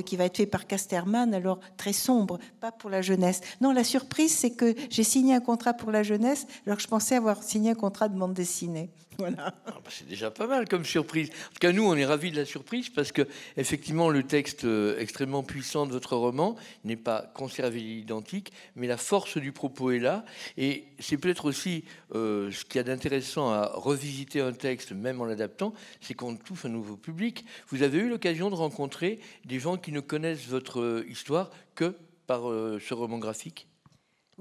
qui 0.05 0.17
va 0.17 0.25
être 0.25 0.37
fait 0.37 0.47
par 0.47 0.67
Casterman, 0.67 1.35
alors 1.35 1.61
très 1.77 1.93
sombre, 1.93 2.39
pas 2.61 2.73
pour 2.73 2.89
la 2.91 3.03
jeunesse. 3.03 3.41
Non, 3.61 3.73
la 3.73 3.85
surprise, 3.85 4.35
c'est 4.35 4.53
que 4.53 4.75
j'ai 4.91 5.05
signé 5.05 5.35
un 5.35 5.41
contrat 5.41 5.75
pour 5.75 5.91
la 5.91 6.03
jeunesse, 6.03 6.47
alors 6.67 6.77
que 6.77 6.83
je 6.83 6.89
pensais 6.89 7.17
avoir 7.17 7.43
signé 7.43 7.71
un 7.71 7.75
contrat 7.75 8.09
de 8.09 8.19
bande 8.19 8.35
dessinée. 8.35 8.91
Ah, 9.39 9.53
bah, 9.67 9.91
c'est 9.91 10.09
déjà 10.09 10.31
pas 10.31 10.47
mal 10.47 10.69
comme 10.69 10.85
surprise. 10.85 11.29
En 11.29 11.53
tout 11.53 11.59
cas, 11.61 11.73
nous, 11.73 11.85
on 11.85 11.95
est 11.97 12.05
ravis 12.05 12.31
de 12.31 12.37
la 12.37 12.45
surprise 12.45 12.89
parce 12.89 13.13
que, 13.13 13.23
effectivement, 13.57 14.09
le 14.09 14.23
texte 14.23 14.65
euh, 14.65 14.99
extrêmement 14.99 15.43
puissant 15.43 15.87
de 15.87 15.93
votre 15.93 16.17
roman 16.17 16.57
n'est 16.85 16.97
pas 16.97 17.31
conservé 17.35 17.81
identique, 17.81 18.53
mais 18.77 18.87
la 18.87 18.97
force 18.97 19.39
du 19.39 19.53
propos 19.53 19.91
est 19.91 19.99
là. 19.99 20.25
Et 20.57 20.85
c'est 20.99 21.17
peut-être 21.17 21.45
aussi 21.45 21.85
euh, 22.15 22.51
ce 22.51 22.65
qu'il 22.65 22.77
y 22.77 22.81
a 22.81 22.85
d'intéressant 22.85 23.51
à 23.51 23.71
revisiter 23.75 24.41
un 24.41 24.53
texte, 24.53 24.93
même 24.93 25.21
en 25.21 25.25
l'adaptant, 25.25 25.73
c'est 26.01 26.15
qu'on 26.15 26.37
touche 26.37 26.65
un 26.65 26.71
nouveau 26.71 26.97
public. 26.97 27.45
Vous 27.69 27.83
avez 27.83 27.99
eu 27.99 28.09
l'occasion 28.09 28.51
de 28.51 28.55
rencontrer 28.55 29.21
des 29.45 29.59
gens 29.59 29.77
qui 29.77 29.93
ne 29.93 30.01
connaissent 30.01 30.47
votre 30.47 30.81
euh, 30.81 31.07
histoire 31.09 31.51
que 31.75 31.97
par 32.27 32.43
ce 32.43 32.95
roman 32.95 33.19
graphique? 33.19 33.67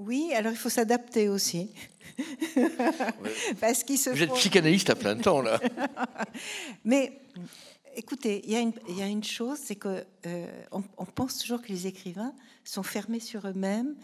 Oui, 0.04 0.32
alors 0.34 0.52
il 0.52 0.58
faut 0.58 0.68
s'adapter 0.68 1.28
aussi. 1.28 1.70
Parce 3.60 3.84
qu'il 3.84 3.98
se 3.98 4.10
Vous 4.10 4.22
êtes 4.22 4.34
psychanalyste 4.34 4.90
à 4.90 4.94
plein 4.94 5.16
temps, 5.16 5.40
là. 5.40 5.60
Mais 6.84 7.20
écoutez, 7.96 8.42
il 8.44 8.52
y, 8.52 9.02
a 9.02 9.06
une 9.06 9.24
chose, 9.24 9.58
c'est 9.62 9.76
que 9.76 10.04
euh, 10.26 10.64
on, 10.70 11.04
pense 11.04 11.38
toujours 11.38 11.62
que 11.62 11.68
les 11.68 11.86
écrivains 11.86 12.34
sont 12.64 12.82
fermés 12.82 13.20
sur 13.20 13.46
eux-mêmes 13.46 13.94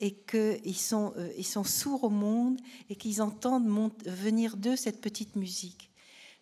et 0.00 0.14
qu'ils 0.14 0.76
sont, 0.76 1.12
euh, 1.16 1.30
ils 1.36 1.46
sont 1.46 1.64
sourds 1.64 2.04
au 2.04 2.10
monde 2.10 2.60
et 2.88 2.96
qu'ils 2.96 3.20
entendent 3.20 3.92
venir 4.06 4.56
d'eux 4.56 4.76
cette 4.76 5.00
petite 5.00 5.36
musique. 5.36 5.90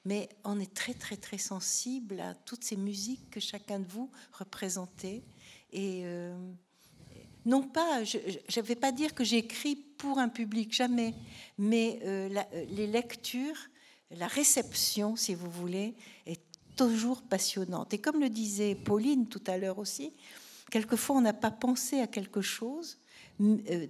Mais 0.05 0.29
on 0.45 0.61
est 0.61 0.73
très 0.73 0.95
très 0.95 1.17
très 1.17 1.39
sensible 1.39 2.21
à 2.21 2.35
toutes 2.35 2.63
ces 2.63 2.77
musiques 2.77 3.29
que 3.31 3.41
chacun 3.41 3.81
de 3.81 3.87
vous 3.89 4.11
représentait. 4.33 5.25
Et 5.73 6.03
euh, 6.05 6.37
non 7.47 7.63
pas, 7.63 8.05
je 8.05 8.19
ne 8.19 8.63
vais 8.63 8.75
pas 8.75 8.93
dire 8.93 9.15
que 9.15 9.25
j'écris 9.25 9.77
pour 9.77 10.19
un 10.19 10.29
public, 10.29 10.75
jamais, 10.75 11.15
mais 11.57 12.01
les 12.71 12.87
lectures 12.87 13.57
la 14.11 14.27
réception, 14.27 15.17
si 15.17 15.35
vous 15.35 15.51
voulez, 15.51 15.95
est 16.27 16.41
toujours 16.77 17.23
passionnante. 17.23 17.95
Et 17.95 17.99
comme 17.99 18.21
le 18.21 18.29
disait 18.29 18.75
Pauline 18.75 19.27
tout 19.27 19.43
à 19.47 19.59
l'heure 19.59 19.79
aussi, 19.79 20.13
quelquefois 20.71 21.17
on 21.17 21.21
n'a 21.21 21.33
pas 21.33 21.51
pensé 21.51 22.01
à 22.01 22.07
quelque 22.07 22.41
chose. 22.41 22.99
Euh, 23.41 23.87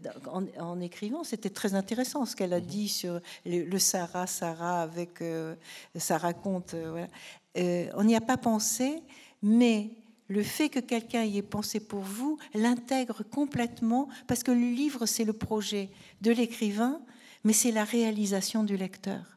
en, 0.59 0.81
écrivant, 0.81 1.23
c'était 1.23 1.51
très 1.51 1.75
intéressant 1.75 2.25
ce 2.25 2.35
qu'elle 2.35 2.53
a 2.53 2.61
dit 2.61 2.89
sur 2.89 3.21
le, 3.45 3.79
Sarah, 3.79 4.27
Sarah 4.27 4.83
avec 4.83 5.23
euh, 5.23 5.55
ça 5.95 6.19
raconte. 6.19 6.75
Euh, 6.75 7.91
on 7.95 8.05
n'y 8.05 8.17
a 8.17 8.21
pas 8.21 8.37
pensé, 8.37 9.03
mais 9.43 9.91
le 10.29 10.43
fait 10.43 10.69
que 10.69 10.81
quelqu'un 10.81 11.25
y 11.25 11.39
ait 11.39 11.43
pensé 11.43 11.81
pour 11.81 12.01
vous 12.01 12.39
l'intègre 12.55 13.23
complètement, 13.23 14.09
parce 14.27 14.43
que 14.43 14.51
le 14.51 14.71
livre, 14.71 15.07
c'est 15.07 15.25
le 15.25 15.33
projet 15.33 15.91
de 16.21 16.31
l'écrivain, 16.33 17.01
mais 17.45 17.53
c'est 17.53 17.73
la 17.73 17.85
réalisation 17.85 18.65
du 18.65 18.77
lecteur. 18.77 19.37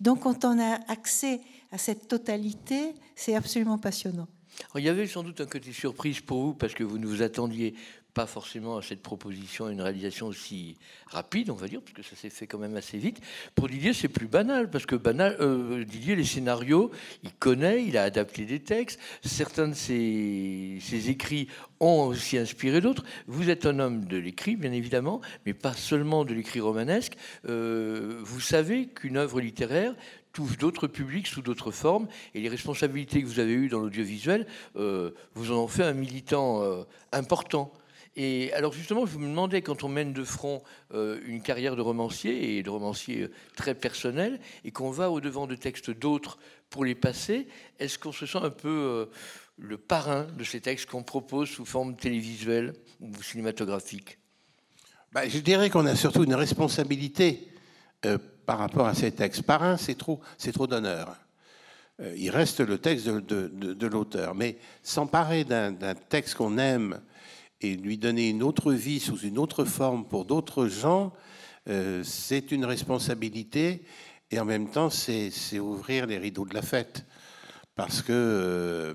Donc 0.00 0.20
quand 0.20 0.44
on 0.44 0.58
a 0.58 0.80
accès 0.90 1.40
à 1.70 1.78
cette 1.78 2.08
totalité, 2.08 2.94
c'est 3.14 3.34
absolument 3.34 3.78
passionnant. 3.78 4.28
il 4.76 4.84
y 4.84 4.88
avait 4.88 5.06
sans 5.06 5.22
doute 5.22 5.40
un 5.40 5.46
côté 5.46 5.72
surprise 5.72 6.20
pour 6.20 6.42
vous 6.42 6.54
parce 6.54 6.72
que 6.72 6.84
vous 6.84 6.98
ne 6.98 7.06
vous 7.06 7.22
attendiez 7.22 7.74
pas 8.16 8.26
forcément 8.26 8.78
à 8.78 8.82
cette 8.82 9.02
proposition, 9.02 9.68
une 9.68 9.82
réalisation 9.82 10.28
aussi 10.28 10.78
rapide, 11.08 11.50
on 11.50 11.54
va 11.54 11.68
dire, 11.68 11.82
parce 11.82 11.92
que 11.92 12.02
ça 12.02 12.16
s'est 12.16 12.30
fait 12.30 12.46
quand 12.46 12.56
même 12.56 12.74
assez 12.74 12.96
vite. 12.96 13.20
Pour 13.54 13.68
Didier, 13.68 13.92
c'est 13.92 14.08
plus 14.08 14.26
banal, 14.26 14.70
parce 14.70 14.86
que 14.86 14.96
banal, 14.96 15.36
euh, 15.38 15.84
Didier, 15.84 16.16
les 16.16 16.24
scénarios, 16.24 16.90
il 17.24 17.34
connaît, 17.34 17.84
il 17.84 17.98
a 17.98 18.04
adapté 18.04 18.46
des 18.46 18.60
textes. 18.60 18.98
Certains 19.22 19.68
de 19.68 19.74
ses, 19.74 20.78
ses 20.80 21.10
écrits 21.10 21.48
ont 21.78 22.06
aussi 22.06 22.38
inspiré 22.38 22.80
d'autres. 22.80 23.04
Vous 23.26 23.50
êtes 23.50 23.66
un 23.66 23.78
homme 23.80 24.06
de 24.06 24.16
l'écrit, 24.16 24.56
bien 24.56 24.72
évidemment, 24.72 25.20
mais 25.44 25.52
pas 25.52 25.74
seulement 25.74 26.24
de 26.24 26.32
l'écrit 26.32 26.60
romanesque. 26.60 27.18
Euh, 27.46 28.18
vous 28.22 28.40
savez 28.40 28.86
qu'une 28.86 29.18
œuvre 29.18 29.42
littéraire 29.42 29.94
touche 30.32 30.56
d'autres 30.56 30.86
publics 30.86 31.26
sous 31.26 31.42
d'autres 31.42 31.70
formes, 31.70 32.08
et 32.34 32.40
les 32.40 32.48
responsabilités 32.48 33.20
que 33.20 33.26
vous 33.26 33.40
avez 33.40 33.52
eues 33.52 33.68
dans 33.68 33.80
l'audiovisuel 33.80 34.46
euh, 34.76 35.10
vous 35.34 35.52
en 35.52 35.56
ont 35.56 35.68
fait 35.68 35.84
un 35.84 35.92
militant 35.92 36.62
important. 37.12 37.74
Et 38.16 38.50
alors 38.54 38.72
justement, 38.72 39.04
je 39.04 39.18
me 39.18 39.28
demandais, 39.28 39.60
quand 39.60 39.84
on 39.84 39.88
mène 39.88 40.14
de 40.14 40.24
front 40.24 40.62
euh, 40.94 41.20
une 41.26 41.42
carrière 41.42 41.76
de 41.76 41.82
romancier, 41.82 42.56
et 42.56 42.62
de 42.62 42.70
romancier 42.70 43.22
euh, 43.22 43.32
très 43.56 43.74
personnel, 43.74 44.40
et 44.64 44.70
qu'on 44.70 44.90
va 44.90 45.10
au-devant 45.10 45.46
de 45.46 45.54
textes 45.54 45.90
d'autres 45.90 46.38
pour 46.70 46.86
les 46.86 46.94
passer, 46.94 47.46
est-ce 47.78 47.98
qu'on 47.98 48.12
se 48.12 48.24
sent 48.24 48.38
un 48.42 48.50
peu 48.50 48.68
euh, 48.68 49.06
le 49.58 49.76
parrain 49.76 50.26
de 50.38 50.44
ces 50.44 50.60
textes 50.60 50.88
qu'on 50.88 51.02
propose 51.02 51.50
sous 51.50 51.66
forme 51.66 51.94
télévisuelle 51.94 52.72
ou 53.00 53.22
cinématographique? 53.22 54.18
Bah, 55.12 55.28
Je 55.28 55.38
dirais 55.38 55.68
qu'on 55.68 55.84
a 55.84 55.94
surtout 55.94 56.24
une 56.24 56.34
responsabilité 56.34 57.48
par 58.46 58.58
rapport 58.58 58.86
à 58.86 58.94
ces 58.94 59.10
textes. 59.10 59.42
Parrain, 59.42 59.76
c'est 59.76 59.96
trop, 59.96 60.20
trop 60.54 60.66
d'honneur. 60.66 61.16
il 62.16 62.30
reste 62.30 62.60
le 62.60 62.78
texte 62.78 63.06
de 63.06 63.86
l'auteur. 63.86 64.34
Mais 64.34 64.58
s'emparer 64.82 65.44
d'un 65.44 65.74
texte 66.08 66.34
qu'on 66.34 66.58
aime, 66.58 67.00
et 67.60 67.76
lui 67.76 67.98
donner 67.98 68.28
une 68.28 68.42
autre 68.42 68.72
vie 68.72 69.00
sous 69.00 69.18
une 69.18 69.38
autre 69.38 69.64
forme 69.64 70.06
pour 70.06 70.24
d'autres 70.24 70.66
gens, 70.68 71.12
euh, 71.68 72.02
c'est 72.04 72.52
une 72.52 72.64
responsabilité 72.64 73.82
et 74.30 74.38
en 74.38 74.44
même 74.44 74.70
temps 74.70 74.90
c'est 74.90 75.58
ouvrir 75.58 76.06
les 76.06 76.18
rideaux 76.18 76.44
de 76.44 76.54
la 76.54 76.62
fête. 76.62 77.04
Parce 77.74 78.02
que 78.02 78.12
euh, 78.12 78.94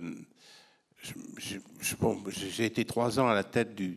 j'ai 1.37 2.65
été 2.65 2.85
trois 2.85 3.19
ans 3.19 3.27
à 3.27 3.33
la 3.33 3.43
tête 3.43 3.75
de, 3.75 3.95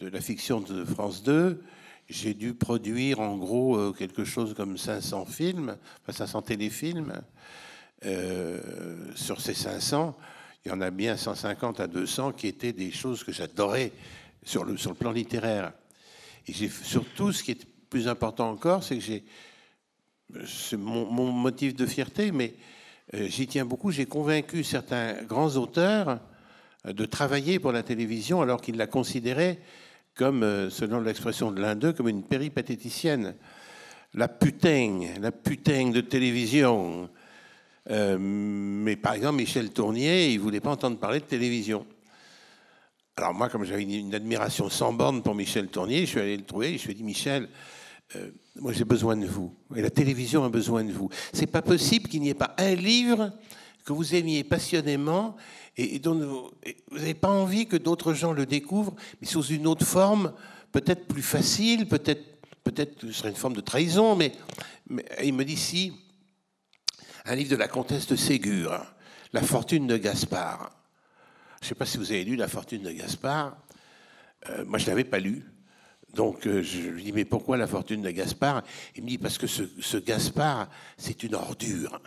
la 0.00 0.20
fiction 0.20 0.60
de 0.60 0.84
France 0.84 1.22
2. 1.22 1.62
J'ai 2.08 2.34
dû 2.34 2.54
produire 2.54 3.20
en 3.20 3.36
gros 3.36 3.76
euh, 3.76 3.92
quelque 3.92 4.24
chose 4.24 4.54
comme 4.54 4.78
500 4.78 5.26
films, 5.26 5.76
enfin 6.02 6.12
500 6.12 6.42
téléfilms. 6.42 7.20
sur 9.14 9.40
ces 9.40 9.54
500, 9.54 10.16
il 10.64 10.70
y 10.70 10.72
en 10.72 10.80
a 10.80 10.90
bien 10.90 11.16
150 11.16 11.80
à 11.80 11.86
200 11.86 12.32
qui 12.32 12.46
étaient 12.46 12.72
des 12.72 12.90
choses 12.90 13.24
que 13.24 13.32
j'adorais 13.32 13.92
sur 14.42 14.64
le, 14.64 14.76
sur 14.76 14.90
le 14.90 14.96
plan 14.96 15.12
littéraire. 15.12 15.72
Et 16.46 16.52
surtout, 16.68 17.32
ce 17.32 17.42
qui 17.42 17.52
est 17.52 17.66
plus 17.90 18.08
important 18.08 18.50
encore, 18.50 18.82
c'est 18.82 18.96
que 18.96 19.04
j'ai. 19.04 19.24
C'est 20.46 20.76
mon, 20.76 21.32
motif 21.32 21.74
de 21.74 21.86
fierté, 21.86 22.32
mais 22.32 22.54
euh, 23.14 23.28
j'y 23.28 23.46
tiens 23.46 23.64
beaucoup. 23.64 23.90
J'ai 23.90 24.04
convaincu 24.04 24.62
certains 24.62 25.22
grands 25.22 25.56
auteurs 25.56 26.20
euh, 26.86 26.92
de 26.92 27.06
travailler 27.06 27.58
pour 27.58 27.72
la 27.72 27.82
télévision 27.82 28.42
alors 28.42 28.60
qu'ils 28.60 28.76
la 28.76 28.86
considéraient 28.86 29.58
comme, 30.14 30.42
euh, 30.42 30.68
selon 30.68 31.00
l'expression 31.00 31.50
de 31.50 31.62
l'un 31.62 31.76
d'eux, 31.76 31.94
comme 31.94 32.10
une 32.10 32.24
péripatéticienne. 32.24 33.36
La 34.12 34.28
putain, 34.28 35.00
la 35.18 35.32
putain 35.32 35.90
de 35.90 36.02
télévision. 36.02 37.08
Euh, 37.90 38.18
mais 38.18 38.96
par 38.96 39.14
exemple, 39.14 39.36
Michel 39.36 39.70
Tournier, 39.70 40.32
il 40.32 40.40
voulait 40.40 40.60
pas 40.60 40.70
entendre 40.70 40.98
parler 40.98 41.20
de 41.20 41.24
télévision. 41.24 41.86
Alors 43.16 43.34
moi, 43.34 43.48
comme 43.48 43.64
j'avais 43.64 43.82
une, 43.82 44.14
admiration 44.14 44.68
sans 44.68 44.92
borne 44.92 45.22
pour 45.22 45.34
Michel 45.34 45.68
Tournier, 45.68 46.00
je 46.02 46.06
suis 46.06 46.20
allé 46.20 46.36
le 46.36 46.44
trouver, 46.44 46.78
je 46.78 46.84
lui 46.84 46.92
ai 46.92 46.94
dit, 46.94 47.02
Michel, 47.02 47.48
euh, 48.14 48.30
moi 48.56 48.72
j'ai 48.72 48.84
besoin 48.84 49.16
de 49.16 49.26
vous, 49.26 49.54
et 49.74 49.82
la 49.82 49.90
télévision 49.90 50.44
a 50.44 50.48
besoin 50.48 50.84
de 50.84 50.92
vous. 50.92 51.08
C'est 51.32 51.48
pas 51.48 51.62
possible 51.62 52.08
qu'il 52.08 52.20
n'y 52.20 52.28
ait 52.28 52.34
pas 52.34 52.54
un 52.58 52.74
livre 52.74 53.32
que 53.84 53.92
vous 53.92 54.14
aimiez 54.14 54.44
passionnément 54.44 55.34
et, 55.76 55.98
dont 55.98 56.14
vous 56.90 56.96
n'avez 56.96 57.14
pas 57.14 57.30
envie 57.30 57.66
que 57.66 57.76
d'autres 57.76 58.12
gens 58.12 58.32
le 58.32 58.46
découvrent, 58.46 58.94
mais 59.20 59.26
sous 59.26 59.46
une 59.46 59.66
autre 59.66 59.84
forme, 59.84 60.32
peut-être 60.72 61.06
plus 61.06 61.22
facile, 61.22 61.88
peut-être 61.88 62.22
peut-être 62.64 63.00
ce 63.00 63.12
serait 63.12 63.30
une 63.30 63.36
forme 63.36 63.54
de 63.54 63.62
trahison, 63.62 64.14
mais 64.14 64.32
il 65.24 65.32
me 65.32 65.44
dit 65.44 65.56
si 65.56 65.92
un 67.28 67.34
livre 67.34 67.50
de 67.50 67.56
la 67.56 67.68
comtesse 67.68 68.06
de 68.06 68.16
Ségur, 68.16 68.86
La 69.34 69.42
fortune 69.42 69.86
de 69.86 69.98
Gaspard. 69.98 70.72
Je 71.60 71.66
ne 71.66 71.68
sais 71.68 71.74
pas 71.74 71.84
si 71.84 71.98
vous 71.98 72.10
avez 72.10 72.24
lu 72.24 72.36
La 72.36 72.48
fortune 72.48 72.82
de 72.82 72.90
Gaspard. 72.90 73.54
Euh, 74.48 74.64
moi, 74.64 74.78
je 74.78 74.86
ne 74.86 74.90
l'avais 74.90 75.04
pas 75.04 75.18
lu. 75.18 75.44
Donc, 76.14 76.46
euh, 76.46 76.62
je 76.62 76.80
lui 76.88 77.04
dis, 77.04 77.12
mais 77.12 77.26
pourquoi 77.26 77.58
La 77.58 77.66
fortune 77.66 78.00
de 78.00 78.10
Gaspard? 78.10 78.62
Il 78.96 79.02
me 79.02 79.08
dit, 79.08 79.18
parce 79.18 79.36
que 79.36 79.46
ce 79.46 79.98
Gaspard, 79.98 80.70
c'est 80.96 81.22
une 81.22 81.34
ordure 81.34 82.00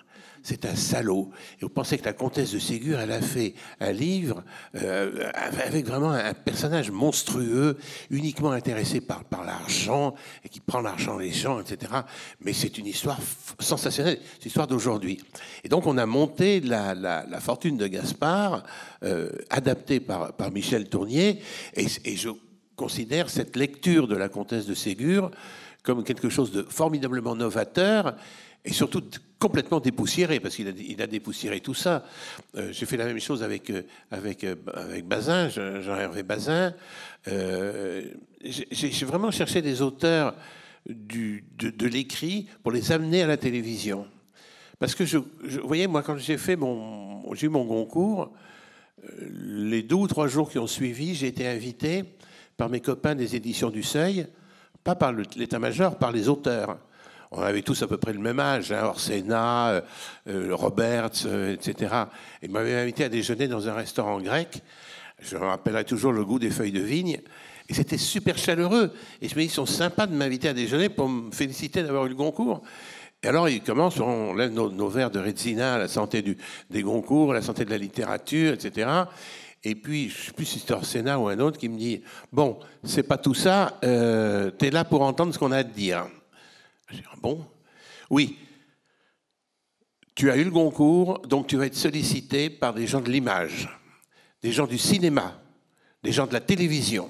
c'est 0.43 0.65
un 0.65 0.75
salaud. 0.75 1.31
Et 1.59 1.63
vous 1.63 1.69
pensez 1.69 1.97
que 1.97 2.05
la 2.05 2.13
comtesse 2.13 2.51
de 2.51 2.59
Ségur, 2.59 2.99
elle 2.99 3.11
a 3.11 3.21
fait 3.21 3.53
un 3.79 3.91
livre 3.91 4.43
euh, 4.75 5.29
avec 5.33 5.85
vraiment 5.85 6.11
un 6.11 6.33
personnage 6.33 6.91
monstrueux, 6.91 7.77
uniquement 8.09 8.51
intéressé 8.51 9.01
par, 9.01 9.23
par 9.23 9.43
l'argent, 9.43 10.15
et 10.43 10.49
qui 10.49 10.59
prend 10.59 10.81
l'argent 10.81 11.17
des 11.17 11.31
gens, 11.31 11.59
etc. 11.59 11.91
Mais 12.41 12.53
c'est 12.53 12.77
une 12.77 12.87
histoire 12.87 13.19
sensationnelle, 13.59 14.19
c'est 14.35 14.45
l'histoire 14.45 14.67
d'aujourd'hui. 14.67 15.21
Et 15.63 15.69
donc 15.69 15.85
on 15.85 15.97
a 15.97 16.05
monté 16.05 16.59
la, 16.59 16.93
la, 16.95 17.39
fortune 17.39 17.77
de 17.77 17.87
Gaspard, 17.87 18.63
euh, 19.03 19.29
adaptée 19.49 19.99
par, 19.99 20.33
par 20.33 20.51
Michel 20.51 20.89
Tournier, 20.89 21.41
et, 21.75 21.87
et 22.05 22.15
je 22.15 22.29
considère 22.75 23.29
cette 23.29 23.55
lecture 23.55 24.07
de 24.07 24.15
la 24.15 24.29
comtesse 24.29 24.65
de 24.65 24.73
Ségur 24.73 25.31
comme 25.83 26.03
quelque 26.03 26.29
chose 26.29 26.51
de 26.51 26.63
formidablement 26.63 27.35
novateur 27.35 28.15
et 28.63 28.73
surtout 28.73 29.01
complètement 29.39 29.79
dépoussiéré, 29.79 30.39
parce 30.39 30.55
qu'il 30.55 31.01
a, 31.01 31.07
dépoussiéré 31.07 31.61
tout 31.61 31.73
ça. 31.73 32.05
Euh, 32.55 32.71
j'ai 32.71 32.85
fait 32.85 32.97
la 32.97 33.05
même 33.05 33.19
chose 33.19 33.41
avec, 33.41 33.71
euh, 33.71 33.81
euh, 34.13 34.33
avec 34.75 35.07
Bazin, 35.07 35.49
Jean-Hervé 35.49 36.21
Bazin. 36.21 36.73
j'ai 37.25 39.05
vraiment 39.05 39.31
cherché 39.31 39.63
des 39.63 39.81
auteurs 39.81 40.35
de, 40.87 41.87
l'écrit 41.87 42.47
pour 42.61 42.71
les 42.71 42.91
amener 42.91 43.23
à 43.23 43.27
la 43.27 43.37
télévision. 43.37 44.05
Parce 44.77 44.93
que, 44.93 45.03
vous 45.03 45.25
voyez, 45.67 45.87
moi, 45.87 46.03
quand 46.03 46.17
j'ai 46.17 46.37
fait 46.37 46.55
mon, 46.55 47.33
j'ai 47.33 47.47
eu 47.47 47.49
mon 47.49 47.65
concours, 47.65 48.31
les 49.31 49.81
deux 49.81 49.95
ou 49.95 50.07
trois 50.07 50.27
jours 50.27 50.51
qui 50.51 50.59
ont 50.59 50.67
suivi, 50.67 51.15
j'ai 51.15 51.27
été 51.27 51.47
invité 51.47 52.03
par 52.57 52.69
mes 52.69 52.79
copains 52.79 53.15
des 53.15 53.35
éditions 53.35 53.71
du 53.71 53.81
Seuil, 53.81 54.27
pas 54.83 54.95
par 54.95 55.13
l'état-major, 55.13 55.97
par 55.97 56.11
les 56.11 56.29
auteurs 56.29 56.77
on 57.31 57.41
avait 57.41 57.61
tous 57.61 57.81
à 57.81 57.87
peu 57.87 57.97
près 57.97 58.11
le 58.11 58.19
même 58.19 58.39
âge, 58.39 58.73
hein, 58.73 58.83
Orsena, 58.83 59.69
euh, 59.69 59.81
euh, 60.27 60.49
Roberts, 60.53 61.25
euh, 61.25 61.53
etc. 61.53 61.93
Ils 62.43 62.51
m'avaient 62.51 62.75
invité 62.75 63.05
à 63.05 63.09
déjeuner 63.09 63.47
dans 63.47 63.69
un 63.69 63.73
restaurant 63.73 64.19
grec. 64.19 64.61
Je 65.21 65.37
me 65.37 65.45
rappellerai 65.45 65.85
toujours 65.85 66.11
le 66.11 66.25
goût 66.25 66.39
des 66.39 66.49
feuilles 66.49 66.73
de 66.73 66.81
vigne. 66.81 67.21
Et 67.69 67.73
c'était 67.73 67.97
super 67.97 68.37
chaleureux. 68.37 68.91
Et 69.21 69.29
je 69.29 69.35
me 69.35 69.39
dis, 69.39 69.45
ils 69.45 69.49
sont 69.49 69.65
sympas 69.65 70.07
de 70.07 70.13
m'inviter 70.13 70.49
à 70.49 70.53
déjeuner 70.53 70.89
pour 70.89 71.07
me 71.07 71.31
féliciter 71.31 71.83
d'avoir 71.83 72.05
eu 72.05 72.09
le 72.09 72.15
concours. 72.15 72.63
Et 73.23 73.27
alors, 73.27 73.47
il 73.47 73.61
commence, 73.61 73.97
on 73.99 74.33
lève 74.33 74.51
nos, 74.51 74.89
verres 74.89 75.11
de 75.11 75.19
Redzina, 75.19 75.77
la 75.77 75.87
santé 75.87 76.21
du, 76.21 76.37
des 76.69 76.81
Goncourt, 76.81 77.33
la 77.33 77.41
santé 77.41 77.63
de 77.63 77.69
la 77.69 77.77
littérature, 77.77 78.53
etc. 78.53 78.89
Et 79.63 79.75
puis, 79.75 80.09
je 80.09 80.19
ne 80.19 80.25
sais 80.25 80.31
plus 80.33 80.45
si 80.45 80.59
c'était 80.59 80.73
Orsena 80.73 81.17
ou 81.17 81.27
un 81.27 81.39
autre 81.39 81.59
qui 81.59 81.69
me 81.69 81.77
dit 81.77 82.01
Bon, 82.33 82.59
c'est 82.83 83.03
pas 83.03 83.17
tout 83.17 83.35
ça, 83.35 83.79
euh, 83.85 84.51
tu 84.57 84.65
es 84.65 84.71
là 84.71 84.83
pour 84.83 85.03
entendre 85.03 85.33
ce 85.33 85.39
qu'on 85.39 85.51
a 85.51 85.57
à 85.57 85.63
te 85.63 85.73
dire. 85.73 86.07
Je 86.91 86.97
dis, 86.97 87.03
bon 87.21 87.45
Oui. 88.09 88.37
Tu 90.15 90.29
as 90.29 90.37
eu 90.37 90.43
le 90.43 90.51
Goncourt, 90.51 91.19
donc 91.19 91.47
tu 91.47 91.55
vas 91.55 91.65
être 91.65 91.75
sollicité 91.75 92.49
par 92.49 92.73
des 92.73 92.85
gens 92.85 93.01
de 93.01 93.09
l'image, 93.09 93.69
des 94.41 94.51
gens 94.51 94.67
du 94.67 94.77
cinéma, 94.77 95.41
des 96.03 96.11
gens 96.11 96.27
de 96.27 96.33
la 96.33 96.41
télévision. 96.41 97.09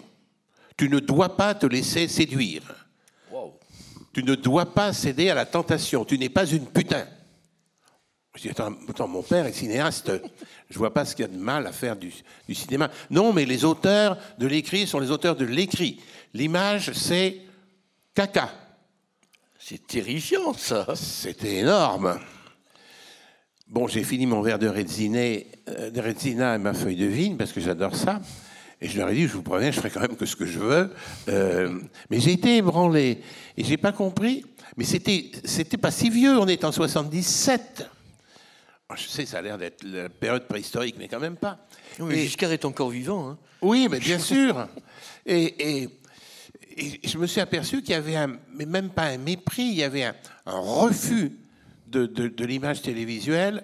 Tu 0.78 0.88
ne 0.88 1.00
dois 1.00 1.36
pas 1.36 1.56
te 1.56 1.66
laisser 1.66 2.08
séduire. 2.08 2.88
Tu 4.14 4.24
ne 4.24 4.36
dois 4.36 4.74
pas 4.74 4.94
céder 4.94 5.30
à 5.30 5.36
la 5.36 5.46
tentation. 5.46 6.06
Tu 6.06 6.18
n'es 6.18 6.30
pas 6.30 6.46
une 6.46 6.68
putain. 6.68 7.08
Je 8.36 8.44
dis, 8.44 8.50
attends, 8.50 8.74
attends, 8.88 9.08
mon 9.08 9.24
père 9.24 9.46
est 9.46 9.54
cinéaste. 9.54 10.12
Je 10.70 10.78
vois 10.78 10.94
pas 10.94 11.06
ce 11.06 11.16
qu'il 11.16 11.24
y 11.24 11.28
a 11.28 11.32
de 11.32 11.38
mal 11.38 11.68
à 11.68 11.72
faire 11.72 11.96
du, 11.96 12.14
du 12.48 12.56
cinéma. 12.56 12.90
Non, 13.10 13.34
mais 13.34 13.46
les 13.46 13.66
auteurs 13.66 14.18
de 14.38 14.48
l'écrit 14.48 14.88
sont 14.88 15.00
les 15.00 15.12
auteurs 15.12 15.36
de 15.36 15.46
l'écrit. 15.46 16.02
L'image, 16.34 16.94
c'est 16.94 17.42
caca. 18.14 18.61
C'est 19.72 19.88
terrifiant, 19.88 20.54
ça. 20.54 20.86
C'était 20.96 21.60
énorme. 21.60 22.20
Bon, 23.70 23.88
j'ai 23.88 24.04
fini 24.04 24.26
mon 24.26 24.42
verre 24.42 24.60
de 24.60 24.68
Redzina, 24.68 25.18
euh, 25.70 25.90
de 25.90 26.02
Redzina 26.02 26.56
et 26.56 26.58
ma 26.58 26.74
feuille 26.74 26.98
de 26.98 27.06
vigne 27.06 27.38
parce 27.38 27.54
que 27.54 27.62
j'adore 27.62 27.96
ça. 27.96 28.20
Et 28.82 28.90
je 28.90 28.98
leur 28.98 29.08
ai 29.08 29.14
dit, 29.16 29.22
je 29.30 29.34
vous 29.34 29.44
préviens, 29.44 29.72
je 29.72 29.78
ferai 29.78 29.90
quand 29.90 30.02
même 30.02 30.18
que 30.18 30.26
ce 30.26 30.36
que 30.36 30.46
je 30.46 30.60
veux. 30.60 30.94
Euh, 31.30 31.80
mais 32.10 32.20
j'ai 32.20 32.34
été 32.34 32.58
ébranlé 32.58 33.22
et 33.56 33.64
j'ai 33.64 33.78
pas 33.78 33.94
compris. 33.94 34.44
Mais 34.76 34.84
c'était, 34.84 35.32
c'était 35.46 35.78
pas 35.78 35.92
si 35.92 36.10
vieux. 36.10 36.38
On 36.38 36.48
est 36.50 36.66
en 36.66 36.74
77. 36.74 37.88
Oh, 38.90 38.94
Je 38.98 39.08
sais, 39.08 39.26
ça 39.26 39.38
a 39.38 39.42
l'air 39.42 39.58
d'être 39.58 39.86
la 39.86 40.10
période 40.10 40.50
préhistorique, 40.50 40.96
mais 41.00 41.08
quand 41.08 41.22
même 41.22 41.38
pas. 41.38 41.66
Mais 42.00 42.16
Et- 42.18 42.24
Giscard 42.24 42.52
est 42.52 42.66
encore 42.66 42.90
vivant. 42.90 43.30
hein. 43.30 43.38
oui, 43.62 43.88
mais 43.90 44.00
bien 44.02 44.20
sûr. 44.20 44.68
Et, 45.26 45.80
et- 45.84 45.90
et 46.78 47.08
je 47.08 47.18
me 47.18 47.28
suis 47.28 47.42
aperçu 47.42 47.82
qu'il 47.82 47.92
y 47.92 47.94
avait 47.94 48.16
même 48.54 48.90
pas 48.90 49.06
un 49.06 49.18
mépris, 49.18 49.64
il 49.64 49.76
y 49.76 49.84
avait 49.84 50.04
un, 50.04 50.16
refus 50.46 51.32
de, 51.88 52.46
l'image 52.46 52.82
télévisuelle, 52.82 53.64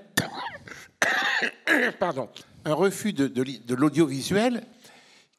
pardon, 2.00 2.30
un 2.66 2.74
refus 2.74 3.14
de, 3.14 3.74
l'audiovisuel 3.74 4.64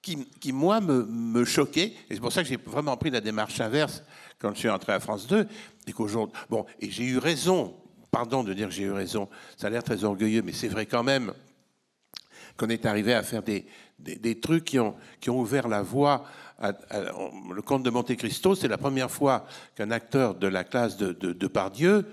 qui, 0.00 0.52
moi, 0.52 0.81
me, 0.81 1.44
choquait. 1.44 1.94
Et 2.09 2.14
c'est 2.14 2.20
pour 2.20 2.33
ça 2.33 2.42
que 2.42 2.48
j'ai 2.48 2.57
vraiment 2.57 2.96
pris 2.96 3.11
la 3.11 3.20
démarche 3.20 3.61
inverse 3.61 4.02
quand 4.38 4.54
je 4.54 4.61
suis 4.61 4.70
entré 4.70 4.92
à 4.92 5.00
France 5.00 5.26
2. 5.26 5.46
Et 5.87 5.92
qu'aujourd'hui, 5.92 6.38
bon, 6.48 6.64
et 6.81 6.90
j'ai 6.90 7.04
eu 7.04 7.18
raison, 7.18 7.74
pardon 8.11 8.42
de 8.42 8.54
dire 8.54 8.68
que 8.68 8.74
j'ai 8.74 8.85
eu 8.85 8.92
raison, 8.92 9.28
ça 9.57 9.66
a 9.66 9.70
l'air 9.70 9.83
très 9.83 10.04
orgueilleux, 10.04 10.42
mais 10.42 10.52
c'est 10.52 10.68
vrai 10.68 10.87
quand 10.87 11.02
même 11.02 11.33
qu'on 12.57 12.68
est 12.68 12.87
arrivé 12.87 13.12
à 13.14 13.22
faire 13.22 13.42
des, 13.42 13.66
trucs 14.40 14.64
qui 14.64 14.78
ont 14.78 14.96
ouvert 15.28 15.68
la 15.68 15.83
voie. 15.83 16.24
À, 16.59 16.68
à- 16.90 17.01
le 17.55 17.62
comte 17.62 17.83
de 17.85 17.90
Monte 17.90 18.16
Cristo, 18.16 18.55
c'est 18.55 18.68
la 18.68 18.79
première 18.79 19.11
fois 19.11 19.47
qu'un 19.77 19.90
acteur 19.90 20.35
de 20.35 20.47
la 20.49 20.64
classe 20.64 20.97
de, 20.97 21.12
de, 21.12 21.33
de 21.33 21.47
Pardieu 21.47 22.07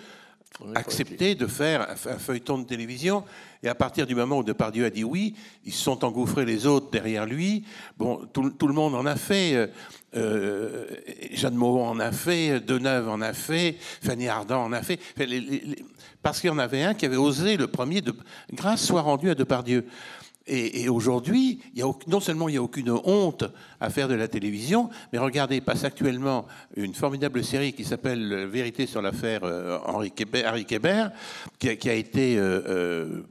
acceptait 0.75 1.35
de 1.35 1.47
faire 1.47 1.87
un, 1.89 1.95
feuilleton 2.17 2.59
de 2.59 2.63
télévision. 2.65 3.23
Et 3.63 3.67
à 3.67 3.75
partir 3.75 4.05
du 4.07 4.15
moment 4.15 4.37
où 4.37 4.43
Depardieu 4.43 4.85
a 4.85 4.89
dit 4.89 5.03
oui, 5.03 5.35
ils 5.65 5.73
se 5.73 5.83
sont 5.83 6.05
engouffrés 6.05 6.45
les 6.45 6.65
autres 6.65 6.89
derrière 6.91 7.25
lui. 7.25 7.65
Bon, 7.97 8.25
tout, 8.31 8.43
le- 8.43 8.51
tout 8.51 8.67
le 8.67 8.73
monde 8.73 8.95
en 8.95 9.05
a 9.05 9.15
fait. 9.15 9.55
euh, 9.55 9.67
euh, 10.15 10.85
Jeanne 11.33 11.55
Moreau 11.55 11.83
en 11.83 11.99
a 11.99 12.11
fait, 12.13 12.59
Deneuve 12.61 13.09
en 13.09 13.19
a 13.21 13.33
fait, 13.33 13.75
Fanny 14.01 14.27
Ardant 14.29 14.63
en 14.63 14.71
a 14.71 14.81
fait. 14.81 14.99
Enfin, 15.17 15.25
les- 15.25 15.41
les- 15.41 15.59
les- 15.59 15.85
parce 16.21 16.39
qu'il 16.39 16.49
y 16.49 16.53
en 16.53 16.57
avait 16.59 16.83
un 16.83 16.93
qui 16.93 17.05
avait 17.05 17.17
osé 17.17 17.57
le 17.57 17.67
premier. 17.67 18.01
De, 18.01 18.13
grâce 18.53 18.85
soit 18.85 19.01
rendue 19.01 19.29
à 19.31 19.35
Depardieu. 19.35 19.85
Et, 20.47 20.83
et 20.83 20.89
aujourd'hui, 20.89 21.59
non 22.07 22.19
seulement 22.19 22.47
il 22.47 22.53
n'y 22.53 22.57
a 22.57 22.61
aucune 22.61 22.91
honte 22.91 23.45
à 23.79 23.89
faire 23.89 24.07
de 24.07 24.13
la 24.13 24.27
télévision, 24.27 24.89
mais 25.11 25.17
regardez, 25.19 25.59
passe 25.59 25.83
actuellement 25.83 26.45
une 26.75 26.93
formidable 26.93 27.43
série 27.43 27.73
qui 27.73 27.83
s'appelle 27.83 28.45
Vérité 28.45 28.85
sur 28.85 29.01
l'affaire 29.01 29.41
euh, 29.43 29.79
Harry 29.85 30.11
Kébert, 30.11 31.11
qui 31.57 31.69
a, 31.69 31.75
qui 31.75 31.89
a 31.89 31.93
été, 31.93 32.37
euh, 32.37 32.61
euh, 32.67 33.21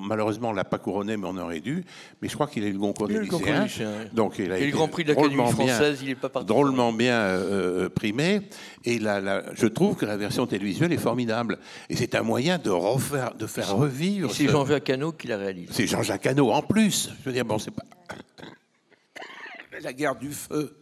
malheureusement, 0.00 0.50
on 0.50 0.52
l'a 0.52 0.64
pas 0.64 0.78
couronné, 0.78 1.16
mais 1.16 1.26
on 1.26 1.36
aurait 1.36 1.60
dû, 1.60 1.84
mais 2.22 2.28
je 2.28 2.34
crois 2.34 2.46
qu'il 2.46 2.64
a 2.64 2.66
eu 2.68 2.72
le 2.72 2.78
Goncourt 2.78 3.08
des 3.08 3.20
lycéens. 3.20 3.66
Donc 4.12 4.38
il 4.38 4.50
a 4.52 4.58
Et 4.58 4.66
le 4.66 4.72
Grand 4.72 4.88
Prix 4.88 5.04
de 5.04 5.08
l'Académie 5.10 5.36
bien- 5.36 5.46
française, 5.46 5.98
il 6.02 6.08
n'est 6.08 6.14
pas 6.14 6.28
parti. 6.28 6.46
drôlement 6.46 6.92
bien 6.92 7.14
euh, 7.18 7.84
euh, 7.84 7.88
primé. 7.88 8.42
Et 8.84 8.98
la- 8.98 9.42
je 9.54 9.66
trouve 9.66 9.96
que 9.96 10.06
la 10.06 10.16
version 10.16 10.46
télévisuelle 10.46 10.92
est 10.92 10.98
formidable. 10.98 11.58
Et 11.88 11.96
c'est 11.96 12.14
un 12.14 12.22
moyen 12.22 12.58
de 12.58 12.70
refaire, 12.70 13.34
de 13.34 13.46
faire 13.46 13.68
Et 13.70 13.72
revivre. 13.72 14.30
C'est 14.32 14.46
ce- 14.46 14.50
Jean-Jacques 14.52 14.90
Hano 14.90 15.12
qui 15.12 15.26
l'a 15.28 15.36
réalisé. 15.38 15.68
c'est 15.72 15.86
Jean-Jacques 15.86 16.26
Hano 16.26 16.50
en 16.52 16.62
plus. 16.62 17.10
Je 17.20 17.24
veux 17.28 17.32
dire, 17.32 17.44
bon, 17.44 17.58
c'est 17.58 17.70
pas. 17.70 17.84
La 19.82 19.92
guerre 19.92 20.14
du 20.16 20.30
feu. 20.32 20.76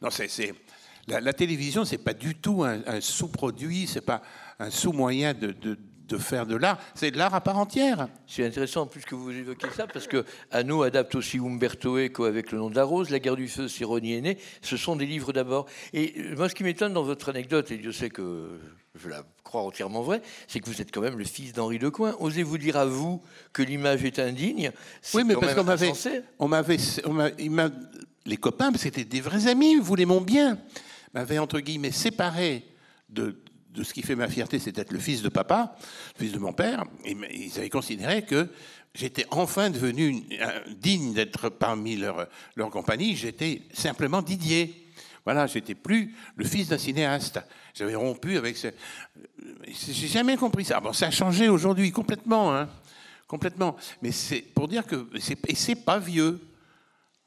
Non, 0.00 0.10
c'est. 0.10 0.28
c'est- 0.28 0.54
La, 1.08 1.20
la 1.22 1.32
télévision, 1.32 1.84
c'est 1.86 1.96
pas 1.98 2.12
du 2.12 2.34
tout 2.34 2.64
un, 2.64 2.80
un 2.86 3.00
sous-produit, 3.00 3.86
c'est 3.86 4.02
pas 4.04 4.20
un 4.60 4.68
sous-moyen 4.70 5.32
de, 5.32 5.52
de- 5.52 5.78
de 6.08 6.16
faire 6.16 6.46
de 6.46 6.56
l'art, 6.56 6.78
c'est 6.94 7.10
de 7.10 7.18
l'art 7.18 7.34
à 7.34 7.40
part 7.40 7.58
entière. 7.58 8.08
C'est 8.26 8.44
intéressant 8.44 8.82
en 8.82 8.86
plus 8.86 9.04
que 9.04 9.14
vous 9.14 9.30
évoquiez 9.30 9.68
ça, 9.76 9.86
parce 9.86 10.06
que 10.06 10.24
Hano 10.50 10.82
adapte 10.82 11.14
aussi 11.14 11.38
Umberto 11.38 11.98
Eco 11.98 12.24
avec 12.24 12.50
Le 12.50 12.58
nom 12.58 12.70
de 12.70 12.76
la 12.76 12.84
rose, 12.84 13.10
La 13.10 13.18
guerre 13.18 13.36
du 13.36 13.48
feu, 13.48 13.68
c'est 13.68 13.84
Ronnie 13.84 14.14
Aîné. 14.14 14.38
Ce 14.62 14.76
sont 14.76 14.96
des 14.96 15.06
livres 15.06 15.32
d'abord. 15.32 15.66
Et 15.92 16.14
euh, 16.18 16.36
moi, 16.36 16.48
ce 16.48 16.54
qui 16.54 16.64
m'étonne 16.64 16.94
dans 16.94 17.02
votre 17.02 17.28
anecdote, 17.28 17.70
et 17.70 17.76
Dieu 17.76 17.92
sait 17.92 18.10
que 18.10 18.58
je 18.94 19.08
la 19.08 19.22
crois 19.44 19.62
entièrement 19.62 20.02
vraie, 20.02 20.22
c'est 20.46 20.60
que 20.60 20.66
vous 20.66 20.80
êtes 20.80 20.92
quand 20.92 21.02
même 21.02 21.18
le 21.18 21.24
fils 21.24 21.52
d'Henri 21.52 21.78
Decoing. 21.78 22.16
Osez-vous 22.18 22.58
dire 22.58 22.76
à 22.76 22.86
vous 22.86 23.22
que 23.52 23.62
l'image 23.62 24.04
est 24.04 24.18
indigne? 24.18 24.72
Oui, 25.14 25.24
mais 25.24 25.34
parce 25.36 25.54
qu'on 25.54 25.64
m'avait, 25.64 25.92
on 26.38 26.48
m'avait, 26.48 26.76
les 28.24 28.36
copains, 28.36 28.72
c'était 28.76 29.04
des 29.04 29.20
vrais 29.20 29.46
amis, 29.46 29.72
ils 29.72 29.80
voulaient 29.80 30.04
mon 30.04 30.20
bien, 30.20 30.58
m'avaient 31.14 31.38
entre 31.38 31.60
guillemets 31.60 31.92
séparé 31.92 32.64
de, 33.08 33.36
ce 33.82 33.92
qui 33.94 34.02
fait 34.02 34.16
ma 34.16 34.28
fierté, 34.28 34.58
c'est 34.58 34.72
d'être 34.72 34.92
le 34.92 34.98
fils 34.98 35.22
de 35.22 35.28
papa, 35.28 35.76
le 36.18 36.24
fils 36.24 36.32
de 36.32 36.38
mon 36.38 36.52
père. 36.52 36.84
Ils 37.04 37.52
avaient 37.58 37.70
considéré 37.70 38.22
que 38.22 38.48
j'étais 38.94 39.26
enfin 39.30 39.70
devenu 39.70 40.22
digne 40.76 41.14
d'être 41.14 41.48
parmi 41.48 41.96
leur, 41.96 42.28
compagnie. 42.70 43.16
J'étais 43.16 43.62
simplement 43.72 44.22
Didier. 44.22 44.84
Voilà, 45.24 45.46
j'étais 45.46 45.74
plus 45.74 46.14
le 46.36 46.44
fils 46.44 46.68
d'un 46.68 46.78
cinéaste. 46.78 47.40
J'avais 47.74 47.94
rompu 47.94 48.38
avec 48.38 48.56
ce. 48.56 48.68
J'ai 49.66 50.08
jamais 50.08 50.36
compris 50.36 50.64
ça. 50.64 50.80
Bon, 50.80 50.92
ça 50.92 51.08
a 51.08 51.10
changé 51.10 51.48
aujourd'hui 51.48 51.92
complètement, 51.92 52.54
hein, 52.56 52.68
complètement. 53.26 53.76
Mais 54.00 54.10
c'est 54.10 54.40
pour 54.40 54.68
dire 54.68 54.86
que 54.86 55.06
et 55.14 55.54
c'est 55.54 55.74
pas 55.74 55.98
vieux. 55.98 56.40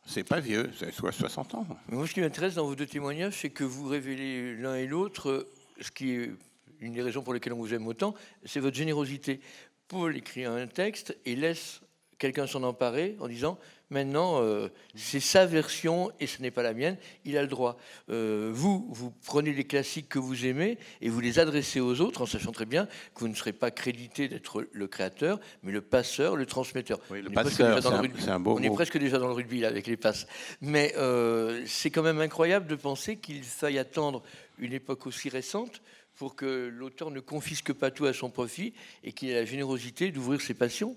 C'est 0.05 0.23
pas 0.23 0.39
vieux, 0.39 0.69
c'est 0.77 0.91
soit 0.91 1.11
60 1.11 1.55
ans. 1.55 1.67
Moi, 1.89 2.07
ce 2.07 2.13
qui 2.13 2.21
m'intéresse 2.21 2.55
dans 2.55 2.65
vos 2.65 2.75
deux 2.75 2.87
témoignages, 2.87 3.37
c'est 3.39 3.49
que 3.49 3.63
vous 3.63 3.87
révélez 3.87 4.57
l'un 4.57 4.75
et 4.75 4.87
l'autre, 4.87 5.29
euh, 5.29 5.49
ce 5.81 5.91
qui 5.91 6.11
est 6.11 6.31
une 6.79 6.93
des 6.93 7.01
raisons 7.01 7.21
pour 7.21 7.33
lesquelles 7.33 7.53
on 7.53 7.57
vous 7.57 7.73
aime 7.73 7.87
autant, 7.87 8.13
c'est 8.45 8.59
votre 8.59 8.75
générosité. 8.77 9.39
Paul 9.87 10.15
écrit 10.15 10.45
un 10.45 10.67
texte 10.67 11.17
et 11.25 11.35
laisse 11.35 11.81
quelqu'un 12.17 12.47
s'en 12.47 12.63
emparer 12.63 13.15
en 13.19 13.27
disant 13.27 13.57
maintenant 13.89 14.41
euh, 14.41 14.69
c'est 14.95 15.19
sa 15.19 15.45
version 15.45 16.11
et 16.19 16.27
ce 16.27 16.41
n'est 16.41 16.51
pas 16.51 16.61
la 16.63 16.73
mienne, 16.73 16.97
il 17.25 17.35
a 17.37 17.41
le 17.41 17.47
droit. 17.47 17.77
Euh, 18.09 18.49
vous, 18.53 18.87
vous 18.91 19.11
prenez 19.25 19.51
les 19.53 19.63
classiques 19.65 20.07
que 20.07 20.19
vous 20.19 20.45
aimez 20.45 20.77
et 21.01 21.09
vous 21.09 21.19
les 21.19 21.39
adressez 21.39 21.79
aux 21.81 21.99
autres 21.99 22.21
en 22.21 22.25
sachant 22.25 22.51
très 22.51 22.65
bien 22.65 22.85
que 22.85 23.19
vous 23.21 23.27
ne 23.27 23.33
serez 23.35 23.53
pas 23.53 23.69
crédité 23.71 24.27
d'être 24.29 24.65
le 24.71 24.87
créateur, 24.87 25.39
mais 25.63 25.71
le 25.71 25.81
passeur, 25.81 26.35
le 26.35 26.45
transmetteur. 26.45 26.99
Oui, 27.09 27.21
le 27.21 27.27
On 27.27 27.31
est 27.31 27.35
passeur, 27.35 27.81
c'est 27.81 28.27
un- 28.29 28.33
un 28.35 28.39
beau 28.39 28.59
On 28.63 28.73
presque 28.75 28.97
déjà 28.97 29.17
dans 29.19 29.27
le 29.27 29.33
rugby 29.33 29.59
là, 29.59 29.67
avec 29.69 29.87
les 29.87 29.97
passes. 29.97 30.25
Mais 30.61 30.93
euh, 30.97 31.63
c'est 31.65 31.89
quand 31.89 32.03
même 32.03 32.21
incroyable 32.21 32.67
de 32.67 32.75
penser 32.75 33.17
qu'il 33.17 33.43
faille 33.43 33.79
attendre 33.79 34.21
une 34.61 34.73
époque 34.73 35.05
aussi 35.07 35.27
récente 35.29 35.81
pour 36.15 36.35
que 36.35 36.69
l'auteur 36.73 37.11
ne 37.11 37.19
confisque 37.19 37.73
pas 37.73 37.91
tout 37.91 38.05
à 38.05 38.13
son 38.13 38.29
profit 38.29 38.73
et 39.03 39.11
qu'il 39.11 39.29
ait 39.29 39.33
la 39.35 39.45
générosité 39.45 40.11
d'ouvrir 40.11 40.39
ses 40.39 40.53
passions. 40.53 40.95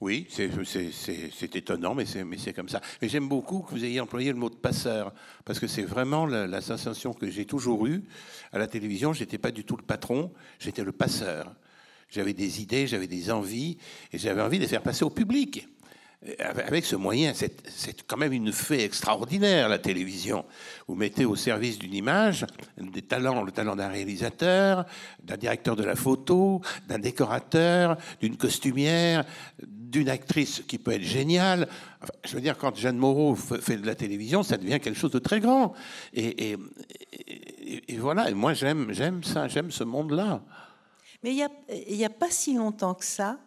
Oui, 0.00 0.26
c'est- 0.28 1.56
étonnant, 1.56 1.94
mais 1.94 2.04
c'est 2.04 2.22
mais 2.22 2.36
comme 2.54 2.68
ça. 2.68 2.82
Et 3.00 3.08
j'aime 3.08 3.28
beaucoup 3.28 3.60
que 3.60 3.70
vous 3.70 3.82
ayez 3.84 3.98
employé 3.98 4.30
le 4.30 4.38
mot 4.38 4.50
de 4.50 4.54
passeur, 4.54 5.14
parce 5.46 5.58
que 5.58 5.66
c'est 5.66 5.84
vraiment 5.84 6.26
la, 6.26 6.46
la 6.46 6.60
sensation 6.60 7.14
que 7.14 7.30
j'ai 7.30 7.46
toujours 7.46 7.86
eue 7.86 8.02
à 8.52 8.58
la 8.58 8.66
télévision. 8.66 9.14
J'étais 9.14 9.38
pas 9.38 9.50
du 9.50 9.64
tout 9.64 9.76
le 9.76 9.82
patron, 9.82 10.32
j'étais 10.58 10.84
le 10.84 10.92
passeur. 10.92 11.54
J'avais 12.10 12.34
des 12.34 12.60
idées, 12.60 12.86
j'avais 12.86 13.06
des 13.06 13.30
envies, 13.30 13.78
et 14.12 14.18
j'avais 14.18 14.42
envie 14.42 14.58
de 14.58 14.62
les 14.64 14.68
faire 14.68 14.82
passer 14.82 15.02
au 15.04 15.10
public. 15.10 15.66
Avec 16.40 16.84
ce 16.86 16.96
moyen, 16.96 17.34
c'est 17.34 18.02
quand 18.06 18.16
même 18.16 18.32
une 18.32 18.50
fée 18.50 18.82
extraordinaire, 18.82 19.68
la 19.68 19.78
télévision. 19.78 20.44
Vous 20.88 20.94
mettez 20.94 21.24
au 21.24 21.36
service 21.36 21.78
d'une 21.78 21.94
image 21.94 22.46
des 22.78 23.02
talents, 23.02 23.42
le 23.42 23.52
talent 23.52 23.76
d'un 23.76 23.88
réalisateur, 23.88 24.86
d'un 25.22 25.36
directeur 25.36 25.76
de 25.76 25.84
la 25.84 25.94
photo, 25.94 26.62
d'un 26.88 26.98
décorateur, 26.98 27.98
d'une 28.20 28.36
costumière, 28.36 29.24
d'une 29.62 30.08
actrice 30.08 30.62
qui 30.66 30.78
peut 30.78 30.92
être 30.92 31.02
géniale. 31.02 31.68
Je 32.24 32.34
veux 32.34 32.40
dire, 32.40 32.56
quand 32.56 32.74
Jeanne 32.76 32.96
Moreau 32.96 33.34
fait 33.34 33.76
de 33.76 33.86
la 33.86 33.94
télévision, 33.94 34.42
ça 34.42 34.56
devient 34.56 34.80
quelque 34.80 34.98
chose 34.98 35.12
de 35.12 35.18
très 35.18 35.40
grand. 35.40 35.74
Et, 36.14 36.56
voilà, 37.98 38.30
moi 38.32 38.54
j'aime, 38.54 38.92
ça, 39.22 39.48
j'aime 39.48 39.70
ce 39.70 39.84
monde-là. 39.84 40.42
Mais 41.22 41.34
il 41.34 41.96
n'y 41.96 42.04
a, 42.04 42.10
pas 42.10 42.30
si 42.30 42.54
longtemps 42.54 42.94
que 42.94 43.04
ça, 43.04 43.38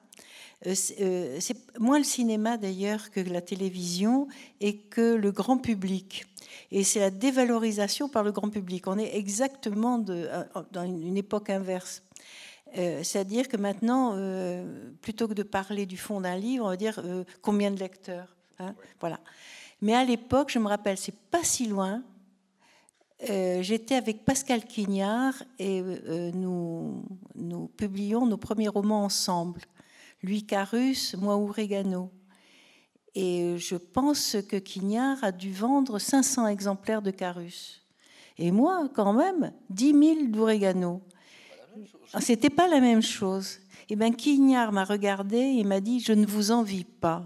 c'est 0.65 1.79
moins 1.79 1.97
le 1.97 2.03
cinéma 2.03 2.57
d'ailleurs 2.57 3.11
que 3.11 3.19
la 3.21 3.41
télévision 3.41 4.27
et 4.59 4.77
que 4.77 5.15
le 5.15 5.31
grand 5.31 5.57
public. 5.57 6.25
Et 6.71 6.83
c'est 6.83 6.99
la 6.99 7.11
dévalorisation 7.11 8.09
par 8.09 8.23
le 8.23 8.31
grand 8.31 8.49
public. 8.49 8.87
On 8.87 8.97
est 8.97 9.15
exactement 9.15 9.97
de, 9.97 10.27
euh, 10.29 10.43
dans 10.71 10.83
une 10.83 11.17
époque 11.17 11.49
inverse. 11.49 12.03
C'est-à-dire 12.75 13.47
que 13.47 13.57
maintenant, 13.57 14.15
plutôt 15.01 15.27
que 15.27 15.33
de 15.33 15.41
parler 15.41 15.87
du 15.87 15.97
fond 15.97 16.21
d'un 16.21 16.35
livre, 16.35 16.65
on 16.65 16.69
va 16.69 16.77
dire 16.77 17.01
combien 17.41 17.71
de 17.71 17.79
lecteurs. 17.79 18.35
Hein, 18.59 18.75
voilà. 18.99 19.19
Mais 19.81 19.95
à 19.95 20.05
l'époque, 20.05 20.51
je 20.51 20.59
me 20.59 20.67
rappelle, 20.67 20.95
c'est 20.95 21.15
pas 21.31 21.43
si 21.43 21.65
loin. 21.65 22.03
J'étais 23.19 23.95
avec 23.95 24.23
Pascal 24.23 24.65
Quignard 24.65 25.33
et 25.57 25.81
nous, 26.35 27.03
nous 27.33 27.67
publions 27.69 28.27
nos 28.27 28.37
premiers 28.37 28.67
romans 28.67 29.03
ensemble 29.03 29.61
lui 30.21 30.45
Carus, 30.45 31.15
moi 31.15 31.37
Ourégano. 31.37 32.11
Et 33.15 33.57
je 33.57 33.75
pense 33.75 34.37
que 34.47 34.57
Quignard 34.57 35.23
a 35.23 35.31
dû 35.31 35.51
vendre 35.51 35.99
500 35.99 36.47
exemplaires 36.47 37.01
de 37.01 37.11
Carus. 37.11 37.81
Et 38.37 38.51
moi, 38.51 38.87
quand 38.93 39.13
même, 39.13 39.51
10 39.69 39.85
000 39.91 40.27
d'Ourégano. 40.27 41.01
C'était 42.19 42.49
pas 42.49 42.67
la 42.67 42.79
même 42.79 43.01
chose. 43.01 43.59
Et 43.89 43.95
bien, 43.95 44.11
Quignard 44.11 44.71
m'a 44.71 44.83
regardé 44.83 45.37
et 45.37 45.63
m'a 45.63 45.81
dit 45.81 45.99
Je 45.99 46.13
ne 46.13 46.25
vous 46.25 46.51
envie 46.51 46.85
pas. 46.85 47.23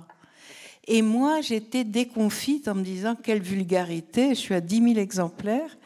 Et 0.87 1.01
moi, 1.01 1.41
j'étais 1.41 1.83
déconfite 1.83 2.67
en 2.67 2.75
me 2.75 2.83
disant 2.83 3.15
Quelle 3.15 3.41
vulgarité, 3.41 4.29
je 4.29 4.39
suis 4.39 4.55
à 4.55 4.61
10 4.61 4.93
000 4.93 4.97
exemplaires. 4.97 5.77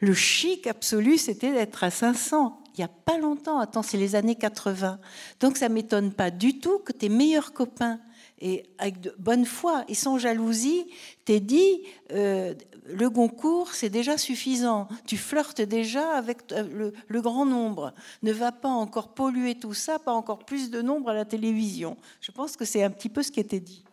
Le 0.00 0.14
chic 0.14 0.66
absolu, 0.66 1.16
c'était 1.18 1.52
d'être 1.52 1.84
à 1.84 1.90
500 1.90 2.59
il 2.80 2.84
n'y 2.84 2.90
a 2.90 3.04
pas 3.04 3.18
longtemps. 3.18 3.58
Attends, 3.58 3.82
c'est 3.82 3.98
les 3.98 4.14
années 4.14 4.36
80. 4.36 4.98
Donc 5.40 5.58
ça 5.58 5.68
m'étonne 5.68 6.12
pas 6.12 6.30
du 6.30 6.58
tout 6.58 6.78
que 6.78 6.92
tes 6.92 7.10
meilleurs 7.10 7.52
copains, 7.52 8.00
et 8.40 8.64
avec 8.78 9.02
de 9.02 9.14
bonne 9.18 9.44
foi 9.44 9.84
et 9.88 9.94
sans 9.94 10.16
jalousie, 10.16 10.86
t'aient 11.26 11.40
dit 11.40 11.82
euh, 12.12 12.54
le 12.86 13.10
Goncourt, 13.10 13.74
c'est 13.74 13.90
déjà 13.90 14.16
suffisant. 14.16 14.88
Tu 15.06 15.18
flirtes 15.18 15.60
déjà 15.60 16.12
avec 16.12 16.50
euh, 16.52 16.90
le, 17.06 17.20
grand 17.20 17.44
nombre. 17.44 17.92
Ne 18.22 18.32
va 18.32 18.50
pas 18.50 18.70
encore 18.70 19.12
polluer 19.12 19.56
tout 19.56 19.74
ça, 19.74 19.98
pas 19.98 20.12
encore 20.12 20.38
plus 20.38 20.70
de 20.70 20.80
nombre 20.80 21.10
à 21.10 21.14
la 21.14 21.26
télévision. 21.26 21.98
Je 22.22 22.32
pense 22.32 22.56
que 22.56 22.64
c'est 22.64 22.82
un 22.82 22.90
petit 22.90 23.10
peu 23.10 23.22
ce 23.22 23.30
qui 23.30 23.40
était 23.40 23.60
dit. 23.60 23.84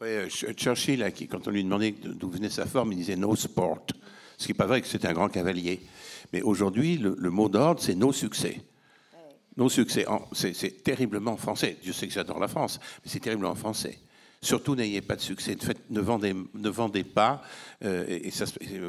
Oui, 0.00 0.08
euh, 0.10 0.28
Churchill, 0.28 1.04
quand 1.28 1.48
on 1.48 1.50
lui 1.50 1.64
demandait 1.64 1.90
d'où 1.90 2.30
venait 2.30 2.50
sa 2.50 2.66
forme, 2.66 2.92
il 2.92 2.98
disait 2.98 3.16
no 3.16 3.34
sport. 3.34 3.78
Ce 4.38 4.46
qui 4.46 4.52
n'est 4.52 4.56
pas 4.58 4.66
vrai 4.66 4.80
que 4.80 4.86
c'était 4.86 5.08
un 5.08 5.12
grand 5.12 5.28
cavalier. 5.28 5.80
Mais 6.32 6.42
aujourd'hui, 6.42 6.96
le, 6.96 7.30
mot 7.30 7.48
d'ordre, 7.48 7.80
c'est 7.80 7.94
nos 7.94 8.12
succès. 8.12 8.60
Nos 9.56 9.68
succès, 9.68 10.06
c'est 10.32 10.82
terriblement 10.82 11.36
français. 11.36 11.76
Je 11.82 11.92
sais 11.92 12.06
que 12.06 12.12
j'adore 12.12 12.38
la 12.38 12.48
France, 12.48 12.80
mais 13.04 13.10
c'est 13.10 13.20
terriblement 13.20 13.54
français. 13.54 13.98
Surtout, 14.40 14.74
n'ayez 14.74 15.02
pas 15.02 15.16
de 15.16 15.20
succès. 15.20 15.56
Ne 15.90 16.00
vendez, 16.00 16.34
ne 16.54 16.68
vendez 16.68 17.04
pas, 17.04 17.42
euh, 17.84 18.04
et, 18.08 18.28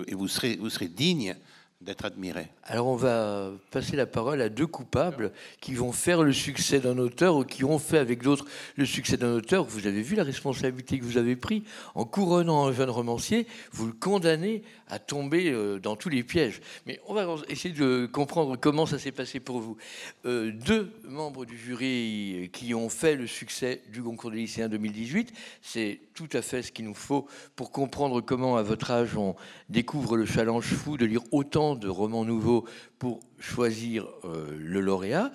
et, 0.07 0.15
vous, 0.15 0.27
serez, 0.27 0.55
vous 0.55 0.69
serez 0.69 0.87
digne 0.87 1.35
d'être 1.81 2.05
admiré. 2.05 2.47
Alors 2.63 2.87
on 2.87 2.95
va 2.95 3.51
passer 3.71 3.95
la 3.95 4.05
parole 4.05 4.41
à 4.41 4.49
deux 4.49 4.67
coupables 4.67 5.31
qui 5.59 5.73
vont 5.73 5.91
faire 5.91 6.23
le 6.23 6.31
succès 6.31 6.79
d'un 6.79 6.97
auteur 6.97 7.35
ou 7.35 7.43
qui 7.43 7.65
ont 7.65 7.79
fait 7.79 7.97
avec 7.97 8.21
d'autres 8.21 8.45
le 8.77 8.85
succès 8.85 9.17
d'un 9.17 9.33
auteur. 9.33 9.65
Vous 9.65 9.85
avez 9.85 10.01
vu 10.01 10.15
la 10.15 10.23
responsabilité 10.23 10.97
que 10.97 11.03
vous 11.03 11.17
avez 11.17 11.35
prise 11.35 11.63
en 11.95 12.05
couronnant 12.05 12.65
un 12.65 12.71
jeune 12.71 12.89
romancier, 12.89 13.47
vous 13.71 13.87
le 13.87 13.93
condamnez 13.93 14.63
à 14.87 14.99
tomber 14.99 15.49
euh, 15.49 15.79
dans 15.79 15.95
tous 15.95 16.09
les 16.09 16.23
pièges. 16.23 16.61
Mais 16.85 16.99
on 17.07 17.13
va 17.13 17.27
essayer 17.49 17.73
de 17.73 18.05
comprendre 18.05 18.55
comment 18.57 18.85
ça 18.85 18.99
s'est 18.99 19.11
passé 19.11 19.39
pour 19.39 19.59
vous. 19.59 19.77
Euh, 20.25 20.51
deux 20.51 20.91
membres 21.03 21.45
du 21.45 21.57
jury 21.57 22.49
qui 22.53 22.73
ont 22.73 22.89
fait 22.89 23.15
le 23.15 23.27
succès 23.27 23.81
du 23.91 24.03
concours 24.03 24.31
des 24.31 24.37
lycéens 24.37 24.69
2018, 24.69 25.33
c'est 25.61 25.99
tout 26.13 26.29
à 26.33 26.41
fait 26.41 26.61
ce 26.61 26.71
qu'il 26.71 26.85
nous 26.85 26.93
faut 26.93 27.27
pour 27.55 27.71
comprendre 27.71 28.21
comment, 28.21 28.55
à 28.55 28.63
votre 28.63 28.91
âge, 28.91 29.17
on 29.17 29.35
découvre 29.69 30.15
le 30.15 30.25
challenge 30.25 30.65
fou 30.65 30.97
de 30.97 31.05
lire 31.05 31.21
autant 31.31 31.72
de 31.75 31.87
romans 31.87 32.25
nouveaux 32.25 32.65
pour 32.99 33.19
choisir 33.39 34.07
euh, 34.25 34.55
le 34.57 34.79
lauréat. 34.81 35.31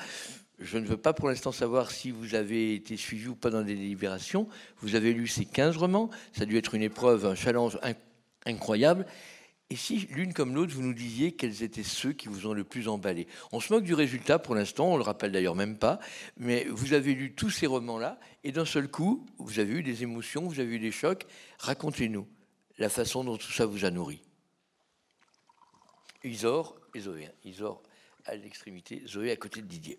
Je 0.59 0.79
ne 0.79 0.87
veux 0.87 0.97
pas 0.97 1.13
pour 1.13 1.29
l'instant 1.29 1.53
savoir 1.53 1.91
si 1.91 2.11
vous 2.11 2.35
avez 2.35 2.75
été 2.75 2.97
suivi 2.97 3.29
ou 3.29 3.37
pas 3.37 3.51
dans 3.51 3.63
des 3.63 3.77
délibérations. 3.77 4.49
Vous 4.81 4.97
avez 4.97 5.13
lu 5.13 5.29
ces 5.29 5.45
15 5.45 5.77
romans. 5.77 6.11
Ça 6.33 6.43
a 6.43 6.47
dû 6.47 6.57
être 6.57 6.75
une 6.75 6.83
épreuve, 6.83 7.27
un 7.27 7.37
challenge 7.37 7.79
incroyable. 8.45 9.07
Et 9.71 9.77
si 9.77 10.09
l'une 10.11 10.33
comme 10.33 10.55
l'autre, 10.55 10.73
vous 10.75 10.83
nous 10.83 10.95
disiez 10.95 11.33
quels 11.33 11.63
étaient 11.63 11.83
ceux 11.83 12.13
qui 12.13 12.29
vous 12.29 12.47
ont 12.47 12.55
le 12.55 12.65
plus 12.65 12.89
emballé 12.89 13.29
On 13.53 13.61
se 13.61 13.73
moque 13.73 13.85
du 13.85 13.93
résultat 13.93 14.39
pour 14.39 14.55
l'instant, 14.55 14.93
on 14.93 14.97
le 14.97 15.03
rappelle 15.03 15.31
d'ailleurs 15.31 15.55
même 15.55 15.77
pas, 15.77 15.99
mais 16.39 16.65
vous 16.71 16.95
avez 16.95 17.13
lu 17.15 17.35
tous 17.35 17.51
ces 17.51 17.67
romans-là, 17.67 18.19
et 18.45 18.53
d'un 18.53 18.65
seul 18.65 18.89
coup, 18.89 19.27
vous 19.37 19.59
avez 19.59 19.75
eu 19.75 19.83
des 19.83 20.03
émotions, 20.03 20.47
vous 20.47 20.59
avez 20.59 20.77
eu 20.77 20.79
des 20.79 20.91
chocs. 20.91 21.27
Racontez-nous 21.59 22.27
la 22.79 22.89
façon 22.89 23.25
dont 23.25 23.37
tout 23.37 23.53
ça 23.53 23.67
vous 23.67 23.85
a 23.85 23.91
nourri. 23.91 24.23
Isor 26.25 26.77
et 26.95 27.01
Zoé. 27.01 27.29
Isor 27.45 27.83
à 28.27 28.35
l'extrémité, 28.35 29.03
Zoé 29.07 29.31
à 29.31 29.37
côté 29.37 29.61
de 29.61 29.67
Didier. 29.67 29.99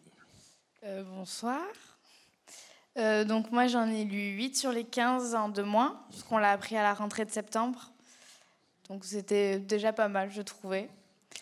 Euh, 0.83 1.03
bonsoir. 1.03 1.65
Euh, 2.97 3.23
donc 3.23 3.51
moi 3.51 3.67
j'en 3.67 3.87
ai 3.87 4.03
lu 4.03 4.31
8 4.35 4.57
sur 4.57 4.71
les 4.71 4.83
15 4.83 5.35
en 5.35 5.49
deux 5.49 5.63
mois, 5.63 6.05
puisqu'on 6.09 6.37
l'a 6.37 6.51
appris 6.51 6.75
à 6.75 6.83
la 6.83 6.93
rentrée 6.93 7.25
de 7.25 7.31
septembre. 7.31 7.91
Donc 8.89 9.05
c'était 9.05 9.59
déjà 9.59 9.93
pas 9.93 10.07
mal, 10.07 10.31
je 10.31 10.41
trouvais. 10.41 10.89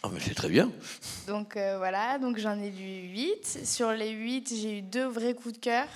Ah 0.03 0.09
mais 0.13 0.19
c'est 0.19 0.35
très 0.35 0.49
bien. 0.49 0.71
Donc 1.27 1.57
euh, 1.57 1.77
voilà, 1.77 2.19
donc 2.19 2.37
j'en 2.37 2.59
ai 2.59 2.69
lu 2.69 3.09
8. 3.09 3.65
Sur 3.65 3.91
les 3.91 4.11
8, 4.11 4.53
j'ai 4.55 4.77
eu 4.79 4.81
deux 4.81 5.05
vrais 5.05 5.33
coups 5.33 5.55
de 5.55 5.59
cœur 5.59 5.87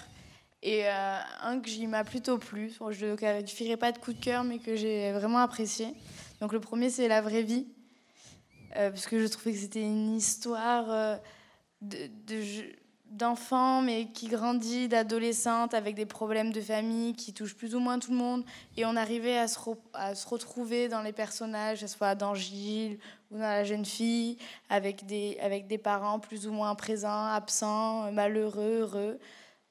et 0.63 0.87
un 0.87 1.59
que 1.59 1.69
j'y 1.69 1.87
m'a 1.87 2.03
plutôt 2.03 2.37
plu. 2.37 2.71
Je 2.91 3.05
ne 3.07 3.15
qualifierai 3.15 3.77
pas 3.77 3.91
de 3.91 3.97
coup 3.97 4.13
de 4.13 4.19
cœur, 4.19 4.43
mais 4.43 4.59
que 4.59 4.75
j'ai 4.75 5.11
vraiment 5.11 5.39
apprécié. 5.39 5.87
Donc 6.39 6.53
le 6.53 6.59
premier, 6.59 6.89
c'est 6.89 7.07
La 7.07 7.21
vraie 7.21 7.41
vie 7.43 7.65
parce 8.73 9.05
que 9.05 9.19
je 9.19 9.27
trouvais 9.27 9.53
que 9.53 9.59
c'était 9.59 9.81
une 9.81 10.15
histoire 10.15 10.85
euh, 10.89 11.17
d'enfant, 13.11 13.81
mais 13.81 14.07
qui 14.13 14.27
grandit, 14.27 14.87
d'adolescente, 14.87 15.73
avec 15.73 15.95
des 15.95 16.05
problèmes 16.05 16.51
de 16.51 16.61
famille 16.61 17.13
qui 17.13 17.33
touchent 17.33 17.55
plus 17.55 17.75
ou 17.75 17.79
moins 17.79 17.99
tout 17.99 18.11
le 18.11 18.17
monde. 18.17 18.43
Et 18.77 18.85
on 18.85 18.95
arrivait 18.95 19.37
à 19.37 19.47
se, 19.47 19.59
retrouver 20.27 20.87
dans 20.87 21.01
les 21.01 21.11
personnages, 21.11 21.81
que 21.81 21.87
ce 21.87 21.97
soit 21.97 22.15
dans 22.15 22.33
Gilles 22.33 22.99
ou 23.29 23.35
dans 23.35 23.41
la 23.41 23.65
jeune 23.65 23.85
fille, 23.85 24.37
avec 24.69 25.05
des, 25.05 25.77
parents 25.77 26.19
plus 26.19 26.47
ou 26.47 26.53
moins 26.53 26.73
présents, 26.73 27.25
absents, 27.25 28.11
malheureux, 28.13 28.79
heureux. 28.81 29.19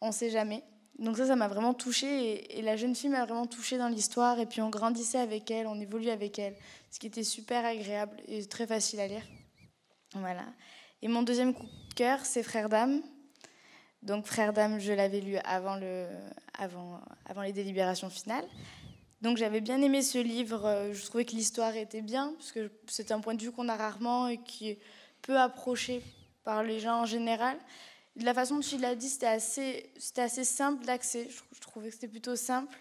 On 0.03 0.09
ne 0.09 0.13
sait 0.13 0.31
jamais. 0.31 0.63
Donc 0.99 1.17
ça, 1.17 1.27
ça 1.27 1.35
m'a 1.35 1.49
vraiment 1.49 1.73
touchée. 1.73 2.59
Et, 2.59 2.63
la 2.63 2.77
jeune 2.77 2.95
fille 2.95 3.09
m'a 3.09 3.25
vraiment 3.25 3.47
touchée 3.47 3.79
dans 3.79 3.89
l'histoire. 3.89 4.39
Et 4.39 4.45
puis 4.45 4.61
on 4.61 4.69
grandissait 4.69 5.19
avec 5.19 5.51
elle, 5.51 5.67
on 5.67 5.81
évoluait 5.81 6.13
avec 6.13 6.39
elle. 6.39 6.55
Ce 6.91 6.99
qui 6.99 7.07
était 7.07 7.25
super 7.25 7.65
agréable 7.65 8.17
et 8.27 8.45
très 8.47 8.67
facile 8.67 9.01
à 9.01 9.07
lire. 9.07 9.23
Voilà. 10.15 10.45
Et 11.03 11.09
mon 11.09 11.23
deuxième 11.23 11.55
coup 11.55 11.67
de 11.67 11.95
cœur, 11.95 12.25
c'est 12.25 12.43
Frère 12.43 12.69
d'âme. 12.69 13.03
Donc 14.03 14.27
Frère 14.27 14.53
d'âme, 14.53 14.81
je 14.81 14.93
l'avais 14.93 15.21
lu 15.21 15.37
avant, 15.45 15.77
le, 15.77 16.09
avant, 16.59 17.01
avant 17.27 17.43
les 17.43 17.53
délibérations 17.53 18.11
finales. 18.11 18.47
Donc 19.23 19.37
j'avais 19.37 19.61
bien 19.61 19.81
aimé 19.83 20.03
ce 20.03 20.19
livre. 20.19 20.91
Je 20.93 21.05
trouvais 21.07 21.25
que 21.25 21.33
l'histoire 21.33 21.77
était 21.77 22.03
bien, 22.03 22.35
parce 22.39 22.53
que 22.53 22.71
c'est 22.87 23.13
un 23.13 23.21
point 23.21 23.35
de 23.35 23.43
vue 23.43 23.53
qu'on 23.53 23.69
a 23.69 23.77
rarement 23.77 24.29
et 24.29 24.39
qui 24.39 24.71
est 24.71 24.79
peu 25.23 25.39
approché 25.39 26.03
par 26.43 26.63
les 26.63 26.81
gens 26.81 27.03
en 27.03 27.07
général 27.07 27.57
de 28.17 28.25
la 28.25 28.35
façon 28.35 28.57
dont 28.57 28.61
il 28.61 28.81
l'a 28.81 28.95
dit, 28.95 29.09
c'était 29.09 29.27
assez, 29.27 29.93
assez 30.17 30.45
simple 30.45 30.85
d'accès. 30.85 31.29
Je, 31.31 31.61
trouvais 31.61 31.89
que 31.89 31.95
c'était 31.95 32.09
plutôt 32.09 32.37
simple, 32.37 32.77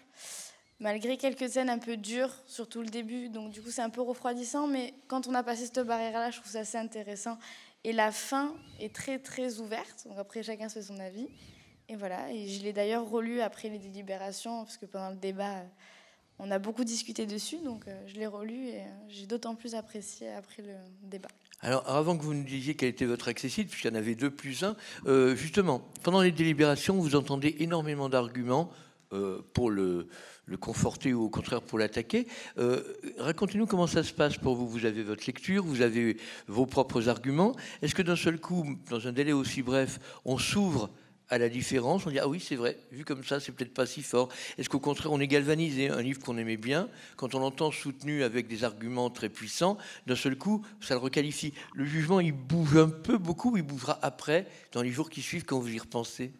malgré 0.80 1.16
quelques 1.16 1.48
scènes 1.48 1.70
un 1.70 1.78
peu 1.78 1.96
dures, 1.96 2.32
surtout 2.46 2.80
le 2.80 2.88
début. 2.88 3.28
Donc 3.28 3.52
du 3.52 3.62
coup, 3.62 3.70
c'est 3.70 3.82
un 3.82 3.90
peu 3.90 4.00
refroidissant, 4.00 4.66
mais 4.66 4.94
quand 5.06 5.28
on 5.28 5.34
a 5.34 5.42
passé 5.42 5.66
cette 5.66 5.86
barrière-là, 5.86 6.30
je 6.30 6.40
trouve 6.40 6.50
ça 6.50 6.60
assez 6.60 6.78
intéressant. 6.78 7.38
Et 7.84 7.92
la 7.92 8.10
fin 8.12 8.54
est 8.80 8.94
très 8.94 9.18
très 9.18 9.58
ouverte. 9.58 10.06
Donc 10.08 10.18
après, 10.18 10.42
chacun 10.42 10.68
fait 10.68 10.82
son 10.82 10.98
avis. 10.98 11.28
Et 11.88 11.96
voilà. 11.96 12.32
Et 12.32 12.48
je 12.48 12.62
l'ai 12.62 12.72
d'ailleurs 12.72 13.08
relu 13.08 13.40
après 13.40 13.68
les 13.68 13.78
délibérations, 13.78 14.64
parce 14.64 14.76
que 14.76 14.86
pendant 14.86 15.10
le 15.10 15.16
débat, 15.16 15.64
on 16.38 16.50
a 16.50 16.58
beaucoup 16.58 16.84
discuté 16.84 17.26
dessus. 17.26 17.58
Donc 17.58 17.86
euh, 17.86 18.02
je 18.06 18.14
l'ai 18.14 18.26
relu 18.26 18.68
et 18.68 18.80
euh, 18.80 18.84
j'ai 19.08 19.26
d'autant 19.26 19.54
plus 19.54 19.74
apprécié 19.74 20.30
après 20.32 20.62
le 20.62 20.74
débat. 21.02 21.28
Alors, 21.62 21.86
avant 21.88 22.16
que 22.16 22.22
vous 22.22 22.32
nous 22.32 22.44
disiez 22.44 22.74
quel 22.74 22.88
était 22.88 23.04
votre 23.04 23.28
accessible, 23.28 23.68
puisqu'il 23.68 23.88
y 23.88 23.90
en 23.90 23.96
avait 23.96 24.14
deux 24.14 24.30
plus 24.30 24.62
un, 24.62 24.76
euh, 25.06 25.36
justement, 25.36 25.82
pendant 26.02 26.22
les 26.22 26.32
délibérations, 26.32 26.96
vous 26.96 27.16
entendez 27.16 27.56
énormément 27.58 28.08
d'arguments 28.08 28.70
euh, 29.12 29.40
pour 29.54 29.70
le, 29.70 30.06
conforter 30.56 31.12
ou 31.12 31.24
au 31.24 31.28
contraire 31.28 31.62
pour 31.62 31.78
l'attaquer. 31.78 32.26
Euh, 32.58 32.82
racontez-nous 33.18 33.66
comment 33.66 33.86
ça 33.86 34.02
se 34.02 34.12
passe 34.12 34.36
pour 34.36 34.54
vous. 34.54 34.68
Vous 34.68 34.86
avez 34.86 35.02
votre 35.02 35.26
lecture, 35.26 35.64
vous 35.64 35.82
avez 35.82 36.16
vos 36.46 36.66
propres 36.66 37.08
arguments. 37.08 37.54
Est-ce 37.82 37.94
que 37.94 38.02
d'un 38.02 38.16
seul 38.16 38.38
coup, 38.38 38.76
dans 38.88 39.06
un 39.06 39.12
délai 39.12 39.32
aussi 39.32 39.62
bref, 39.62 39.98
on 40.24 40.38
s'ouvre 40.38 40.90
à 41.30 41.38
la 41.38 41.48
différence, 41.48 42.06
on 42.06 42.10
dit 42.10 42.18
ah 42.18 42.28
oui 42.28 42.40
c'est 42.40 42.56
vrai, 42.56 42.76
vu 42.90 43.04
comme 43.04 43.24
ça 43.24 43.38
c'est 43.38 43.52
peut-être 43.52 43.72
pas 43.72 43.86
si 43.86 44.02
fort. 44.02 44.28
Est-ce 44.58 44.68
qu'au 44.68 44.80
contraire 44.80 45.12
on 45.12 45.20
est 45.20 45.28
galvanisé 45.28 45.88
Un 45.88 46.02
livre 46.02 46.20
qu'on 46.20 46.36
aimait 46.36 46.56
bien, 46.56 46.88
quand 47.16 47.34
on 47.34 47.38
l'entend 47.38 47.70
soutenu 47.70 48.24
avec 48.24 48.48
des 48.48 48.64
arguments 48.64 49.10
très 49.10 49.28
puissants, 49.28 49.78
d'un 50.06 50.16
seul 50.16 50.36
coup 50.36 50.66
ça 50.80 50.94
le 50.94 51.00
requalifie. 51.00 51.54
Le 51.74 51.84
jugement 51.84 52.18
il 52.18 52.32
bouge 52.32 52.76
un 52.76 52.88
peu 52.88 53.16
beaucoup, 53.16 53.56
il 53.56 53.62
bougera 53.62 53.98
après 54.02 54.46
dans 54.72 54.82
les 54.82 54.90
jours 54.90 55.08
qui 55.08 55.22
suivent 55.22 55.44
quand 55.44 55.60
vous 55.60 55.70
y 55.70 55.78
repensez. 55.78 56.32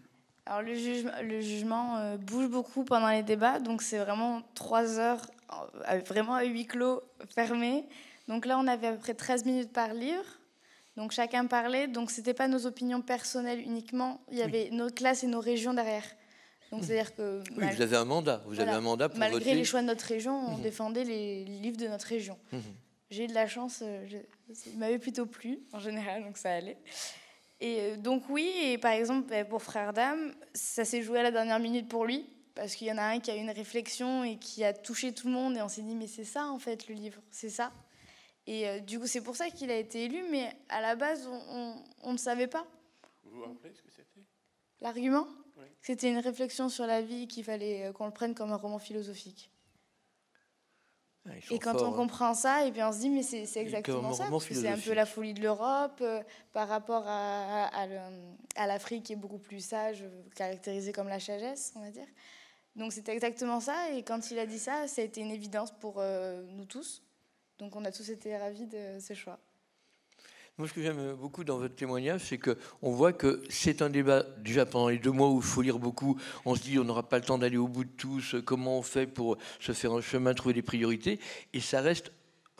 Alors 0.50 0.62
le 0.62 0.74
jugement, 0.74 1.12
le 1.22 1.40
jugement 1.40 1.96
euh, 1.98 2.16
bouge 2.16 2.48
beaucoup 2.48 2.82
pendant 2.82 3.08
les 3.08 3.22
débats, 3.22 3.60
donc 3.60 3.82
c'est 3.82 3.98
vraiment 3.98 4.42
trois 4.56 4.98
heures, 4.98 5.24
euh, 5.92 6.00
vraiment 6.00 6.34
à 6.34 6.42
huis 6.42 6.66
clos, 6.66 7.02
fermés. 7.32 7.84
Donc 8.26 8.46
là 8.46 8.58
on 8.58 8.66
avait 8.66 8.88
à 8.88 8.92
peu 8.94 8.98
près 8.98 9.14
13 9.14 9.44
minutes 9.44 9.72
par 9.72 9.94
livre. 9.94 10.24
Donc 10.96 11.12
chacun 11.12 11.46
parlait, 11.46 11.86
donc 11.86 12.10
c'était 12.10 12.34
pas 12.34 12.48
nos 12.48 12.66
opinions 12.66 13.00
personnelles 13.00 13.60
uniquement, 13.60 14.20
il 14.32 14.38
y 14.38 14.42
avait 14.42 14.70
nos 14.72 14.90
classes 14.90 15.22
et 15.22 15.28
nos 15.28 15.38
régions 15.38 15.72
derrière. 15.72 16.02
Donc 16.72 16.82
c'est-à-dire 16.82 17.14
que 17.14 17.44
oui, 17.56 17.66
vous 17.72 17.82
avez 17.82 17.96
un 17.96 18.04
mandat, 18.04 18.42
vous 18.44 18.58
avez 18.58 18.72
un 18.72 18.80
mandat 18.80 19.08
pour 19.08 19.20
malgré 19.20 19.54
les 19.54 19.64
choix 19.64 19.82
de 19.82 19.86
notre 19.86 20.04
région, 20.04 20.36
on 20.48 20.56
mhm. 20.56 20.62
défendait 20.62 21.04
les 21.04 21.44
livres 21.44 21.76
de 21.76 21.86
notre 21.86 22.08
région. 22.08 22.36
Mhm. 22.50 22.60
J'ai 23.10 23.24
eu 23.24 23.26
de 23.28 23.34
la 23.34 23.46
chance, 23.46 23.84
euh, 23.84 24.04
il 24.66 24.78
m'avait 24.78 24.98
plutôt 24.98 25.26
plu 25.26 25.60
en 25.72 25.78
général, 25.78 26.24
donc 26.24 26.36
ça 26.36 26.52
allait. 26.52 26.78
Et 27.60 27.80
euh, 27.80 27.96
donc 27.96 28.24
oui, 28.28 28.50
et 28.62 28.78
par 28.78 28.92
exemple 28.92 29.28
ben, 29.28 29.46
pour 29.46 29.62
Frère 29.62 29.92
Dame, 29.92 30.34
ça 30.54 30.84
s'est 30.84 31.02
joué 31.02 31.18
à 31.20 31.22
la 31.22 31.30
dernière 31.30 31.58
minute 31.58 31.88
pour 31.88 32.06
lui, 32.06 32.26
parce 32.54 32.74
qu'il 32.74 32.86
y 32.86 32.92
en 32.92 32.98
a 32.98 33.02
un 33.02 33.20
qui 33.20 33.30
a 33.30 33.36
eu 33.36 33.40
une 33.40 33.50
réflexion 33.50 34.24
et 34.24 34.36
qui 34.36 34.64
a 34.64 34.72
touché 34.72 35.12
tout 35.12 35.28
le 35.28 35.34
monde, 35.34 35.56
et 35.56 35.62
on 35.62 35.68
s'est 35.68 35.82
dit 35.82 35.94
mais 35.94 36.06
c'est 36.06 36.24
ça 36.24 36.46
en 36.46 36.58
fait 36.58 36.88
le 36.88 36.94
livre, 36.94 37.20
c'est 37.30 37.50
ça. 37.50 37.72
Et 38.46 38.68
euh, 38.68 38.80
du 38.80 38.98
coup, 38.98 39.06
c'est 39.06 39.20
pour 39.20 39.36
ça 39.36 39.50
qu'il 39.50 39.70
a 39.70 39.76
été 39.76 40.04
élu, 40.04 40.24
mais 40.30 40.50
à 40.68 40.80
la 40.80 40.96
base, 40.96 41.28
on, 42.02 42.12
ne 42.12 42.16
savait 42.16 42.46
pas. 42.46 42.66
Vous 43.22 43.38
vous 43.38 43.44
rappelez 43.44 43.72
ce 43.72 43.82
que 43.82 43.90
c'était? 43.90 44.24
L'argument? 44.80 45.26
C'était 45.82 46.10
une 46.10 46.18
réflexion 46.18 46.68
sur 46.68 46.86
la 46.86 47.00
vie 47.00 47.28
qu'il 47.28 47.44
fallait 47.44 47.86
euh, 47.86 47.92
qu'on 47.92 48.06
le 48.06 48.12
prenne 48.12 48.34
comme 48.34 48.50
un 48.50 48.56
roman 48.56 48.78
philosophique. 48.78 49.50
Ah, 51.30 51.54
et 51.54 51.58
quand 51.58 51.80
on 51.80 51.92
hein. 51.92 51.96
comprend 51.96 52.34
ça, 52.34 52.66
et 52.66 52.72
puis 52.72 52.82
on 52.82 52.92
se 52.92 52.98
dit, 52.98 53.10
mais 53.10 53.22
c'est 53.22 53.44
exactement 53.56 54.12
ça. 54.12 54.28
C'est 54.40 54.68
un 54.68 54.78
peu 54.78 54.92
la 54.92 55.06
folie 55.06 55.34
de 55.34 55.42
l'Europe 55.42 55.98
euh, 56.00 56.22
par 56.52 56.68
rapport 56.68 57.04
à, 57.06 57.70
à, 58.56 58.66
l'Afrique 58.66 59.04
qui 59.04 59.12
est 59.12 59.16
beaucoup 59.16 59.38
plus 59.38 59.64
sage, 59.64 60.04
caractérisée 60.34 60.92
comme 60.92 61.08
la 61.08 61.20
sagesse, 61.20 61.72
on 61.76 61.80
va 61.80 61.90
dire. 61.90 62.06
Donc 62.76 62.92
c'était 62.92 63.12
exactement 63.12 63.60
ça. 63.60 63.90
Et 63.92 64.02
quand 64.02 64.30
il 64.30 64.38
a 64.38 64.46
dit 64.46 64.58
ça, 64.58 64.86
ça 64.86 65.02
a 65.02 65.04
été 65.04 65.20
une 65.20 65.30
évidence 65.30 65.72
pour 65.72 66.02
nous 66.02 66.64
tous. 66.64 67.02
Donc 67.58 67.76
on 67.76 67.84
a 67.84 67.92
tous 67.92 68.08
été 68.10 68.36
ravis 68.36 68.66
de 68.66 68.98
ce 68.98 69.14
choix. 69.14 69.38
Moi, 70.58 70.68
ce 70.68 70.74
que 70.74 70.82
j'aime 70.82 71.14
beaucoup 71.14 71.42
dans 71.42 71.56
votre 71.56 71.74
témoignage, 71.74 72.20
c'est 72.24 72.38
qu'on 72.38 72.92
voit 72.92 73.14
que 73.14 73.42
c'est 73.48 73.80
un 73.80 73.88
débat, 73.88 74.24
déjà 74.44 74.66
pendant 74.66 74.90
les 74.90 74.98
deux 74.98 75.10
mois 75.10 75.30
où 75.30 75.38
il 75.38 75.42
faut 75.42 75.62
lire 75.62 75.78
beaucoup, 75.78 76.20
on 76.44 76.54
se 76.54 76.62
dit 76.62 76.78
on 76.78 76.84
n'aura 76.84 77.08
pas 77.08 77.18
le 77.18 77.24
temps 77.24 77.38
d'aller 77.38 77.56
au 77.56 77.66
bout 77.66 77.84
de 77.84 77.90
tous, 77.96 78.36
comment 78.44 78.78
on 78.78 78.82
fait 78.82 79.06
pour 79.06 79.38
se 79.58 79.72
faire 79.72 79.92
un 79.92 80.02
chemin, 80.02 80.34
trouver 80.34 80.52
des 80.52 80.62
priorités, 80.62 81.18
et 81.54 81.60
ça 81.60 81.80
reste 81.80 82.12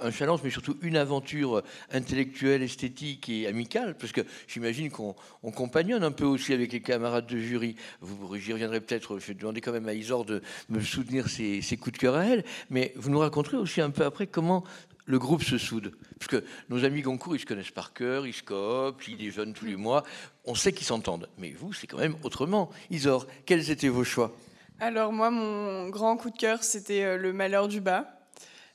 un 0.03 0.11
challenge, 0.11 0.41
mais 0.43 0.49
surtout 0.49 0.78
une 0.80 0.97
aventure 0.97 1.62
intellectuelle, 1.91 2.62
esthétique 2.62 3.28
et 3.28 3.47
amicale, 3.47 3.97
parce 3.99 4.12
que 4.12 4.22
j'imagine 4.49 4.91
qu'on 4.91 5.14
compagnonne 5.55 6.03
un 6.03 6.12
peu 6.12 6.24
aussi 6.24 6.55
avec 6.55 6.72
les 6.72 6.80
camarades 6.80 7.26
de 7.26 7.38
jury. 7.38 7.76
Vous, 8.01 8.34
j'y 8.36 8.55
reviendrai 8.55 8.80
peut-être, 8.80 9.18
je 9.18 9.26
vais 9.26 9.34
demander 9.34 9.61
quand 9.61 9.72
même 9.72 9.88
à 9.88 9.93
Isor 9.93 10.24
de 10.24 10.41
me 10.70 10.80
soutenir 10.80 11.28
ses, 11.28 11.61
ses 11.61 11.76
coups 11.76 11.93
de 11.93 11.99
cœur 11.99 12.16
à 12.16 12.24
elle, 12.24 12.45
mais 12.70 12.93
vous 12.97 13.11
nous 13.11 13.18
raconterez 13.18 13.59
aussi 13.59 13.82
un 13.82 13.91
peu 13.91 14.05
après 14.05 14.26
comment 14.26 14.64
le 15.11 15.19
groupe 15.19 15.43
se 15.43 15.59
soude. 15.59 15.93
Parce 16.19 16.29
que 16.29 16.45
nos 16.69 16.85
amis 16.85 17.03
Goncourt, 17.03 17.35
ils 17.35 17.41
se 17.41 17.47
connaissent 17.47 17.73
par 17.73 17.93
cœur, 17.93 18.27
ils 18.27 18.33
se 18.33 18.45
coopent, 18.45 19.07
ils 19.09 19.17
déjeunent 19.17 19.53
tous 19.53 19.65
les 19.65 19.75
mois. 19.75 20.05
On 20.45 20.55
sait 20.55 20.73
qu'ils 20.73 20.87
s'entendent. 20.87 21.29
Mais 21.37 21.51
vous, 21.51 21.73
c'est 21.73 21.89
quand 21.89 21.99
même 21.99 22.17
autrement. 22.23 22.71
Isor, 22.91 23.27
quels 23.45 23.71
étaient 23.71 23.89
vos 23.89 24.05
choix? 24.05 24.33
Alors 24.79 25.13
moi, 25.13 25.31
mon 25.31 25.89
grand 25.89 26.17
coup 26.17 26.31
de 26.31 26.39
cœur, 26.39 26.63
c'était 26.63 27.03
euh, 27.03 27.17
Le 27.17 27.33
Malheur 27.33 27.67
du 27.67 27.81
Bas. 27.81 28.07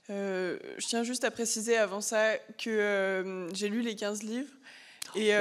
Euh, 0.10 0.60
je 0.78 0.86
tiens 0.86 1.04
juste 1.04 1.24
à 1.24 1.32
préciser 1.32 1.78
avant 1.78 2.02
ça 2.02 2.36
que 2.62 2.70
euh, 2.70 3.52
j'ai 3.54 3.70
lu 3.70 3.82
les 3.82 3.96
15 3.96 4.22
livres. 4.24 4.52
Et 5.16 5.32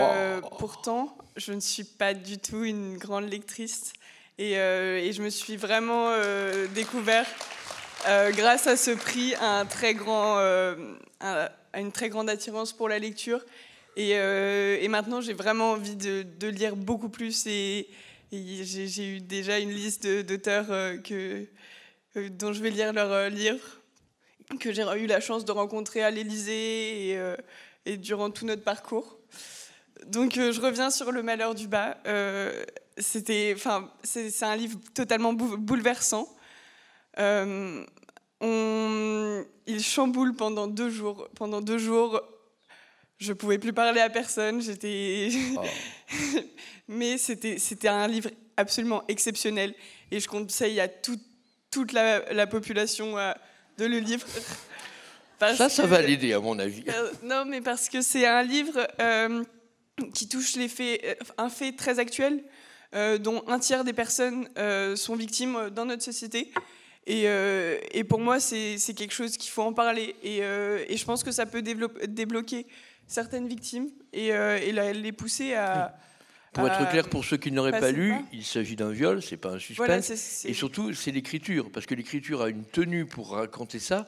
pourtant, 0.58 1.18
je 1.36 1.52
ne 1.52 1.58
suis 1.58 1.82
pas 1.82 2.14
du 2.14 2.38
tout 2.38 2.62
une 2.62 2.96
grande 2.96 3.28
lectrice. 3.28 3.92
Et, 4.38 4.52
et 4.52 5.12
je 5.12 5.20
me 5.20 5.30
suis 5.30 5.56
vraiment 5.56 6.12
découvert 6.74 7.26
euh, 8.06 8.32
grâce 8.32 8.66
à 8.66 8.76
ce 8.76 8.90
prix, 8.90 9.34
grand, 9.94 10.38
euh, 10.38 10.76
une 11.74 11.92
très 11.92 12.08
grande 12.08 12.28
attirance 12.28 12.72
pour 12.72 12.88
la 12.88 12.98
lecture. 12.98 13.44
Et, 13.96 14.10
euh, 14.14 14.86
maintenant, 14.88 15.20
j'ai 15.20 15.32
vraiment 15.32 15.72
envie 15.72 15.96
de, 15.96 16.48
lire 16.48 16.76
beaucoup 16.76 17.08
plus. 17.08 17.46
Et, 17.46 17.88
j'ai 18.32 19.16
eu 19.16 19.20
déjà 19.20 19.58
une 19.58 19.70
liste 19.70 20.06
d'auteurs 20.06 20.66
dont 22.16 22.52
je 22.52 22.62
vais 22.62 22.70
lire 22.70 22.92
leurs 22.92 23.30
livres, 23.30 23.80
que 24.60 24.72
j'ai 24.72 24.82
eu 24.82 25.06
la 25.06 25.20
chance 25.20 25.44
de 25.44 25.52
rencontrer 25.52 26.02
à 26.02 26.10
l'Élysée 26.10 27.18
et, 27.86 27.96
durant 27.96 28.30
tout 28.30 28.44
notre 28.44 28.64
parcours. 28.64 29.18
Donc, 30.06 30.34
je 30.34 30.60
reviens 30.60 30.90
sur 30.90 31.12
Le 31.12 31.22
Malheur 31.22 31.54
du 31.54 31.68
Bas. 31.68 31.96
C'était, 32.98 33.56
c'est 34.02 34.44
un 34.44 34.56
livre 34.56 34.78
totalement 34.94 35.32
bouleversant. 35.32 36.28
On, 38.44 39.44
il 39.66 39.82
chamboule 39.82 40.34
pendant 40.34 40.66
deux 40.66 40.90
jours. 40.90 41.28
Pendant 41.34 41.60
deux 41.60 41.78
jours, 41.78 42.20
je 43.18 43.32
pouvais 43.32 43.58
plus 43.58 43.72
parler 43.72 44.00
à 44.00 44.10
personne. 44.10 44.60
J'étais, 44.60 45.30
oh. 45.56 45.62
mais 46.88 47.16
c'était 47.18 47.58
c'était 47.58 47.88
un 47.88 48.06
livre 48.06 48.30
absolument 48.56 49.02
exceptionnel 49.08 49.74
et 50.10 50.20
je 50.20 50.28
conseille 50.28 50.78
à 50.78 50.88
toute 50.88 51.92
la, 51.92 52.46
population 52.46 53.18
euh, 53.18 53.32
de 53.78 53.86
le 53.86 53.98
lire. 53.98 54.20
ça, 55.40 55.68
ça 55.68 55.86
va 55.86 56.02
l'aider 56.02 56.34
à 56.34 56.40
mon 56.40 56.58
avis. 56.58 56.84
Euh, 56.88 57.10
non, 57.22 57.44
mais 57.46 57.60
parce 57.60 57.88
que 57.88 58.02
c'est 58.02 58.26
un 58.26 58.42
livre 58.42 58.86
qui 60.12 60.28
touche 60.28 60.56
les 60.56 60.68
faits, 60.68 61.18
un 61.38 61.48
fait 61.48 61.72
très 61.72 61.98
actuel, 61.98 62.44
dont 63.20 63.42
un 63.48 63.58
tiers 63.58 63.84
des 63.84 63.92
personnes 63.92 64.48
sont 64.96 65.16
victimes 65.16 65.70
dans 65.70 65.84
notre 65.84 66.02
société. 66.02 66.52
Euh, 67.08 67.78
et, 67.92 68.04
pour 68.04 68.20
moi, 68.20 68.40
c'est 68.40 68.94
quelque 68.94 69.12
chose 69.12 69.36
qu'il 69.36 69.50
faut 69.50 69.62
en 69.62 69.72
parler. 69.72 70.16
Et, 70.22 70.42
euh, 70.42 70.84
je 70.88 71.04
pense 71.04 71.22
que 71.22 71.32
ça 71.32 71.46
peut 71.46 71.62
débloquer 71.62 72.66
certaines 73.06 73.48
victimes 73.48 73.88
et, 74.12 74.32
euh, 74.32 74.92
les 74.92 75.12
pousser 75.12 75.54
à. 75.54 75.96
Pour 76.52 76.68
être 76.68 76.88
clair, 76.88 77.08
pour 77.08 77.24
ceux 77.24 77.36
qui 77.36 77.50
n'auraient 77.50 77.80
pas 77.80 77.90
lu, 77.90 78.14
il 78.32 78.44
s'agit 78.44 78.76
d'un 78.76 78.92
viol, 78.92 79.22
c'est 79.22 79.36
pas 79.36 79.50
un 79.50 79.58
suspense. 79.58 80.44
Et 80.44 80.54
surtout, 80.54 80.92
c'est 80.94 81.10
l'écriture, 81.10 81.70
parce 81.70 81.86
que 81.86 81.94
l'écriture 81.94 82.42
a 82.42 82.48
une 82.48 82.64
tenue 82.64 83.06
pour 83.06 83.32
raconter 83.32 83.80
ça 83.80 84.06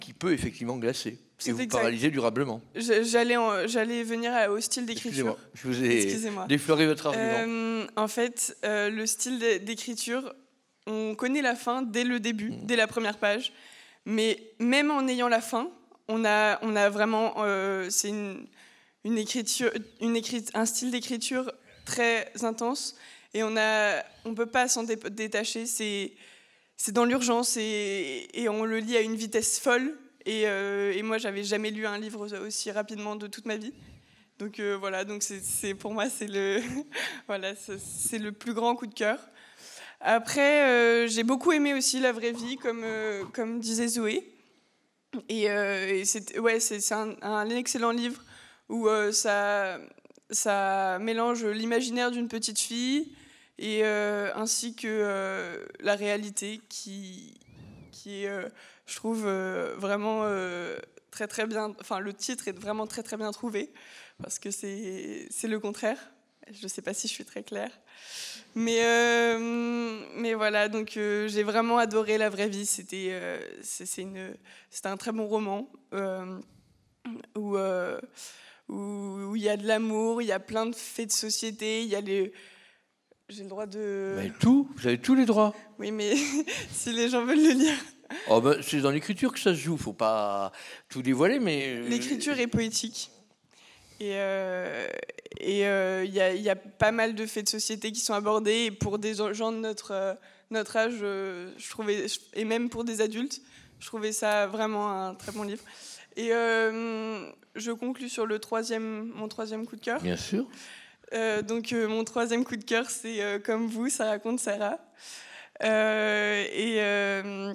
qui 0.00 0.12
peut 0.12 0.32
effectivement 0.32 0.76
glacer 0.76 1.18
et 1.44 1.50
vous 1.50 1.66
paralyser 1.66 2.10
durablement. 2.12 2.62
J'allais 2.76 4.04
venir 4.04 4.32
au 4.50 4.60
style 4.60 4.86
d'écriture. 4.86 5.36
Je 5.54 5.66
vous 5.66 5.84
ai 5.84 6.16
défloré 6.46 6.86
votre 6.86 7.08
argument. 7.08 7.86
en 7.96 8.08
fait, 8.08 8.56
le 8.62 9.04
style 9.04 9.40
d'écriture, 9.64 10.32
on 10.88 11.14
connaît 11.14 11.42
la 11.42 11.54
fin 11.54 11.82
dès 11.82 12.04
le 12.04 12.18
début, 12.18 12.50
mm. 12.50 12.66
dès 12.66 12.76
la 12.76 12.86
première 12.86 13.18
page. 13.18 13.52
Mais 14.04 14.40
même 14.58 14.90
en 14.90 15.06
ayant 15.06 15.28
la 15.28 15.40
fin, 15.40 15.70
on 16.08 16.24
a, 16.24 16.58
on 16.62 16.74
a 16.74 16.88
vraiment. 16.88 17.34
Euh, 17.38 17.88
c'est 17.90 18.08
une, 18.08 18.46
une, 19.04 19.18
écriture, 19.18 19.70
une 20.00 20.20
un 20.54 20.66
style 20.66 20.90
d'écriture 20.90 21.52
très 21.84 22.32
intense. 22.42 22.96
Et 23.34 23.42
on 23.42 23.50
ne 23.50 24.00
on 24.24 24.34
peut 24.34 24.46
pas 24.46 24.68
s'en 24.68 24.84
détacher. 24.84 25.66
C'est, 25.66 26.14
c'est 26.76 26.92
dans 26.92 27.04
l'urgence 27.04 27.56
et, 27.58 28.28
et, 28.32 28.48
on 28.48 28.64
le 28.64 28.78
lit 28.78 28.96
à 28.96 29.02
une 29.02 29.16
vitesse 29.16 29.60
folle. 29.60 29.94
Et, 30.24 30.46
euh, 30.46 30.92
et 30.94 31.02
moi, 31.02 31.18
j'avais 31.18 31.44
jamais 31.44 31.70
lu 31.70 31.86
un 31.86 31.98
livre 31.98 32.26
aussi 32.46 32.70
rapidement 32.70 33.16
de 33.16 33.26
toute 33.26 33.44
ma 33.44 33.56
vie. 33.56 33.74
Donc 34.38 34.60
euh, 34.60 34.76
voilà, 34.78 35.04
donc 35.04 35.22
c'est, 35.24 35.74
pour 35.74 35.92
moi, 35.92 36.08
c'est 36.08 36.28
le, 36.28 36.60
voilà, 37.26 37.54
c'est 37.56 38.18
le 38.18 38.32
plus 38.32 38.54
grand 38.54 38.76
coup 38.76 38.86
de 38.86 38.94
cœur. 38.94 39.18
Après, 40.00 40.62
euh, 40.68 41.08
j'ai 41.08 41.24
beaucoup 41.24 41.52
aimé 41.52 41.74
aussi 41.74 42.00
La 42.00 42.12
vraie 42.12 42.32
vie, 42.32 42.56
comme, 42.56 42.82
euh, 42.84 43.24
disait 43.58 43.88
Zoé. 43.88 44.32
Et, 45.28 45.50
euh, 45.50 46.04
c'est 46.04 46.92
un, 46.92 47.48
excellent 47.50 47.90
livre 47.90 48.22
où 48.68 48.86
ça, 49.12 49.78
ça 50.30 50.98
mélange 51.00 51.44
l'imaginaire 51.44 52.10
d'une 52.10 52.28
petite 52.28 52.58
fille 52.58 53.16
et 53.58 53.82
ainsi 53.84 54.76
que 54.76 55.66
la 55.80 55.94
réalité 55.94 56.60
qui, 56.68 57.40
qui 57.92 58.24
est, 58.24 58.50
je 58.86 58.96
trouve, 58.96 59.26
vraiment 59.78 60.24
très 61.10 61.26
très 61.26 61.46
bien. 61.46 61.74
Enfin, 61.80 61.98
le 61.98 62.12
titre 62.12 62.48
est 62.48 62.58
vraiment 62.58 62.86
très 62.86 63.02
très 63.02 63.16
bien 63.16 63.32
trouvé 63.32 63.72
parce 64.22 64.38
que 64.38 64.50
c'est 64.50 65.28
le 65.44 65.58
contraire. 65.58 65.98
Je 66.52 66.62
ne 66.62 66.68
sais 66.68 66.82
pas 66.82 66.92
si 66.92 67.08
je 67.08 67.12
suis 67.14 67.24
très 67.24 67.42
claire. 67.42 67.72
Mais, 68.54 68.80
euh, 68.82 69.38
mais 70.16 70.34
voilà, 70.34 70.68
donc 70.68 70.96
euh, 70.96 71.28
j'ai 71.28 71.42
vraiment 71.44 71.78
adoré 71.78 72.18
La 72.18 72.28
vraie 72.28 72.48
vie. 72.48 72.66
C'était 72.66 73.08
euh, 73.10 73.38
c'est 73.62 74.86
un 74.86 74.96
très 74.96 75.12
bon 75.12 75.26
roman 75.26 75.70
où 77.36 77.56
où 78.68 79.34
il 79.36 79.42
y 79.42 79.48
a 79.48 79.56
de 79.56 79.66
l'amour, 79.66 80.20
il 80.20 80.26
y 80.26 80.32
a 80.32 80.40
plein 80.40 80.66
de 80.66 80.74
faits 80.74 81.08
de 81.08 81.12
société, 81.12 81.82
il 81.82 81.88
y 81.88 81.96
a 81.96 82.00
les, 82.02 82.32
J'ai 83.30 83.42
le 83.44 83.48
droit 83.48 83.66
de. 83.66 84.14
Mais 84.18 84.30
tout, 84.38 84.68
vous 84.76 84.86
avez 84.86 84.98
tous 84.98 85.14
les 85.14 85.24
droits. 85.24 85.54
Oui, 85.78 85.90
mais 85.90 86.14
si 86.72 86.92
les 86.92 87.08
gens 87.08 87.24
veulent 87.24 87.42
le 87.42 87.52
lire. 87.54 87.78
Oh 88.28 88.40
ben, 88.40 88.60
c'est 88.62 88.80
dans 88.80 88.90
l'écriture 88.90 89.32
que 89.32 89.38
ça 89.38 89.54
se 89.54 89.58
joue, 89.60 89.76
faut 89.76 89.92
pas 89.92 90.50
tout 90.88 91.02
dévoiler, 91.02 91.38
mais. 91.38 91.76
euh, 91.76 91.88
L'écriture 91.88 92.38
est 92.38 92.46
poétique. 92.46 93.10
Et 94.00 94.12
euh, 94.14 94.88
et, 95.40 95.66
euh, 95.66 96.04
il 96.04 96.12
y, 96.12 96.20
a, 96.20 96.34
il 96.34 96.42
y 96.42 96.50
a 96.50 96.56
pas 96.56 96.92
mal 96.92 97.14
de 97.14 97.26
faits 97.26 97.44
de 97.44 97.50
société 97.50 97.92
qui 97.92 98.00
sont 98.00 98.14
abordés. 98.14 98.66
Et 98.66 98.70
pour 98.70 98.98
des 98.98 99.14
gens 99.14 99.52
de 99.52 99.58
notre, 99.58 99.92
euh, 99.92 100.14
notre 100.50 100.76
âge, 100.76 100.98
euh, 101.02 101.52
je 101.56 101.70
trouvais, 101.70 102.06
et 102.34 102.44
même 102.44 102.68
pour 102.70 102.84
des 102.84 103.00
adultes, 103.00 103.40
je 103.78 103.86
trouvais 103.86 104.12
ça 104.12 104.46
vraiment 104.46 104.90
un 104.90 105.14
très 105.14 105.32
bon 105.32 105.42
livre. 105.42 105.62
Et 106.16 106.32
euh, 106.32 107.30
je 107.54 107.70
conclus 107.70 108.08
sur 108.08 108.26
le 108.26 108.38
troisième, 108.38 109.12
mon 109.14 109.28
troisième 109.28 109.66
coup 109.66 109.76
de 109.76 109.80
cœur. 109.80 110.00
Bien 110.00 110.16
sûr. 110.16 110.46
Euh, 111.12 111.42
donc 111.42 111.72
euh, 111.72 111.88
mon 111.88 112.04
troisième 112.04 112.44
coup 112.44 112.56
de 112.56 112.64
cœur, 112.64 112.90
c'est 112.90 113.22
euh, 113.22 113.38
Comme 113.38 113.66
vous, 113.66 113.88
ça 113.88 114.06
raconte 114.06 114.40
Sarah. 114.40 114.78
Euh, 115.62 116.44
et 116.52 116.82
euh, 116.82 117.54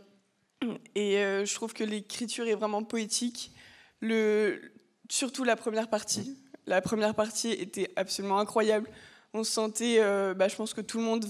et 0.95 1.17
euh, 1.17 1.45
je 1.45 1.53
trouve 1.53 1.73
que 1.73 1.83
l'écriture 1.83 2.47
est 2.47 2.55
vraiment 2.55 2.83
poétique. 2.83 3.51
Le, 3.99 4.72
surtout 5.13 5.43
la 5.43 5.55
première 5.55 5.89
partie. 5.89 6.35
La 6.65 6.81
première 6.81 7.13
partie 7.13 7.51
était 7.51 7.87
absolument 7.95 8.39
incroyable. 8.39 8.89
On 9.33 9.43
se 9.43 9.51
sentait, 9.51 9.97
euh, 9.99 10.33
bah, 10.33 10.47
je 10.47 10.55
pense 10.55 10.73
que 10.73 10.81
tout 10.81 10.97
le 10.97 11.03
monde 11.03 11.25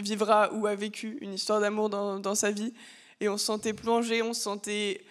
vivra 0.00 0.52
ou 0.54 0.66
a 0.66 0.74
vécu 0.74 1.18
une 1.20 1.34
histoire 1.34 1.60
d'amour 1.60 1.88
dans, 1.88 2.34
sa 2.34 2.50
vie. 2.50 2.74
Et 3.20 3.28
on 3.28 3.38
se 3.38 3.44
sentait 3.44 3.74
plongé, 3.74 4.22
on 4.22 4.32
se 4.32 4.40
sentait 4.40 5.04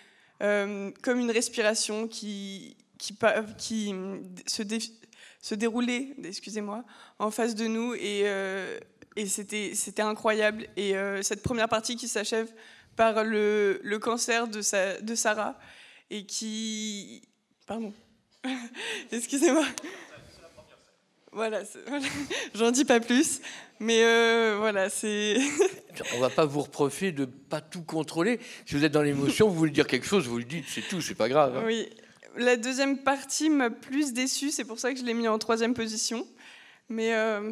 euh, 0.44 0.92
comme 1.02 1.20
une 1.20 1.32
respiration 1.32 2.08
qui, 2.08 2.76
qui, 2.98 3.14
mm, 3.94 4.36
se, 4.46 4.62
dé- 4.62 4.80
se 5.42 5.56
déroulait, 5.56 6.14
excusez-moi, 6.22 6.84
en 7.20 7.32
face 7.32 7.56
de 7.56 7.68
nous. 7.68 7.94
Et, 7.94 8.24
euh, 8.26 8.78
et 9.16 9.26
c'était 9.28 10.02
incroyable. 10.02 10.68
Et 10.76 10.94
cette 11.22 11.42
première 11.42 11.70
partie 11.70 11.96
qui 11.96 12.10
s'achève 12.10 12.54
par 12.98 13.24
le, 13.24 13.98
cancer 14.02 14.50
de, 14.50 15.02
de 15.02 15.16
Sarah 15.16 15.58
et 16.10 16.26
qui... 16.26 17.22
Pardon. 17.66 17.94
Excusez-moi. 19.12 19.66
Voilà, 21.34 21.62
j'en 22.56 22.72
dis 22.72 22.84
pas 22.86 23.00
plus, 23.00 23.42
mais 23.80 24.04
euh, 24.04 24.56
voilà, 24.58 24.90
c'est... 24.90 25.38
On 26.16 26.20
va 26.20 26.30
pas 26.32 26.46
vous 26.46 26.62
reprocher 26.62 27.12
de 27.12 27.26
pas 27.26 27.62
tout 27.62 27.84
contrôler. 27.84 28.40
Si 28.66 28.74
vous 28.74 28.84
êtes 28.84 28.92
dans 28.92 29.04
l'émotion, 29.04 29.48
vous 29.48 29.54
voulez 29.56 29.72
dire 29.72 29.86
quelque 29.86 30.08
chose, 30.08 30.26
vous 30.28 30.40
le 30.40 30.46
dites, 30.46 30.66
c'est 30.68 30.82
tout, 30.82 31.00
c'est 31.00 31.14
pas 31.16 31.30
grave. 31.30 31.58
hein. 31.58 31.64
Oui. 31.66 31.90
La 32.38 32.56
deuxième 32.56 33.00
partie 33.00 33.50
m'a 33.50 33.70
plus 33.70 34.14
déçue, 34.14 34.50
c'est 34.52 34.64
pour 34.64 34.80
ça 34.80 34.94
que 34.94 35.00
je 35.00 35.04
l'ai 35.04 35.14
mis 35.14 35.28
en 35.28 35.38
troisième 35.38 35.74
position. 35.76 36.26
Mais 36.90 37.14
euh, 37.14 37.52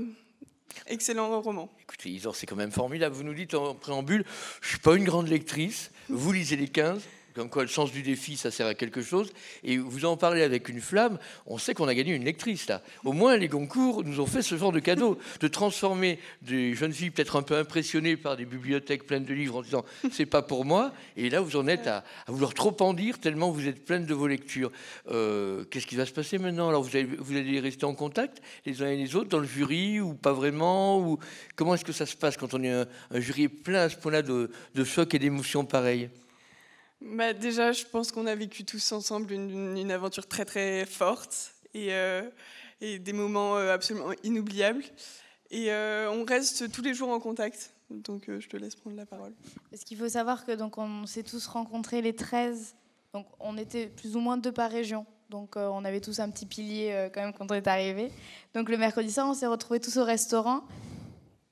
excellent 0.88 1.40
roman. 1.42 1.72
Écoutez, 1.82 2.10
Isor, 2.10 2.36
c'est 2.36 2.46
quand 2.46 2.56
même 2.56 2.72
formidable. 2.72 3.16
Vous 3.16 3.24
nous 3.24 3.34
dites 3.34 3.54
en 3.54 3.76
préambule, 3.76 4.26
je 4.62 4.70
suis 4.70 4.80
pas 4.80 4.96
une 4.96 5.04
grande 5.04 5.28
lectrice. 5.28 5.92
Vous 6.10 6.32
lisez 6.32 6.56
les 6.56 6.68
15. 6.70 7.02
Comme 7.36 7.50
quoi, 7.50 7.64
le 7.64 7.68
sens 7.68 7.92
du 7.92 8.02
défi, 8.02 8.38
ça 8.38 8.50
sert 8.50 8.66
à 8.66 8.76
quelque 8.76 9.02
chose. 9.02 9.34
Et 9.64 9.78
vous 9.78 10.06
en 10.06 10.16
parlez 10.16 10.42
avec 10.42 10.70
une 10.70 10.80
flamme. 10.80 11.20
On 11.46 11.58
sait 11.58 11.74
qu'on 11.74 11.90
a 11.90 11.94
gagné 11.94 12.14
une 12.14 12.24
lectrice, 12.24 12.68
là. 12.68 12.82
Au 13.04 13.12
moins, 13.12 13.36
les 13.36 13.50
Goncourt 13.50 14.06
nous 14.06 14.22
ont 14.22 14.26
fait 14.26 14.42
ce 14.42 14.56
genre 14.58 14.72
de 14.72 14.80
cadeau, 14.80 15.20
de 15.42 15.48
transformer 15.50 16.18
des 16.42 16.74
jeunes 16.76 16.94
filles 16.94 17.12
peut-être 17.12 17.36
un 17.36 17.42
peu 17.44 17.58
impressionnées 17.58 18.16
par 18.16 18.38
des 18.38 18.46
bibliothèques 18.46 19.06
pleines 19.06 19.26
de 19.26 19.34
livres 19.34 19.58
en 19.58 19.62
disant 19.64 19.84
c'est 20.12 20.26
pas 20.26 20.44
pour 20.44 20.64
moi. 20.64 20.94
Et 21.18 21.30
là, 21.30 21.42
vous 21.42 21.58
en 21.58 21.68
êtes 21.68 21.88
à, 21.88 22.06
à 22.26 22.32
vouloir 22.32 22.54
trop 22.54 22.76
en 22.80 22.94
dire 22.94 23.20
tellement 23.20 23.52
vous 23.52 23.68
êtes 23.68 23.84
pleine 23.84 24.06
de 24.06 24.14
vos 24.14 24.28
lectures. 24.28 24.72
Euh, 25.12 25.66
Qu'est-ce 25.66 25.88
qui 25.88 25.98
va 25.98 26.06
se 26.06 26.14
passer 26.14 26.38
maintenant? 26.38 26.70
Alors, 26.70 26.84
vous 26.84 26.96
allez, 26.96 27.04
vous 27.20 27.36
allez 27.36 27.60
rester 27.60 27.86
en 27.86 27.96
contact 27.96 28.42
les 28.66 28.82
uns 28.82 28.88
et 28.88 28.96
les 28.96 29.14
autres 29.16 29.30
dans 29.30 29.40
le 29.40 29.48
jury 29.48 30.00
ou 30.00 30.14
pas 30.14 30.32
vraiment 30.32 31.00
ou 31.00 31.20
Comment 31.58 31.76
est-ce 31.76 31.86
que 31.86 31.92
ça 31.94 32.06
se 32.06 32.16
passe 32.16 32.38
quand 32.38 32.54
on 32.54 32.64
est 32.64 32.72
un, 32.72 32.86
un 33.12 33.20
jury 33.20 33.50
plein 33.50 33.82
à 33.82 33.90
ce 33.90 33.98
point-là 33.98 34.22
de, 34.22 34.52
de 34.74 34.84
chocs 34.84 35.14
et 35.14 35.20
d'émotions 35.20 35.66
pareilles? 35.66 36.10
Bah, 37.06 37.34
déjà, 37.34 37.72
je 37.72 37.86
pense 37.86 38.12
qu'on 38.12 38.26
a 38.26 38.34
vécu 38.34 38.66
tous 38.66 38.92
ensemble 38.92 39.32
une, 39.32 39.92
aventure 39.92 40.28
très 40.28 40.44
très 40.44 40.88
forte 40.88 41.54
et, 41.76 41.94
euh, 41.94 42.24
des 42.82 43.14
moments 43.14 43.58
euh, 43.58 43.74
absolument 43.74 44.12
inoubliables. 44.24 44.84
Et 45.52 45.72
euh, 45.72 46.12
on 46.12 46.26
reste 46.26 46.72
tous 46.72 46.82
les 46.82 46.96
jours 46.96 47.10
en 47.10 47.20
contact. 47.20 47.74
Donc 47.92 48.24
je 48.28 48.48
te 48.48 48.58
laisse 48.58 48.76
prendre 48.76 48.96
la 48.98 49.06
parole. 49.06 49.34
Parce 49.70 49.84
qu'il 49.84 50.00
faut 50.00 50.10
savoir 50.10 50.44
que 50.48 50.54
donc 50.54 50.80
on 50.80 51.06
s'est 51.06 51.22
tous 51.22 51.46
rencontrés 51.46 52.02
les 52.02 52.16
13. 52.16 52.76
Donc 53.14 53.28
on 53.40 53.56
était 53.60 53.86
plus 53.86 54.16
ou 54.16 54.20
moins 54.20 54.38
deux 54.38 54.52
par 54.52 54.72
région. 54.72 55.06
Donc 55.30 55.56
on 55.56 55.86
avait 55.86 56.02
tous 56.02 56.20
un 56.20 56.32
petit 56.32 56.48
pilier 56.48 57.10
quand 57.14 57.22
même 57.22 57.34
quand 57.34 57.52
on 57.52 57.54
est 57.54 57.68
arrivé. 57.68 58.12
Donc 58.56 58.70
le 58.70 58.78
mercredi 58.78 59.12
soir, 59.12 59.28
on 59.28 59.36
s'est 59.36 59.46
retrouvés 59.46 59.80
tous 59.80 59.98
au 59.98 60.04
restaurant. 60.04 60.64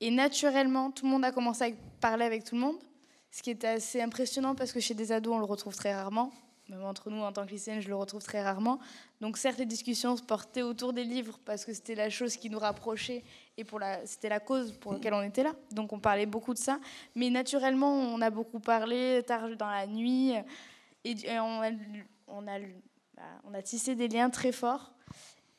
Et 0.00 0.10
naturellement, 0.10 0.90
tout 0.90 1.04
le 1.04 1.12
monde 1.12 1.24
a 1.24 1.30
commencé 1.30 1.62
à 1.62 1.68
parler 2.00 2.24
avec 2.24 2.42
tout 2.42 2.56
le 2.56 2.60
monde. 2.60 2.78
Ce 3.34 3.42
qui 3.42 3.50
était 3.50 3.66
assez 3.66 4.00
impressionnant 4.00 4.54
parce 4.54 4.70
que 4.70 4.78
chez 4.78 4.94
des 4.94 5.10
ados, 5.10 5.34
on 5.34 5.40
le 5.40 5.44
retrouve 5.44 5.74
très 5.74 5.92
rarement. 5.92 6.30
Même 6.68 6.84
entre 6.84 7.10
nous, 7.10 7.20
en 7.20 7.32
tant 7.32 7.44
que 7.44 7.50
lycéenne, 7.50 7.80
je 7.80 7.88
le 7.88 7.96
retrouve 7.96 8.22
très 8.22 8.40
rarement. 8.40 8.78
Donc 9.20 9.38
certes, 9.38 9.58
les 9.58 9.66
discussions 9.66 10.16
se 10.16 10.22
portaient 10.22 10.62
autour 10.62 10.92
des 10.92 11.02
livres 11.02 11.40
parce 11.44 11.64
que 11.64 11.72
c'était 11.72 11.96
la 11.96 12.10
chose 12.10 12.36
qui 12.36 12.48
nous 12.48 12.60
rapprochait 12.60 13.24
et 13.58 13.66
c'était 14.04 14.28
la 14.28 14.38
cause 14.38 14.70
pour 14.78 14.92
laquelle 14.92 15.14
on 15.14 15.22
était 15.22 15.42
là. 15.42 15.52
Donc 15.72 15.92
on 15.92 15.98
parlait 15.98 16.26
beaucoup 16.26 16.54
de 16.54 16.60
ça. 16.60 16.78
Mais 17.16 17.28
naturellement, 17.28 17.92
on 17.92 18.20
a 18.20 18.30
beaucoup 18.30 18.60
parlé 18.60 19.20
tard 19.26 19.48
dans 19.56 19.68
la 19.68 19.88
nuit 19.88 20.34
et, 21.02 21.14
bah, 21.26 21.72
on 22.28 23.52
a 23.52 23.62
tissé 23.62 23.96
des 23.96 24.06
liens 24.06 24.30
très 24.30 24.52
forts. 24.52 24.94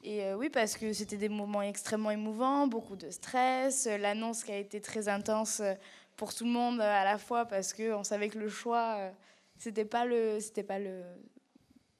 Et 0.07 0.23
euh, 0.23 0.37
oui, 0.37 0.51
parce 0.51 0.77
que 0.77 0.93
c'était 0.93 1.17
des 1.17 1.29
moments 1.29 1.63
extrêmement 1.63 2.11
émouvants, 2.11 2.67
beaucoup 2.67 2.95
de 2.95 3.09
stress, 3.09 3.87
euh, 3.87 3.97
l'annonce 3.97 4.43
qui 4.43 4.51
a 4.51 4.57
été 4.57 4.79
très 4.79 5.07
intense 5.07 5.61
euh, 5.61 5.73
pour 6.15 6.33
tout 6.33 6.45
le 6.45 6.51
monde 6.51 6.81
à 6.81 7.03
la 7.03 7.17
fois 7.17 7.45
parce 7.45 7.73
qu'on 7.73 8.03
savait 8.03 8.29
que 8.29 8.37
le 8.37 8.49
choix, 8.49 8.95
euh, 8.97 9.11
c'était 9.57 9.85
pas 9.85 10.05
le, 10.05 10.39
c'était 10.39 10.63
pas 10.63 10.79
le, 10.79 11.03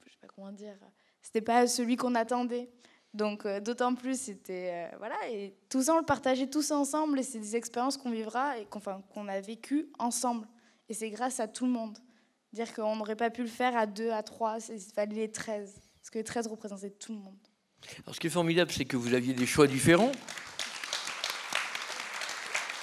je 0.06 0.12
sais 0.12 0.18
pas 0.20 0.28
comment 0.34 0.52
dire, 0.52 0.76
c'était 1.22 1.40
pas 1.40 1.66
celui 1.66 1.96
qu'on 1.96 2.14
attendait. 2.14 2.70
Donc 3.14 3.46
euh, 3.46 3.60
d'autant 3.60 3.94
plus, 3.94 4.20
c'était 4.20 4.70
euh, 4.72 4.96
voilà 4.98 5.16
et 5.30 5.54
tout 5.68 5.82
ça 5.82 5.94
on 5.94 5.98
le 5.98 6.04
partageait 6.04 6.48
tous 6.48 6.70
ensemble 6.70 7.18
et 7.18 7.22
c'est 7.22 7.40
des 7.40 7.56
expériences 7.56 7.96
qu'on 7.96 8.10
vivra 8.10 8.58
et 8.58 8.66
qu'on 8.66 8.80
qu'on 8.80 9.28
a 9.28 9.40
vécues 9.40 9.88
ensemble. 9.98 10.46
Et 10.88 10.94
c'est 10.94 11.10
grâce 11.10 11.40
à 11.40 11.48
tout 11.48 11.66
le 11.66 11.72
monde. 11.72 11.98
Dire 12.52 12.72
qu'on 12.72 12.96
n'aurait 12.96 13.16
pas 13.16 13.30
pu 13.30 13.42
le 13.42 13.48
faire 13.48 13.76
à 13.76 13.86
deux, 13.86 14.10
à 14.10 14.22
trois, 14.22 14.58
il 14.70 14.80
fallait 14.80 15.14
les 15.14 15.30
13. 15.30 15.80
Parce 15.96 16.10
que 16.10 16.18
les 16.18 16.24
13 16.24 16.46
représentaient 16.46 16.90
tout 16.90 17.12
le 17.12 17.18
monde. 17.18 17.36
Alors, 18.04 18.14
ce 18.14 18.20
qui 18.20 18.28
est 18.28 18.30
formidable, 18.30 18.70
c'est 18.70 18.84
que 18.84 18.96
vous 18.96 19.14
aviez 19.14 19.34
des 19.34 19.46
choix 19.46 19.66
différents. 19.66 20.12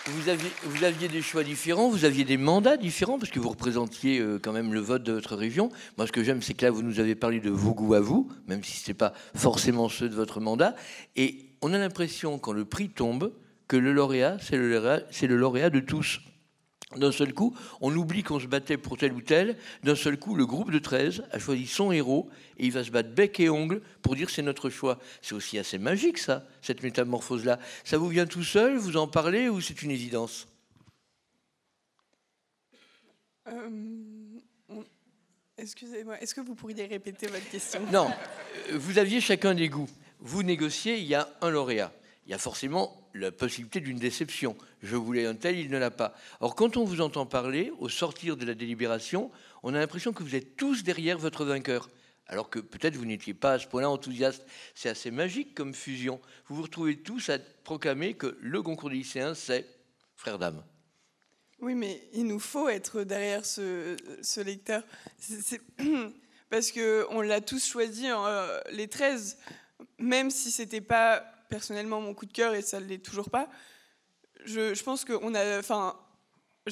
Vous 0.05 0.83
aviez, 0.83 1.07
des 1.07 1.21
choix 1.21 1.45
différents, 1.45 1.89
vous 1.89 2.03
aviez 2.03 2.25
des 2.25 2.35
mandats 2.35 2.75
différents, 2.75 3.17
parce 3.17 3.31
que 3.31 3.39
vous 3.39 3.47
représentiez 3.47 4.19
euh, 4.19 4.37
quand 4.37 4.51
même 4.51 4.73
le 4.73 4.81
vote 4.81 5.03
de 5.03 5.13
votre 5.13 5.37
région. 5.37 5.71
Moi, 5.97 6.07
ce 6.07 6.11
que 6.11 6.25
j'aime, 6.25 6.41
c'est 6.41 6.53
que 6.53 6.65
là, 6.65 6.71
vous 6.71 6.83
nous 6.83 6.99
avez 6.99 7.15
parlé 7.15 7.39
de 7.39 7.49
vos 7.49 7.73
goûts 7.73 7.93
à 7.93 8.01
vous, 8.01 8.29
même 8.49 8.65
si 8.65 8.79
ce 8.79 8.89
n'est 8.89 8.95
pas 8.95 9.13
forcément 9.33 9.87
ceux 9.87 10.09
de 10.09 10.15
votre 10.15 10.41
mandat. 10.41 10.75
Et 11.15 11.45
on 11.61 11.73
a 11.73 11.77
l'impression, 11.77 12.37
quand 12.37 12.51
le 12.51 12.65
prix 12.65 12.89
tombe, 12.89 13.31
que 13.69 13.77
le 13.77 13.93
lauréat, 13.93 14.35
c'est 14.41 14.57
le 14.57 15.37
lauréat 15.37 15.69
de 15.69 15.79
tous. 15.79 16.19
D'un 16.97 17.11
seul 17.11 17.33
coup, 17.33 17.55
on 17.81 17.95
oublie 17.95 18.23
qu'on 18.23 18.39
se 18.39 18.47
battait 18.47 18.77
pour 18.77 18.97
tel 18.97 19.13
ou 19.13 19.21
tel. 19.21 19.57
D'un 19.83 19.95
seul 19.95 20.17
coup, 20.17 20.35
le 20.35 20.45
groupe 20.45 20.71
de 20.71 20.79
13 20.79 21.23
a 21.31 21.39
choisi 21.39 21.67
son 21.67 21.91
héros 21.91 22.29
et 22.57 22.65
il 22.65 22.71
va 22.71 22.83
se 22.83 22.91
battre 22.91 23.09
bec 23.09 23.39
et 23.39 23.49
ongle 23.49 23.81
pour 24.01 24.15
dire 24.15 24.29
c'est 24.29 24.41
notre 24.41 24.69
choix. 24.69 24.99
C'est 25.21 25.35
aussi 25.35 25.57
assez 25.57 25.77
magique, 25.77 26.17
ça, 26.17 26.45
cette 26.61 26.83
métamorphose-là. 26.83 27.59
Ça 27.83 27.97
vous 27.97 28.09
vient 28.09 28.25
tout 28.25 28.43
seul 28.43 28.77
Vous 28.77 28.97
en 28.97 29.07
parlez 29.07 29.49
ou 29.49 29.61
c'est 29.61 29.81
une 29.81 29.91
évidence? 29.91 30.47
Euh, 33.47 33.69
Excusez-moi, 35.57 36.19
est-ce 36.19 36.33
que 36.33 36.41
vous 36.41 36.55
pourriez 36.55 36.85
répéter 36.85 37.27
votre 37.27 37.47
question? 37.49 37.81
Non, 37.91 38.09
euh, 38.69 38.77
vous 38.77 38.97
aviez 38.97 39.21
chacun 39.21 39.53
des 39.53 39.69
goûts. 39.69 39.89
Vous 40.19 40.41
négociez, 40.41 40.97
il 40.97 41.05
y 41.05 41.15
a 41.15 41.29
un 41.41 41.51
lauréat. 41.51 41.93
Il 42.25 42.31
y 42.31 42.33
a 42.33 42.37
forcément 42.37 43.02
la 43.13 43.31
possibilité 43.31 43.79
d'une 43.79 43.99
déception. 43.99 44.55
Je 44.81 44.95
voulais 44.95 45.25
un 45.25 45.35
tel, 45.35 45.57
il 45.57 45.69
ne 45.69 45.77
l'a 45.77 45.91
pas. 45.91 46.15
Or, 46.39 46.55
quand 46.55 46.77
on 46.77 46.83
vous 46.83 47.01
entend 47.01 47.25
parler, 47.25 47.71
au 47.79 47.89
sortir 47.89 48.37
de 48.37 48.45
la 48.45 48.55
délibération, 48.55 49.31
on 49.61 49.73
a 49.73 49.79
l'impression 49.79 50.13
que 50.13 50.23
vous 50.23 50.35
êtes 50.35 50.55
tous 50.55 50.83
derrière 50.83 51.17
votre 51.17 51.45
vainqueur. 51.45 51.89
Alors 52.27 52.49
que 52.49 52.59
peut-être 52.59 52.95
vous 52.95 53.05
n'étiez 53.05 53.33
pas 53.33 53.53
à 53.53 53.59
ce 53.59 53.67
point-là 53.67 53.89
enthousiaste. 53.89 54.45
C'est 54.75 54.89
assez 54.89 55.11
magique 55.11 55.53
comme 55.53 55.73
fusion. 55.73 56.19
Vous 56.47 56.55
vous 56.55 56.63
retrouvez 56.63 56.97
tous 56.97 57.29
à 57.29 57.37
proclamer 57.63 58.13
que 58.13 58.37
le 58.41 58.61
concours 58.61 58.89
des 58.89 58.95
lycéens, 58.95 59.33
c'est 59.35 59.67
frère 60.15 60.39
d'âme. 60.39 60.63
Oui, 61.59 61.75
mais 61.75 62.01
il 62.13 62.25
nous 62.25 62.39
faut 62.39 62.67
être 62.69 63.03
derrière 63.03 63.45
ce, 63.45 64.41
lecteur. 64.41 64.83
Parce 66.49 66.71
qu'on 66.71 67.21
l'a 67.21 67.41
tous 67.41 67.65
choisi, 67.65 68.05
euh, 68.07 68.59
les 68.71 68.87
13, 68.87 69.37
même 69.97 70.29
si 70.29 70.51
c'était 70.51 70.81
pas 70.81 71.32
personnellement 71.49 72.01
mon 72.01 72.13
coup 72.13 72.25
de 72.25 72.33
cœur 72.33 72.53
et 72.53 72.61
ça 72.61 72.79
ne 72.79 72.85
l'est 72.85 73.03
toujours 73.03 73.29
pas. 73.29 73.49
Je, 74.45 74.83
pense 74.83 75.05
qu'on 75.05 75.35
a, 75.35 75.59
enfin, 75.59 75.95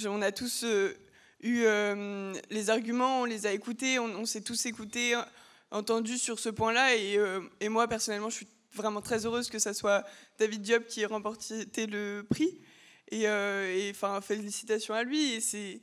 on 0.06 0.22
a 0.22 0.32
tous 0.32 0.64
euh, 0.64 0.94
eu 1.42 1.64
euh, 1.64 2.34
les 2.50 2.70
arguments, 2.70 3.22
on 3.22 3.26
les 3.26 3.46
a 3.48 3.54
écoutés, 3.54 4.00
on, 4.00 4.26
s'est 4.26 4.42
tous 4.42 4.66
écoutés, 4.66 5.16
entendus 5.72 6.18
sur 6.18 6.40
ce 6.40 6.50
point-là. 6.50 6.96
Et, 6.96 7.18
euh, 7.18 7.42
et 7.60 7.70
moi, 7.70 7.88
personnellement, 7.88 8.30
je 8.30 8.38
suis 8.38 8.48
vraiment 8.74 9.02
très 9.02 9.26
heureuse 9.26 9.50
que 9.50 9.60
ce 9.60 9.74
soit 9.74 10.06
David 10.40 10.62
Diop 10.62 10.86
qui 10.88 11.02
ait 11.02 11.06
remporté 11.06 11.88
le 11.88 12.26
prix. 12.30 12.60
Et, 13.12 13.28
enfin, 13.92 14.22
félicitations 14.22 14.94
à 14.94 15.04
lui. 15.04 15.34
Et 15.34 15.42
c'est 15.42 15.82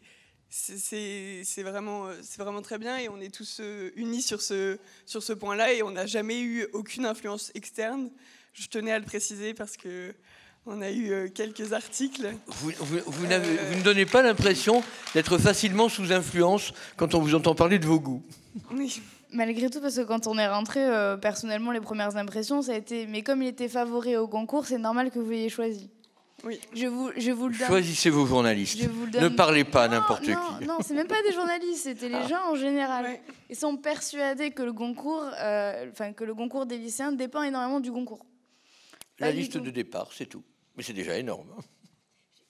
c'est 0.50 1.62
vraiment, 1.62 2.08
vraiment 2.38 2.62
très 2.62 2.78
bien 2.78 2.96
et 2.96 3.10
on 3.10 3.20
est 3.20 3.28
tous 3.28 3.60
unis 3.96 4.22
sur 4.22 4.40
ce, 4.40 4.78
sur 5.04 5.22
ce 5.22 5.34
point-là 5.34 5.74
et 5.74 5.82
on 5.82 5.90
n'a 5.90 6.06
jamais 6.06 6.40
eu 6.40 6.66
aucune 6.72 7.04
influence 7.04 7.52
externe. 7.54 8.10
Je 8.52 8.66
tenais 8.68 8.92
à 8.92 8.98
le 8.98 9.04
préciser 9.04 9.54
parce 9.54 9.76
que 9.76 10.14
on 10.66 10.82
a 10.82 10.90
eu 10.90 11.12
euh, 11.12 11.28
quelques 11.28 11.72
articles. 11.72 12.34
Vous, 12.46 12.70
vous, 12.78 12.98
vous, 13.06 13.26
ne 13.26 13.82
donnez 13.82 14.04
pas 14.04 14.22
l'impression 14.22 14.82
d'être 15.14 15.38
facilement 15.38 15.88
sous 15.88 16.12
influence 16.12 16.74
quand 16.96 17.14
on 17.14 17.20
vous 17.20 17.34
entend 17.34 17.54
parler 17.54 17.78
de 17.78 17.86
vos 17.86 17.98
goûts. 17.98 18.22
Oui. 18.72 19.00
Malgré 19.32 19.68
tout, 19.68 19.80
parce 19.80 19.96
que 19.96 20.02
quand 20.02 20.26
on 20.26 20.38
est 20.38 20.48
rentré, 20.48 20.80
euh, 20.82 21.16
personnellement, 21.16 21.70
les 21.70 21.80
premières 21.80 22.16
impressions, 22.16 22.62
ça 22.62 22.72
a 22.72 22.76
été 22.76 23.06
mais 23.06 23.22
comme 23.22 23.42
il 23.42 23.48
était 23.48 23.68
favori 23.68 24.16
au 24.16 24.26
concours, 24.26 24.66
c'est 24.66 24.78
normal 24.78 25.10
que 25.10 25.18
vous 25.18 25.32
ayez 25.32 25.48
choisi. 25.48 25.90
Oui. 26.44 26.60
Je 26.72 26.86
vous, 26.86 27.10
je 27.16 27.32
vous 27.32 27.48
le 27.48 27.58
donne. 27.58 27.66
Choisissez 27.66 28.10
vos 28.10 28.24
journalistes. 28.24 28.78
Ne 29.20 29.28
parlez 29.28 29.64
pas 29.64 29.84
à 29.84 29.88
n'importe 29.88 30.24
qui. 30.24 30.66
Non, 30.66 30.78
c'est 30.80 30.94
même 30.94 31.08
pas 31.08 31.20
des 31.22 31.32
journalistes, 31.32 31.84
c'était 31.84 32.08
les 32.08 32.14
ah. 32.14 32.28
gens 32.28 32.52
en 32.52 32.54
général. 32.54 33.18
Ils 33.50 33.56
sont 33.56 33.76
persuadés 33.76 34.50
que 34.50 34.62
le 34.62 34.72
concours, 34.72 35.24
euh, 35.40 35.86
enfin 35.90 36.12
que 36.12 36.24
le 36.24 36.34
concours 36.34 36.66
des 36.66 36.78
lycéens 36.78 37.12
dépend 37.12 37.42
énormément 37.42 37.80
du 37.80 37.90
concours. 37.90 38.24
La 39.18 39.32
liste 39.32 39.56
de 39.56 39.70
départ, 39.70 40.12
c'est 40.12 40.26
tout. 40.26 40.44
Mais 40.76 40.82
c'est 40.82 40.92
déjà 40.92 41.18
énorme. 41.18 41.54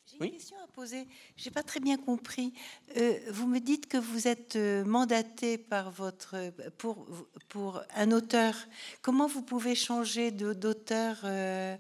J'ai 0.06 0.26
une 0.26 0.32
question 0.32 0.56
à 0.62 0.66
poser. 0.66 1.06
Je 1.36 1.44
n'ai 1.44 1.50
pas 1.50 1.62
très 1.62 1.80
bien 1.80 1.96
compris. 1.96 2.52
Euh, 2.96 3.18
vous 3.30 3.46
me 3.46 3.58
dites 3.60 3.88
que 3.88 3.98
vous 3.98 4.26
êtes 4.26 4.56
euh, 4.56 4.84
mandaté 4.84 5.58
par 5.58 5.90
votre, 5.90 6.36
pour, 6.78 7.06
pour 7.48 7.82
un 7.94 8.10
auteur. 8.10 8.54
Comment 9.02 9.26
vous 9.26 9.42
pouvez 9.42 9.74
changer 9.74 10.30
d'auteur 10.30 11.20
euh, 11.24 11.76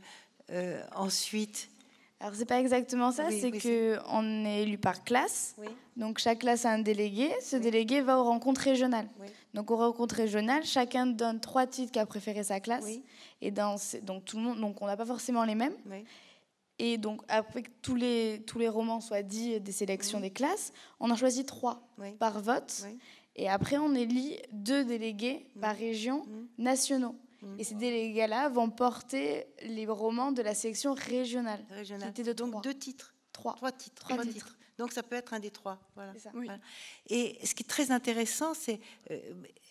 ensuite? 0.94 1.70
Alors 2.20 2.34
c'est 2.34 2.46
pas 2.46 2.58
exactement 2.58 3.12
ça, 3.12 3.30
c'est 3.30 3.52
que 3.52 3.96
on 4.10 4.44
est 4.44 4.62
élu 4.62 4.76
par 4.76 5.04
classe. 5.04 5.54
Donc 5.96 6.18
chaque 6.18 6.40
classe 6.40 6.64
a 6.64 6.70
un 6.70 6.80
délégué. 6.80 7.30
Ce 7.40 7.54
délégué 7.56 8.00
va 8.00 8.18
aux 8.18 8.24
rencontres 8.24 8.62
régionales. 8.62 9.08
Donc 9.54 9.70
aux 9.70 9.76
rencontres 9.76 10.16
régionales, 10.16 10.64
chacun 10.64 11.06
donne 11.06 11.38
trois 11.40 11.66
titres 11.66 11.92
qu'a 11.92 12.06
préféré 12.06 12.42
sa 12.42 12.58
classe. 12.58 12.86
Et 13.40 13.50
dans 13.52 13.76
donc 14.02 14.24
tout 14.24 14.36
le 14.36 14.42
monde, 14.42 14.60
donc 14.60 14.82
on 14.82 14.86
n'a 14.86 14.96
pas 14.96 15.06
forcément 15.06 15.44
les 15.44 15.54
mêmes. 15.54 15.76
Et 16.80 16.96
donc, 16.96 17.22
après 17.28 17.62
que 17.62 17.70
tous 17.82 17.96
les, 17.96 18.42
tous 18.46 18.58
les 18.58 18.68
romans 18.68 19.00
soient 19.00 19.22
dits 19.22 19.58
des 19.60 19.72
sélections 19.72 20.20
des 20.20 20.30
classes, 20.30 20.72
on 21.00 21.10
en 21.10 21.16
choisit 21.16 21.46
trois 21.46 21.88
par 22.18 22.40
vote. 22.40 22.86
Et 23.34 23.48
après, 23.48 23.78
on 23.78 23.94
élit 23.94 24.36
deux 24.52 24.84
délégués 24.84 25.46
par 25.60 25.76
région 25.76 26.24
nationaux. 26.56 27.16
Et 27.58 27.64
ces 27.64 27.74
délégués-là 27.74 28.48
vont 28.48 28.70
porter 28.70 29.46
les 29.62 29.86
romans 29.86 30.32
de 30.32 30.42
la 30.42 30.54
sélection 30.54 30.94
régionale. 30.94 31.64
régionale. 31.70 32.12
De 32.12 32.32
donc 32.32 32.62
deux 32.62 32.74
titres. 32.74 33.14
Trois. 33.32 33.54
Trois 33.54 33.72
titres. 33.72 34.08
Trois 34.08 34.24
titres. 34.24 34.56
Donc 34.78 34.92
ça 34.92 35.02
peut 35.02 35.16
être 35.16 35.34
un 35.34 35.40
des 35.40 35.50
trois. 35.50 35.78
Voilà. 35.94 36.12
Et 37.08 37.38
ce 37.44 37.54
qui 37.54 37.62
est 37.64 37.68
très 37.68 37.90
intéressant, 37.90 38.54
c'est 38.54 38.80
euh, 39.10 39.18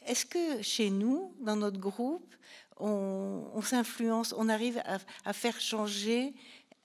est-ce 0.05 0.25
que 0.25 0.61
chez 0.61 0.89
nous, 0.89 1.33
dans 1.39 1.55
notre 1.55 1.79
groupe, 1.79 2.35
on, 2.79 3.61
s'influence, 3.61 4.33
on 4.37 4.49
arrive 4.49 4.81
à, 5.25 5.33
faire 5.33 5.59
changer 5.59 6.33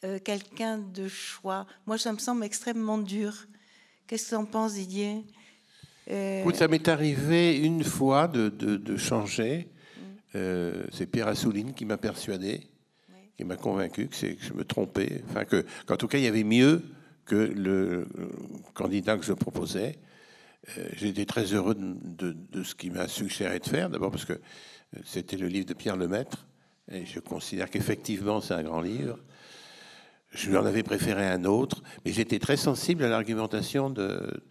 euh, 0.05 0.19
quelqu'un 0.19 0.79
de 0.79 1.09
choix? 1.09 1.67
Moi, 1.87 1.99
ça 1.99 2.13
me 2.13 2.19
semble 2.19 2.45
extrêmement 2.45 2.99
dur. 2.99 3.47
Qu'est-ce 4.07 4.25
que 4.25 4.29
tu 4.31 4.35
en 4.37 4.45
penses, 4.45 4.75
Didier? 4.75 5.25
Euh... 6.11 6.53
ça 6.55 6.67
m'est 6.67 6.89
arrivé 6.89 7.57
une 7.59 7.85
fois 7.85 8.27
de, 8.27 8.49
de, 8.49 8.97
changer. 8.97 9.69
Euh, 10.35 10.85
c'est 10.93 11.07
Pierre 11.07 11.29
Assouline 11.29 11.75
qui 11.75 11.85
m'a 11.85 11.99
persuadé, 11.99 12.69
qui 13.37 13.45
m'a 13.45 13.57
convaincu 13.57 14.09
que, 14.09 14.27
que, 14.27 14.43
je 14.43 14.53
me 14.55 14.65
trompais, 14.65 15.23
enfin 15.29 15.45
que, 15.45 15.65
qu'en 15.87 15.97
tout 15.97 16.09
cas 16.09 16.19
il 16.19 16.25
y 16.25 16.29
avait 16.29 16.45
mieux 16.45 16.83
que 17.25 17.35
le 17.35 18.07
euh, 18.19 18.29
candidat 18.75 19.17
que 19.17 19.25
je 19.25 19.33
proposais. 19.33 19.99
J'ai 20.93 21.09
été 21.09 21.27
très 21.27 21.55
heureux 21.55 21.75
de, 21.75 22.33
de 22.33 22.63
ce 22.63 22.77
qu'il 22.77 22.93
m'a 22.93 23.09
suggéré 23.09 23.59
de 23.59 23.67
faire, 23.67 23.91
d'abord 23.91 24.13
parce 24.13 24.25
que 24.25 24.41
c'était 25.05 25.37
le 25.37 25.49
livre 25.49 25.67
de 25.67 25.75
Pierre 25.75 25.97
Lemaître, 25.97 26.47
et 26.89 27.05
je 27.05 27.19
considère 27.19 27.69
qu'effectivement 27.69 28.41
c'est 28.41 28.55
un 28.55 28.63
grand 28.63 28.81
livre. 28.81 29.19
Je 30.33 30.49
lui 30.49 30.57
en 30.57 30.65
avais 30.65 30.83
préféré 30.83 31.27
un 31.27 31.45
autre, 31.45 31.83
mais 32.05 32.13
j'étais 32.13 32.39
très 32.39 32.57
sensible 32.57 33.05
à 33.05 33.09
l'argumentation 33.09 33.91
de, 33.91 34.43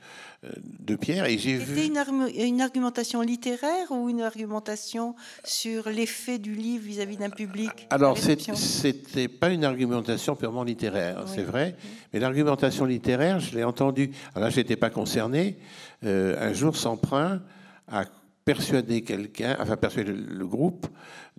de 0.79 0.95
Pierre. 0.95 1.25
Et 1.25 1.37
j'ai 1.37 1.57
vu. 1.57 1.85
Une, 1.85 1.97
une, 2.37 2.61
argumentation 2.61 3.21
littéraire 3.21 3.91
ou 3.91 4.09
une 4.09 4.21
argumentation 4.21 5.15
sur 5.43 5.89
l'effet 5.89 6.39
du 6.39 6.53
livre 6.53 6.85
vis-à-vis 6.85 7.17
d'un 7.17 7.29
public 7.29 7.87
Alors, 7.89 8.17
c'était 8.17 9.27
pas 9.27 9.49
une 9.49 9.63
argumentation 9.63 10.35
purement 10.35 10.63
littéraire, 10.63 11.23
c'est 11.27 11.43
vrai, 11.43 11.75
mais 12.13 12.19
l'argumentation 12.19 12.85
littéraire, 12.85 13.39
je 13.39 13.55
l'ai 13.55 13.63
entendue. 13.63 14.11
Alors 14.35 14.47
là, 14.47 14.49
j'étais 14.49 14.75
pas 14.75 14.89
concerné. 14.89 15.57
Euh, 16.03 16.49
un 16.49 16.53
jour, 16.53 16.75
S'emprunt 16.75 17.41
a 17.87 18.05
persuader 18.53 19.01
quelqu'un, 19.01 19.55
enfin 19.61 19.77
persuader 19.77 20.11
le 20.11 20.45
groupe 20.45 20.87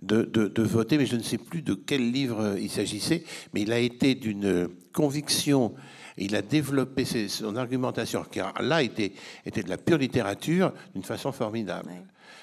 de, 0.01 0.23
de, 0.23 0.63
voter, 0.63 0.97
mais 0.97 1.05
je 1.05 1.15
ne 1.15 1.21
sais 1.21 1.37
plus 1.37 1.61
de 1.61 1.75
quel 1.75 2.11
livre 2.11 2.55
il 2.59 2.71
s'agissait, 2.71 3.23
mais 3.53 3.61
il 3.61 3.71
a 3.71 3.77
été 3.77 4.15
d'une 4.15 4.67
conviction, 4.91 5.75
il 6.17 6.35
a 6.35 6.41
développé 6.41 7.05
son 7.05 7.55
argumentation, 7.55 8.23
qui 8.23 8.39
là 8.61 8.81
était, 8.81 9.11
était 9.45 9.61
de 9.61 9.69
la 9.69 9.77
pure 9.77 9.99
littérature, 9.99 10.73
d'une 10.95 11.03
façon 11.03 11.31
formidable. 11.31 11.91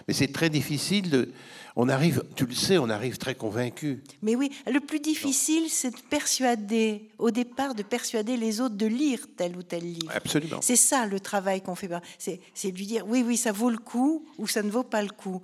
Mais 0.06 0.14
c'est 0.14 0.32
très 0.32 0.50
difficile 0.50 1.10
de, 1.10 1.28
on 1.76 1.88
arrive, 1.88 2.22
tu 2.36 2.46
le 2.46 2.54
sais, 2.54 2.78
on 2.78 2.88
arrive 2.88 3.18
très 3.18 3.34
convaincu. 3.34 4.02
Mais 4.22 4.34
oui, 4.36 4.50
le 4.70 4.80
plus 4.80 5.00
difficile, 5.00 5.68
c'est 5.68 5.90
de 5.90 6.00
persuader, 6.08 7.08
au 7.18 7.30
départ, 7.30 7.74
de 7.74 7.82
persuader 7.82 8.36
les 8.36 8.60
autres 8.60 8.76
de 8.76 8.86
lire 8.86 9.26
tel 9.36 9.56
ou 9.56 9.62
tel 9.62 9.82
livre. 9.82 10.12
Absolument. 10.14 10.60
C'est 10.60 10.76
ça 10.76 11.06
le 11.06 11.20
travail 11.20 11.60
qu'on 11.60 11.74
fait. 11.74 11.90
C'est, 12.18 12.40
c'est 12.54 12.72
de 12.72 12.76
lui 12.76 12.86
dire, 12.86 13.06
oui, 13.06 13.24
oui, 13.26 13.36
ça 13.36 13.52
vaut 13.52 13.70
le 13.70 13.78
coup 13.78 14.24
ou 14.38 14.46
ça 14.46 14.62
ne 14.62 14.70
vaut 14.70 14.84
pas 14.84 15.02
le 15.02 15.10
coup. 15.10 15.42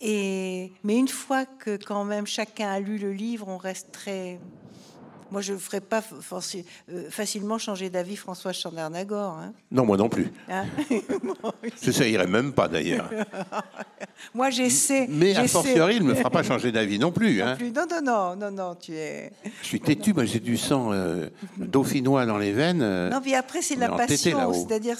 Et, 0.00 0.72
mais 0.84 0.96
une 0.96 1.08
fois 1.08 1.46
que 1.46 1.78
quand 1.82 2.04
même 2.04 2.26
chacun 2.26 2.68
a 2.68 2.80
lu 2.80 2.98
le 2.98 3.12
livre, 3.12 3.48
on 3.48 3.56
reste 3.56 3.92
très 3.92 4.38
moi, 5.30 5.40
je 5.40 5.52
ne 5.52 5.58
ferais 5.58 5.80
pas 5.80 6.02
euh, 6.02 7.10
facilement 7.10 7.58
changer 7.58 7.90
d'avis 7.90 8.16
François 8.16 8.52
Chandernagor. 8.52 9.32
Hein. 9.32 9.52
Non, 9.70 9.84
moi 9.84 9.96
non 9.96 10.08
plus. 10.08 10.32
Hein 10.48 10.64
je 10.90 11.86
n'essayerais 11.86 12.26
même 12.26 12.52
pas, 12.52 12.68
d'ailleurs. 12.68 13.10
moi, 14.34 14.50
j'essaie. 14.50 15.06
Mais 15.08 15.36
a 15.36 15.46
fortiori, 15.48 15.96
il 15.96 16.02
ne 16.02 16.08
me 16.08 16.14
fera 16.14 16.30
pas 16.30 16.42
changer 16.42 16.72
d'avis 16.72 16.98
non 16.98 17.12
plus. 17.12 17.26
Non, 17.46 17.46
hein. 17.46 17.56
plus. 17.56 17.70
non, 17.70 17.84
non, 17.90 18.02
non, 18.02 18.36
non, 18.36 18.50
non, 18.50 18.74
tu 18.74 18.94
es... 18.94 19.30
Je 19.62 19.66
suis 19.66 19.80
têtu, 19.80 20.14
moi 20.14 20.24
j'ai 20.24 20.40
du 20.40 20.56
sang 20.56 20.92
euh, 20.92 21.28
dauphinois 21.58 22.24
dans 22.24 22.38
les 22.38 22.52
veines. 22.52 22.82
Euh, 22.82 23.10
non, 23.10 23.20
mais 23.24 23.34
après, 23.34 23.62
c'est 23.62 23.76
la 23.76 23.88
passion. 23.88 24.52
C'est-à-dire, 24.52 24.96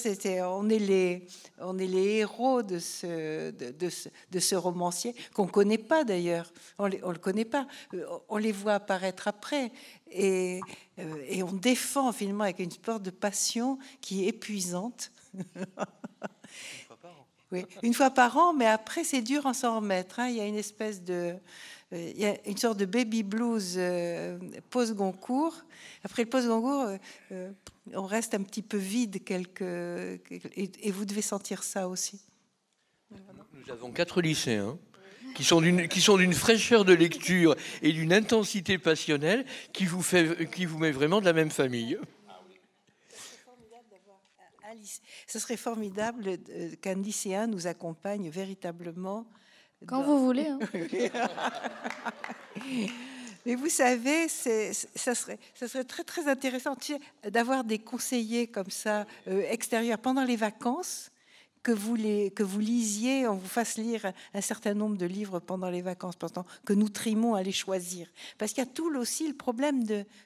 on, 0.51 0.69
est 0.69 0.79
les, 0.79 1.27
on 1.61 1.79
est 1.79 1.87
les 1.87 2.17
héros 2.19 2.63
de 2.63 2.79
ce, 2.79 3.51
de, 3.51 3.89
ce, 3.89 4.09
de 4.31 4.39
ce 4.39 4.55
romancier, 4.55 5.15
qu'on 5.35 5.47
ne 5.47 5.51
connaît 5.51 5.79
pas 5.79 6.05
d'ailleurs. 6.05 6.53
On 6.79 6.89
ne 6.89 6.97
le 6.97 7.19
connaît 7.19 7.45
pas. 7.45 7.67
On 8.29 8.37
les 8.37 8.53
voit 8.53 8.75
apparaître 8.75 9.29
après. 9.29 9.71
Euh, 10.15 10.61
et, 11.29 11.43
on 11.43 11.53
défend 11.53 12.13
finalement 12.13 12.45
avec 12.45 12.59
une 12.59 12.71
sorte 12.71 13.03
de 13.03 13.11
passion 13.11 13.79
qui 14.01 14.25
est 14.25 14.29
épuisante. 14.29 15.11
oui, 17.53 17.67
une 17.83 17.95
fois 17.95 18.11
par 18.11 18.37
an, 18.37 18.53
mais 18.53 18.67
après 18.67 19.05
c'est 19.05 19.23
dur 19.23 19.47
à 19.47 19.55
s'en 19.55 19.77
remettre. 19.77 20.21
Hein. 20.21 20.29
Il 20.29 20.37
y 20.37 20.41
a 20.41 20.47
une 20.47 20.57
espèce 20.57 21.03
de, 21.03 21.35
euh, 21.93 22.13
il 22.15 22.19
y 22.19 22.25
a 22.25 22.37
une 22.47 22.57
sorte 22.57 22.79
de 22.79 22.85
baby 22.85 23.23
blues 23.23 23.75
euh, 23.77 24.39
post-Goncourt. 24.71 25.65
Après 26.05 26.23
le 26.23 26.31
post-Goncourt, 26.31 26.99
on 27.93 28.07
reste 28.07 28.35
un 28.35 28.43
petit 28.43 28.63
peu 28.63 28.79
vide 28.79 29.25
quelques, 29.25 29.63
et, 29.63 30.91
vous 30.91 31.05
devez 31.05 31.23
sentir 31.23 31.63
ça 31.63 31.89
aussi. 31.89 32.21
Nous 33.11 33.73
avons 33.73 33.91
quatre 33.91 34.23
lycéens 34.23 34.79
qui 35.37 36.01
sont 36.01 36.17
d'une 36.17 36.33
fraîcheur 36.33 36.85
de 36.85 36.95
lecture 36.95 37.55
et 37.83 37.93
d'une 37.93 38.13
intensité 38.13 38.79
passionnelle 38.79 39.45
qui 39.73 39.85
vous 39.85 40.03
fait 40.03 40.51
qui 40.51 40.65
vous 40.65 40.79
met 40.79 40.91
vraiment 40.91 41.21
de 41.21 41.27
la 41.27 41.33
même 41.33 41.51
famille. 41.51 41.99
Ce 45.27 45.39
serait 45.39 45.57
formidable 45.57 46.39
qu'un 46.81 46.95
lycéen 46.95 47.47
nous 47.47 47.67
accompagne 47.67 48.31
véritablement. 48.31 49.27
Quand 49.87 50.03
vous 50.03 50.25
voulez. 50.25 50.47
Hein. 50.47 50.59
Mais 53.47 53.55
vous 53.55 53.69
savez, 53.69 54.27
ça 54.29 55.15
serait, 55.15 55.39
ça 55.55 55.69
serait 55.69 55.85
très 55.85 56.03
très 56.03 56.27
intéressant 56.27 56.77
d'avoir 57.29 57.63
des 57.63 57.79
conseillers 57.79 58.49
comme 58.49 58.71
ça 58.71 59.07
euh, 59.29 59.45
extérieurs 59.49 59.99
pendant 59.99 60.25
les 60.25 60.35
vacances 60.35 61.13
que 61.67 61.73
vous, 61.73 61.97
les, 61.97 62.33
lisiez, 62.61 63.27
on 63.27 63.35
vous 63.35 63.49
fasse 63.49 63.77
lire 63.77 64.13
un 64.35 64.41
certain 64.41 64.73
nombre 64.73 64.97
de 64.97 65.05
livres 65.05 65.41
pendant 65.41 65.69
les 65.69 65.83
vacances, 65.83 66.15
pendant 66.15 66.47
que 66.65 66.73
nous 66.73 66.89
trimons 66.89 67.35
à 67.35 67.43
les 67.43 67.51
choisir. 67.51 68.07
Parce 68.39 68.53
qu'il 68.53 68.63
y 68.63 68.67
a 68.69 68.71
tout 68.71 68.89
aussi 68.95 69.27
le 69.27 69.35
problème 69.35 69.83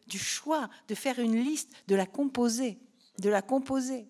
du 0.06 0.18
choix, 0.18 0.68
de 0.88 0.94
faire 0.94 1.18
une 1.18 1.42
liste, 1.42 1.72
de 1.88 1.94
la 1.94 2.04
composer, 2.04 2.76
de 3.20 3.30
la 3.30 3.40
composer. 3.40 4.06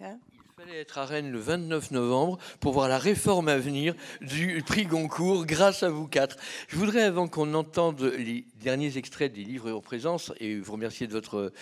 Hein 0.00 0.18
fallait 0.56 0.80
être 0.80 0.96
à 0.96 1.04
Rennes 1.04 1.30
le 1.30 1.38
29 1.38 1.90
novembre 1.90 2.38
pour 2.60 2.72
voir 2.72 2.88
la 2.88 2.96
réforme 2.96 3.48
à 3.48 3.58
venir 3.58 3.94
du 4.22 4.62
prix 4.66 4.86
Goncourt 4.86 5.44
grâce 5.44 5.82
à 5.82 5.90
vous 5.90 6.08
quatre. 6.08 6.38
Je 6.68 6.78
voudrais, 6.78 7.02
avant 7.02 7.28
qu'on 7.28 7.52
entende 7.52 8.00
les 8.00 8.46
derniers 8.54 8.96
extraits 8.96 9.30
des 9.34 9.44
livres 9.44 9.70
en 9.70 9.82
présence, 9.82 10.32
et 10.40 10.56
vous 10.56 10.72
remercier 10.72 11.06
de 11.06 11.12
votre 11.12 11.52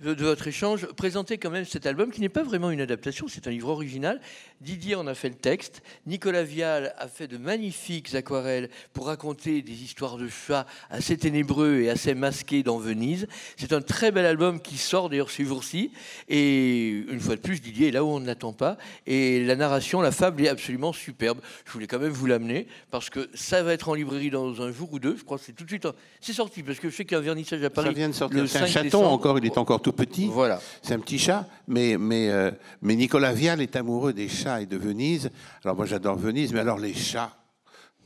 de, 0.00 0.24
votre 0.24 0.48
échange, 0.48 0.86
présenter 0.96 1.36
quand 1.36 1.50
même 1.50 1.64
cet 1.64 1.84
album 1.84 2.10
qui 2.10 2.20
n'est 2.20 2.30
pas 2.30 2.42
vraiment 2.42 2.70
une 2.70 2.80
adaptation, 2.80 3.26
c'est 3.28 3.46
un 3.46 3.50
livre 3.50 3.68
original. 3.68 4.20
Didier 4.60 4.94
en 4.94 5.06
a 5.06 5.14
fait 5.14 5.28
le 5.28 5.34
texte, 5.34 5.82
Nicolas 6.06 6.42
Vial 6.42 6.94
a 6.98 7.08
fait 7.08 7.26
de 7.26 7.36
magnifiques 7.36 8.14
aquarelles 8.14 8.70
pour 8.92 9.06
raconter 9.06 9.62
des 9.62 9.82
histoires 9.82 10.16
de 10.16 10.28
chats 10.28 10.66
assez 10.88 11.16
ténébreux 11.16 11.80
et 11.80 11.90
assez 11.90 12.14
masqués 12.14 12.62
dans 12.62 12.78
Venise. 12.78 13.26
C'est 13.56 13.72
un 13.72 13.82
très 13.82 14.10
bel 14.10 14.24
album 14.24 14.60
qui 14.60 14.78
sort 14.78 15.10
d'ailleurs 15.10 15.30
ce 15.30 15.42
jour-ci. 15.42 15.92
Et 16.28 16.88
une 16.88 17.20
fois 17.20 17.36
de 17.36 17.40
plus, 17.40 17.60
Didier 17.60 17.88
est 17.88 17.92
là 17.92 18.04
où 18.04 18.08
on 18.08 18.20
ne 18.20 18.26
l'attend 18.26 18.52
pas. 18.52 18.78
Et 19.06 19.44
la 19.44 19.56
narration, 19.56 20.00
la 20.00 20.12
fable 20.12 20.42
est 20.44 20.48
absolument 20.48 20.92
superbe. 20.92 21.40
Je 21.66 21.72
voulais 21.72 21.86
quand 21.86 21.98
même 21.98 22.12
vous 22.12 22.26
l'amener 22.26 22.66
parce 22.90 23.10
que 23.10 23.28
ça 23.34 23.62
va 23.62 23.74
être 23.74 23.88
en 23.88 23.94
librairie 23.94 24.30
dans 24.30 24.62
un 24.62 24.72
jour 24.72 24.92
ou 24.92 24.98
deux. 24.98 25.16
Je 25.16 25.24
crois 25.24 25.38
que 25.38 25.44
c'est 25.44 25.52
tout 25.52 25.64
de 25.64 25.70
suite. 25.70 25.86
C'est 26.20 26.32
sorti 26.32 26.62
parce 26.62 26.78
que 26.78 26.88
je 26.88 26.96
sais 26.96 27.04
qu'il 27.04 27.12
y 27.12 27.16
a 27.16 27.18
un 27.18 27.22
vernissage 27.24 27.62
à 27.62 27.70
Paris. 27.70 27.88
Ça 27.88 27.92
vient 27.92 28.08
de 28.08 28.14
sortir. 28.14 28.48
C'est 28.48 28.58
un 28.58 28.66
chaton 28.66 29.04
encore, 29.04 29.38
il 29.38 29.46
est 29.46 29.58
encore 29.58 29.82
tout 29.82 29.89
petit. 29.92 30.26
Voilà. 30.26 30.60
C'est 30.82 30.94
un 30.94 30.98
petit 30.98 31.18
chat, 31.18 31.46
mais, 31.66 31.96
mais, 31.98 32.30
euh, 32.30 32.50
mais 32.82 32.96
Nicolas 32.96 33.32
Vial 33.32 33.60
est 33.60 33.76
amoureux 33.76 34.12
des 34.12 34.28
chats 34.28 34.60
et 34.60 34.66
de 34.66 34.76
Venise. 34.76 35.30
Alors 35.64 35.76
moi 35.76 35.86
j'adore 35.86 36.16
Venise, 36.16 36.52
mais 36.52 36.60
alors 36.60 36.78
les 36.78 36.94
chats, 36.94 37.36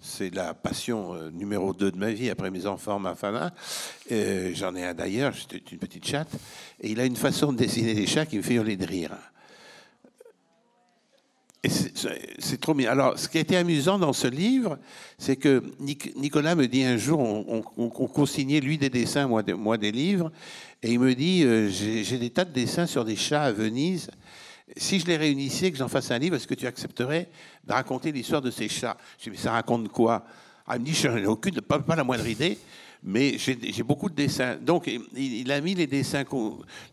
c'est 0.01 0.35
la 0.35 0.53
passion 0.55 1.15
euh, 1.15 1.31
numéro 1.31 1.73
2 1.73 1.93
de 1.93 1.97
ma 1.97 2.11
vie, 2.11 2.29
après 2.31 2.51
mes 2.51 2.67
enfants, 2.67 2.99
ma 2.99 3.15
femme. 3.15 3.51
Euh, 4.13 4.51
J'en 4.55 4.75
ai 4.77 4.85
un 4.85 4.95
d'ailleurs, 4.95 5.35
c'était 5.35 5.63
une 5.73 5.79
petite 5.79 6.07
chatte. 6.07 6.31
Et 6.81 6.91
il 6.91 7.01
a 7.01 7.05
une 7.05 7.17
façon 7.17 7.53
de 7.53 7.59
dessiner 7.59 7.95
des 7.95 8.07
chats 8.07 8.27
qui 8.27 8.37
me 8.37 8.43
fait 8.43 8.55
hurler 8.55 8.77
de 8.77 8.87
rire. 8.87 9.13
C'est 11.67 12.61
trop 12.61 12.75
bien. 12.75 12.91
Alors, 12.91 13.19
ce 13.19 13.29
qui 13.29 13.39
a 13.39 13.41
été 13.41 13.57
amusant 13.57 13.99
dans 13.99 14.13
ce 14.13 14.27
livre, 14.27 14.79
c'est 15.17 15.37
que 15.37 15.63
Nicolas 15.81 16.55
me 16.55 16.67
dit 16.67 16.85
un 16.85 16.99
jour, 16.99 17.21
on, 17.21 17.65
on, 17.77 17.89
consignait 17.89 18.61
lui 18.61 18.77
des 18.77 18.91
dessins, 18.91 19.27
moi 19.27 19.43
des, 19.43 19.55
moi 19.55 19.79
des 19.79 19.91
livres, 19.91 20.31
et 20.85 20.93
il 20.93 21.01
me 21.01 21.15
dit, 21.15 21.45
euh, 21.45 21.71
j'ai 21.71 22.19
des 22.19 22.29
tas 22.29 22.45
de 22.45 22.53
dessins 22.53 22.85
sur 22.85 23.07
des 23.07 23.17
chats 23.17 23.45
à 23.45 23.53
Venise. 23.53 24.11
Si 24.77 25.01
je 25.01 25.07
les 25.07 25.17
réunissais, 25.17 25.71
que 25.71 25.79
j'en 25.79 25.89
fasse 25.89 26.11
un 26.11 26.19
livre, 26.19 26.37
est-ce 26.37 26.47
que 26.47 26.53
tu 26.53 26.67
accepterais 26.67 27.31
de 27.67 27.73
raconter 27.73 28.13
l'histoire 28.13 28.43
de 28.43 28.51
ces 28.51 28.69
chats? 28.69 28.99
Je 29.17 29.25
dis, 29.25 29.31
mais 29.31 29.39
ça 29.39 29.53
raconte 29.53 29.89
quoi? 29.89 30.27
Ah, 30.67 30.77
Il 30.77 30.83
me 30.83 30.85
dit, 30.85 30.93
je 30.93 31.09
n'en 31.09 31.17
ai 31.17 31.25
aucune, 31.25 31.59
pas 31.63 31.83
la 31.97 32.05
moindre 32.05 32.27
idée 32.27 32.59
mais 33.05 33.37
j'ai 33.39 33.83
beaucoup 33.83 34.09
de 34.09 34.15
dessins. 34.15 34.57
Donc, 34.57 34.91
il, 35.15 35.53
a 35.53 35.61
mis 35.61 35.75
les 35.75 35.87
dessins 35.87 36.25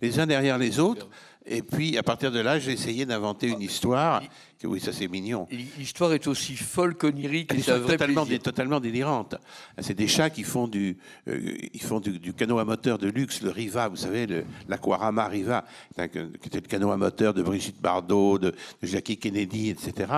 les 0.01 0.19
uns 0.19 0.27
derrière 0.27 0.57
les 0.57 0.79
autres. 0.79 1.07
Et 1.45 1.63
puis, 1.63 1.97
à 1.97 2.03
partir 2.03 2.31
de 2.31 2.39
là, 2.39 2.59
j'ai 2.59 2.73
essayé 2.73 3.05
d'inventer 3.05 3.47
une 3.47 3.61
histoire. 3.61 4.21
Que, 4.59 4.67
oui, 4.67 4.79
ça 4.79 4.93
c'est 4.93 5.07
mignon. 5.07 5.47
L'histoire 5.79 6.13
est 6.13 6.27
aussi 6.27 6.55
folle 6.55 6.95
qu'onirique. 6.95 7.49
Elle 7.51 7.61
est 7.61 7.87
totalement, 7.87 8.25
totalement 8.25 8.79
délirante. 8.79 9.35
C'est 9.79 9.95
des 9.95 10.07
chats 10.07 10.29
qui 10.29 10.43
font 10.43 10.67
du, 10.67 10.97
euh, 11.27 11.57
ils 11.73 11.81
font 11.81 11.99
du, 11.99 12.19
du, 12.19 12.33
canot 12.33 12.59
à 12.59 12.65
moteur 12.65 12.99
de 12.99 13.07
luxe, 13.07 13.41
le 13.41 13.49
Riva, 13.49 13.87
vous 13.87 13.95
savez, 13.95 14.27
l'Aquarama 14.67 15.27
Riva, 15.27 15.65
qui 15.95 16.03
était 16.03 16.61
le 16.61 16.67
canot 16.67 16.91
à 16.91 16.97
moteur 16.97 17.33
de 17.33 17.41
Brigitte 17.41 17.81
Bardot, 17.81 18.37
de, 18.37 18.51
de 18.51 18.87
Jackie 18.87 19.17
Kennedy, 19.17 19.69
etc. 19.69 20.11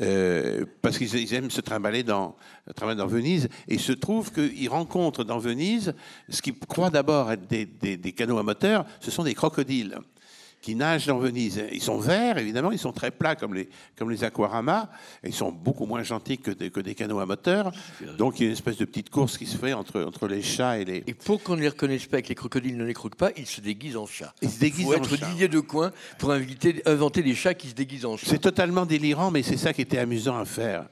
Euh, 0.00 0.64
parce 0.80 0.96
qu'ils 0.96 1.34
aiment 1.34 1.50
se 1.50 1.60
trimballer 1.60 2.04
dans, 2.04 2.36
dans 2.80 3.06
Venise. 3.06 3.48
Et 3.66 3.74
il 3.74 3.80
se 3.80 3.92
trouve 3.92 4.32
qu'ils 4.32 4.68
rencontrent 4.68 5.24
dans 5.24 5.38
Venise 5.38 5.92
ce 6.28 6.40
qu'ils 6.40 6.56
croient 6.56 6.90
d'abord 6.90 7.32
être 7.32 7.48
des, 7.48 7.66
des, 7.66 8.12
canots 8.12 8.38
à 8.38 8.44
moteur, 8.44 8.84
ce 9.00 9.10
sont 9.10 9.24
des 9.24 9.34
crocodiles 9.34 9.98
qui 10.60 10.74
nagent 10.74 11.06
dans 11.06 11.18
Venise. 11.18 11.62
Ils 11.72 11.82
sont 11.82 11.98
verts, 11.98 12.38
évidemment, 12.38 12.72
ils 12.72 12.78
sont 12.78 12.92
très 12.92 13.10
plats 13.10 13.36
comme 13.36 13.54
les, 13.54 13.68
comme 13.96 14.10
les 14.10 14.24
aquaramas, 14.24 14.88
et 15.22 15.28
ils 15.28 15.34
sont 15.34 15.52
beaucoup 15.52 15.86
moins 15.86 16.02
gentils 16.02 16.38
que 16.38 16.50
des, 16.50 16.70
que 16.70 16.80
des 16.80 16.94
canots 16.94 17.20
à 17.20 17.26
moteur. 17.26 17.72
Donc 18.16 18.38
il 18.38 18.42
y 18.42 18.46
a 18.46 18.48
une 18.48 18.54
espèce 18.54 18.76
de 18.76 18.84
petite 18.84 19.10
course 19.10 19.38
qui 19.38 19.46
se 19.46 19.56
fait 19.56 19.72
entre, 19.72 20.02
entre 20.02 20.26
les 20.26 20.42
chats 20.42 20.78
et 20.78 20.84
les... 20.84 21.04
Et 21.06 21.14
pour 21.14 21.42
qu'on 21.42 21.56
ne 21.56 21.60
les 21.60 21.68
reconnaisse 21.68 22.06
pas 22.06 22.18
et 22.18 22.22
que 22.22 22.28
les 22.28 22.34
crocodiles 22.34 22.76
ne 22.76 22.84
les 22.84 22.94
croquent 22.94 23.18
pas, 23.18 23.30
ils 23.36 23.46
se 23.46 23.60
déguisent 23.60 23.96
en 23.96 24.06
chats. 24.06 24.34
Ils 24.42 24.50
se 24.50 24.58
déguisent 24.58 24.80
il 24.80 24.86
faut 24.86 24.94
être 24.94 25.16
Didier 25.28 25.48
de 25.48 25.60
coin 25.60 25.92
pour 26.18 26.32
inviter, 26.32 26.82
inventer 26.86 27.22
des 27.22 27.34
chats 27.34 27.54
qui 27.54 27.68
se 27.68 27.74
déguisent 27.74 28.04
en 28.04 28.16
chats. 28.16 28.26
C'est 28.28 28.38
totalement 28.38 28.86
délirant, 28.86 29.30
mais 29.30 29.42
c'est 29.42 29.56
ça 29.56 29.72
qui 29.72 29.82
était 29.82 29.98
amusant 29.98 30.38
à 30.38 30.44
faire. 30.44 30.86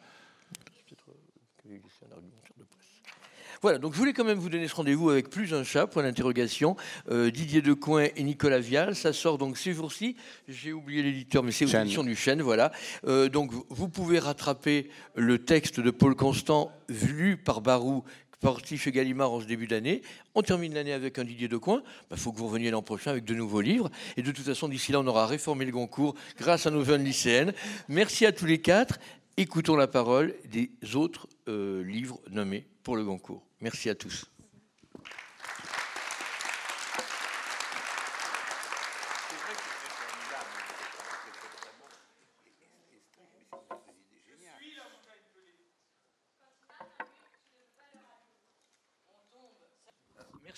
Voilà, 3.62 3.78
donc 3.78 3.94
je 3.94 3.98
voulais 3.98 4.12
quand 4.12 4.24
même 4.24 4.38
vous 4.38 4.48
donner 4.48 4.68
ce 4.68 4.74
rendez-vous 4.74 5.10
avec 5.10 5.30
plus 5.30 5.54
un 5.54 5.64
chat, 5.64 5.86
point 5.86 6.02
d'interrogation. 6.02 6.76
Euh, 7.10 7.30
Didier 7.30 7.62
Decoing 7.62 8.08
et 8.16 8.22
Nicolas 8.22 8.60
Vial. 8.60 8.94
Ça 8.94 9.12
sort 9.12 9.38
donc 9.38 9.58
ces 9.58 9.72
jours-ci. 9.72 10.16
J'ai 10.48 10.72
oublié 10.72 11.02
l'éditeur, 11.02 11.42
mais 11.42 11.52
c'est 11.52 11.64
l'édition 11.64 12.04
du 12.04 12.16
Chêne, 12.16 12.42
voilà. 12.42 12.72
Euh, 13.06 13.28
donc 13.28 13.52
vous 13.68 13.88
pouvez 13.88 14.18
rattraper 14.18 14.88
le 15.14 15.38
texte 15.38 15.80
de 15.80 15.90
Paul 15.90 16.14
Constant 16.14 16.72
lu 16.88 17.36
par 17.36 17.60
Barou 17.60 18.04
parti 18.40 18.76
chez 18.76 18.92
Gallimard 18.92 19.32
en 19.32 19.40
ce 19.40 19.46
début 19.46 19.66
d'année. 19.66 20.02
On 20.34 20.42
termine 20.42 20.74
l'année 20.74 20.92
avec 20.92 21.18
un 21.18 21.24
Didier 21.24 21.48
Decoing. 21.48 21.82
Il 21.84 22.06
bah, 22.10 22.16
faut 22.16 22.32
que 22.32 22.38
vous 22.38 22.46
reveniez 22.46 22.70
l'an 22.70 22.82
prochain 22.82 23.10
avec 23.10 23.24
de 23.24 23.34
nouveaux 23.34 23.60
livres. 23.60 23.90
Et 24.16 24.22
de 24.22 24.30
toute 24.30 24.44
façon, 24.44 24.68
d'ici 24.68 24.92
là, 24.92 25.00
on 25.00 25.06
aura 25.06 25.26
réformé 25.26 25.64
le 25.64 25.72
Goncourt 25.72 26.14
grâce 26.38 26.66
à 26.66 26.70
nos 26.70 26.84
jeunes 26.84 27.04
lycéennes. 27.04 27.52
Merci 27.88 28.26
à 28.26 28.32
tous 28.32 28.46
les 28.46 28.60
quatre. 28.60 28.98
Écoutons 29.36 29.76
la 29.76 29.86
parole 29.86 30.34
des 30.50 30.70
autres 30.94 31.28
euh, 31.48 31.82
livres 31.84 32.20
nommés 32.30 32.66
pour 32.82 32.96
le 32.96 33.04
Goncourt. 33.04 33.45
Merci 33.60 33.88
à 33.90 33.94
tous. 33.94 34.30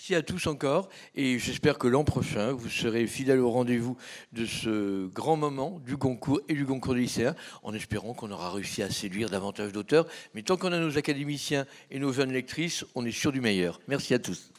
Merci 0.09 0.21
à 0.21 0.23
tous 0.23 0.47
encore 0.47 0.89
et 1.15 1.39
j'espère 1.39 1.77
que 1.77 1.87
l'an 1.87 2.03
prochain, 2.03 2.53
vous 2.53 2.71
serez 2.71 3.07
fidèles 3.07 3.41
au 3.41 3.51
rendez-vous 3.51 3.95
de 4.33 4.47
ce 4.47 5.07
grand 5.09 5.37
moment 5.37 5.83
du 5.85 5.99
concours 5.99 6.41
et 6.49 6.55
du 6.55 6.65
concours 6.65 6.95
des 6.95 7.01
lycéens 7.01 7.35
en 7.63 7.75
espérant 7.75 8.15
qu'on 8.15 8.31
aura 8.31 8.51
réussi 8.51 8.83
à 8.83 8.89
séduire 8.89 9.29
davantage 9.29 9.71
d'auteurs. 9.71 10.07
Mais 10.33 10.41
tant 10.41 10.57
qu'on 10.57 10.73
a 10.73 10.79
nos 10.79 10.97
académiciens 10.97 11.67
et 11.91 11.99
nos 11.99 12.11
jeunes 12.11 12.33
lectrices, 12.33 12.87
on 12.95 13.05
est 13.05 13.11
sûr 13.11 13.33
du 13.33 13.43
meilleur. 13.43 13.81
Merci 13.87 14.15
à 14.15 14.19
tous. 14.19 14.51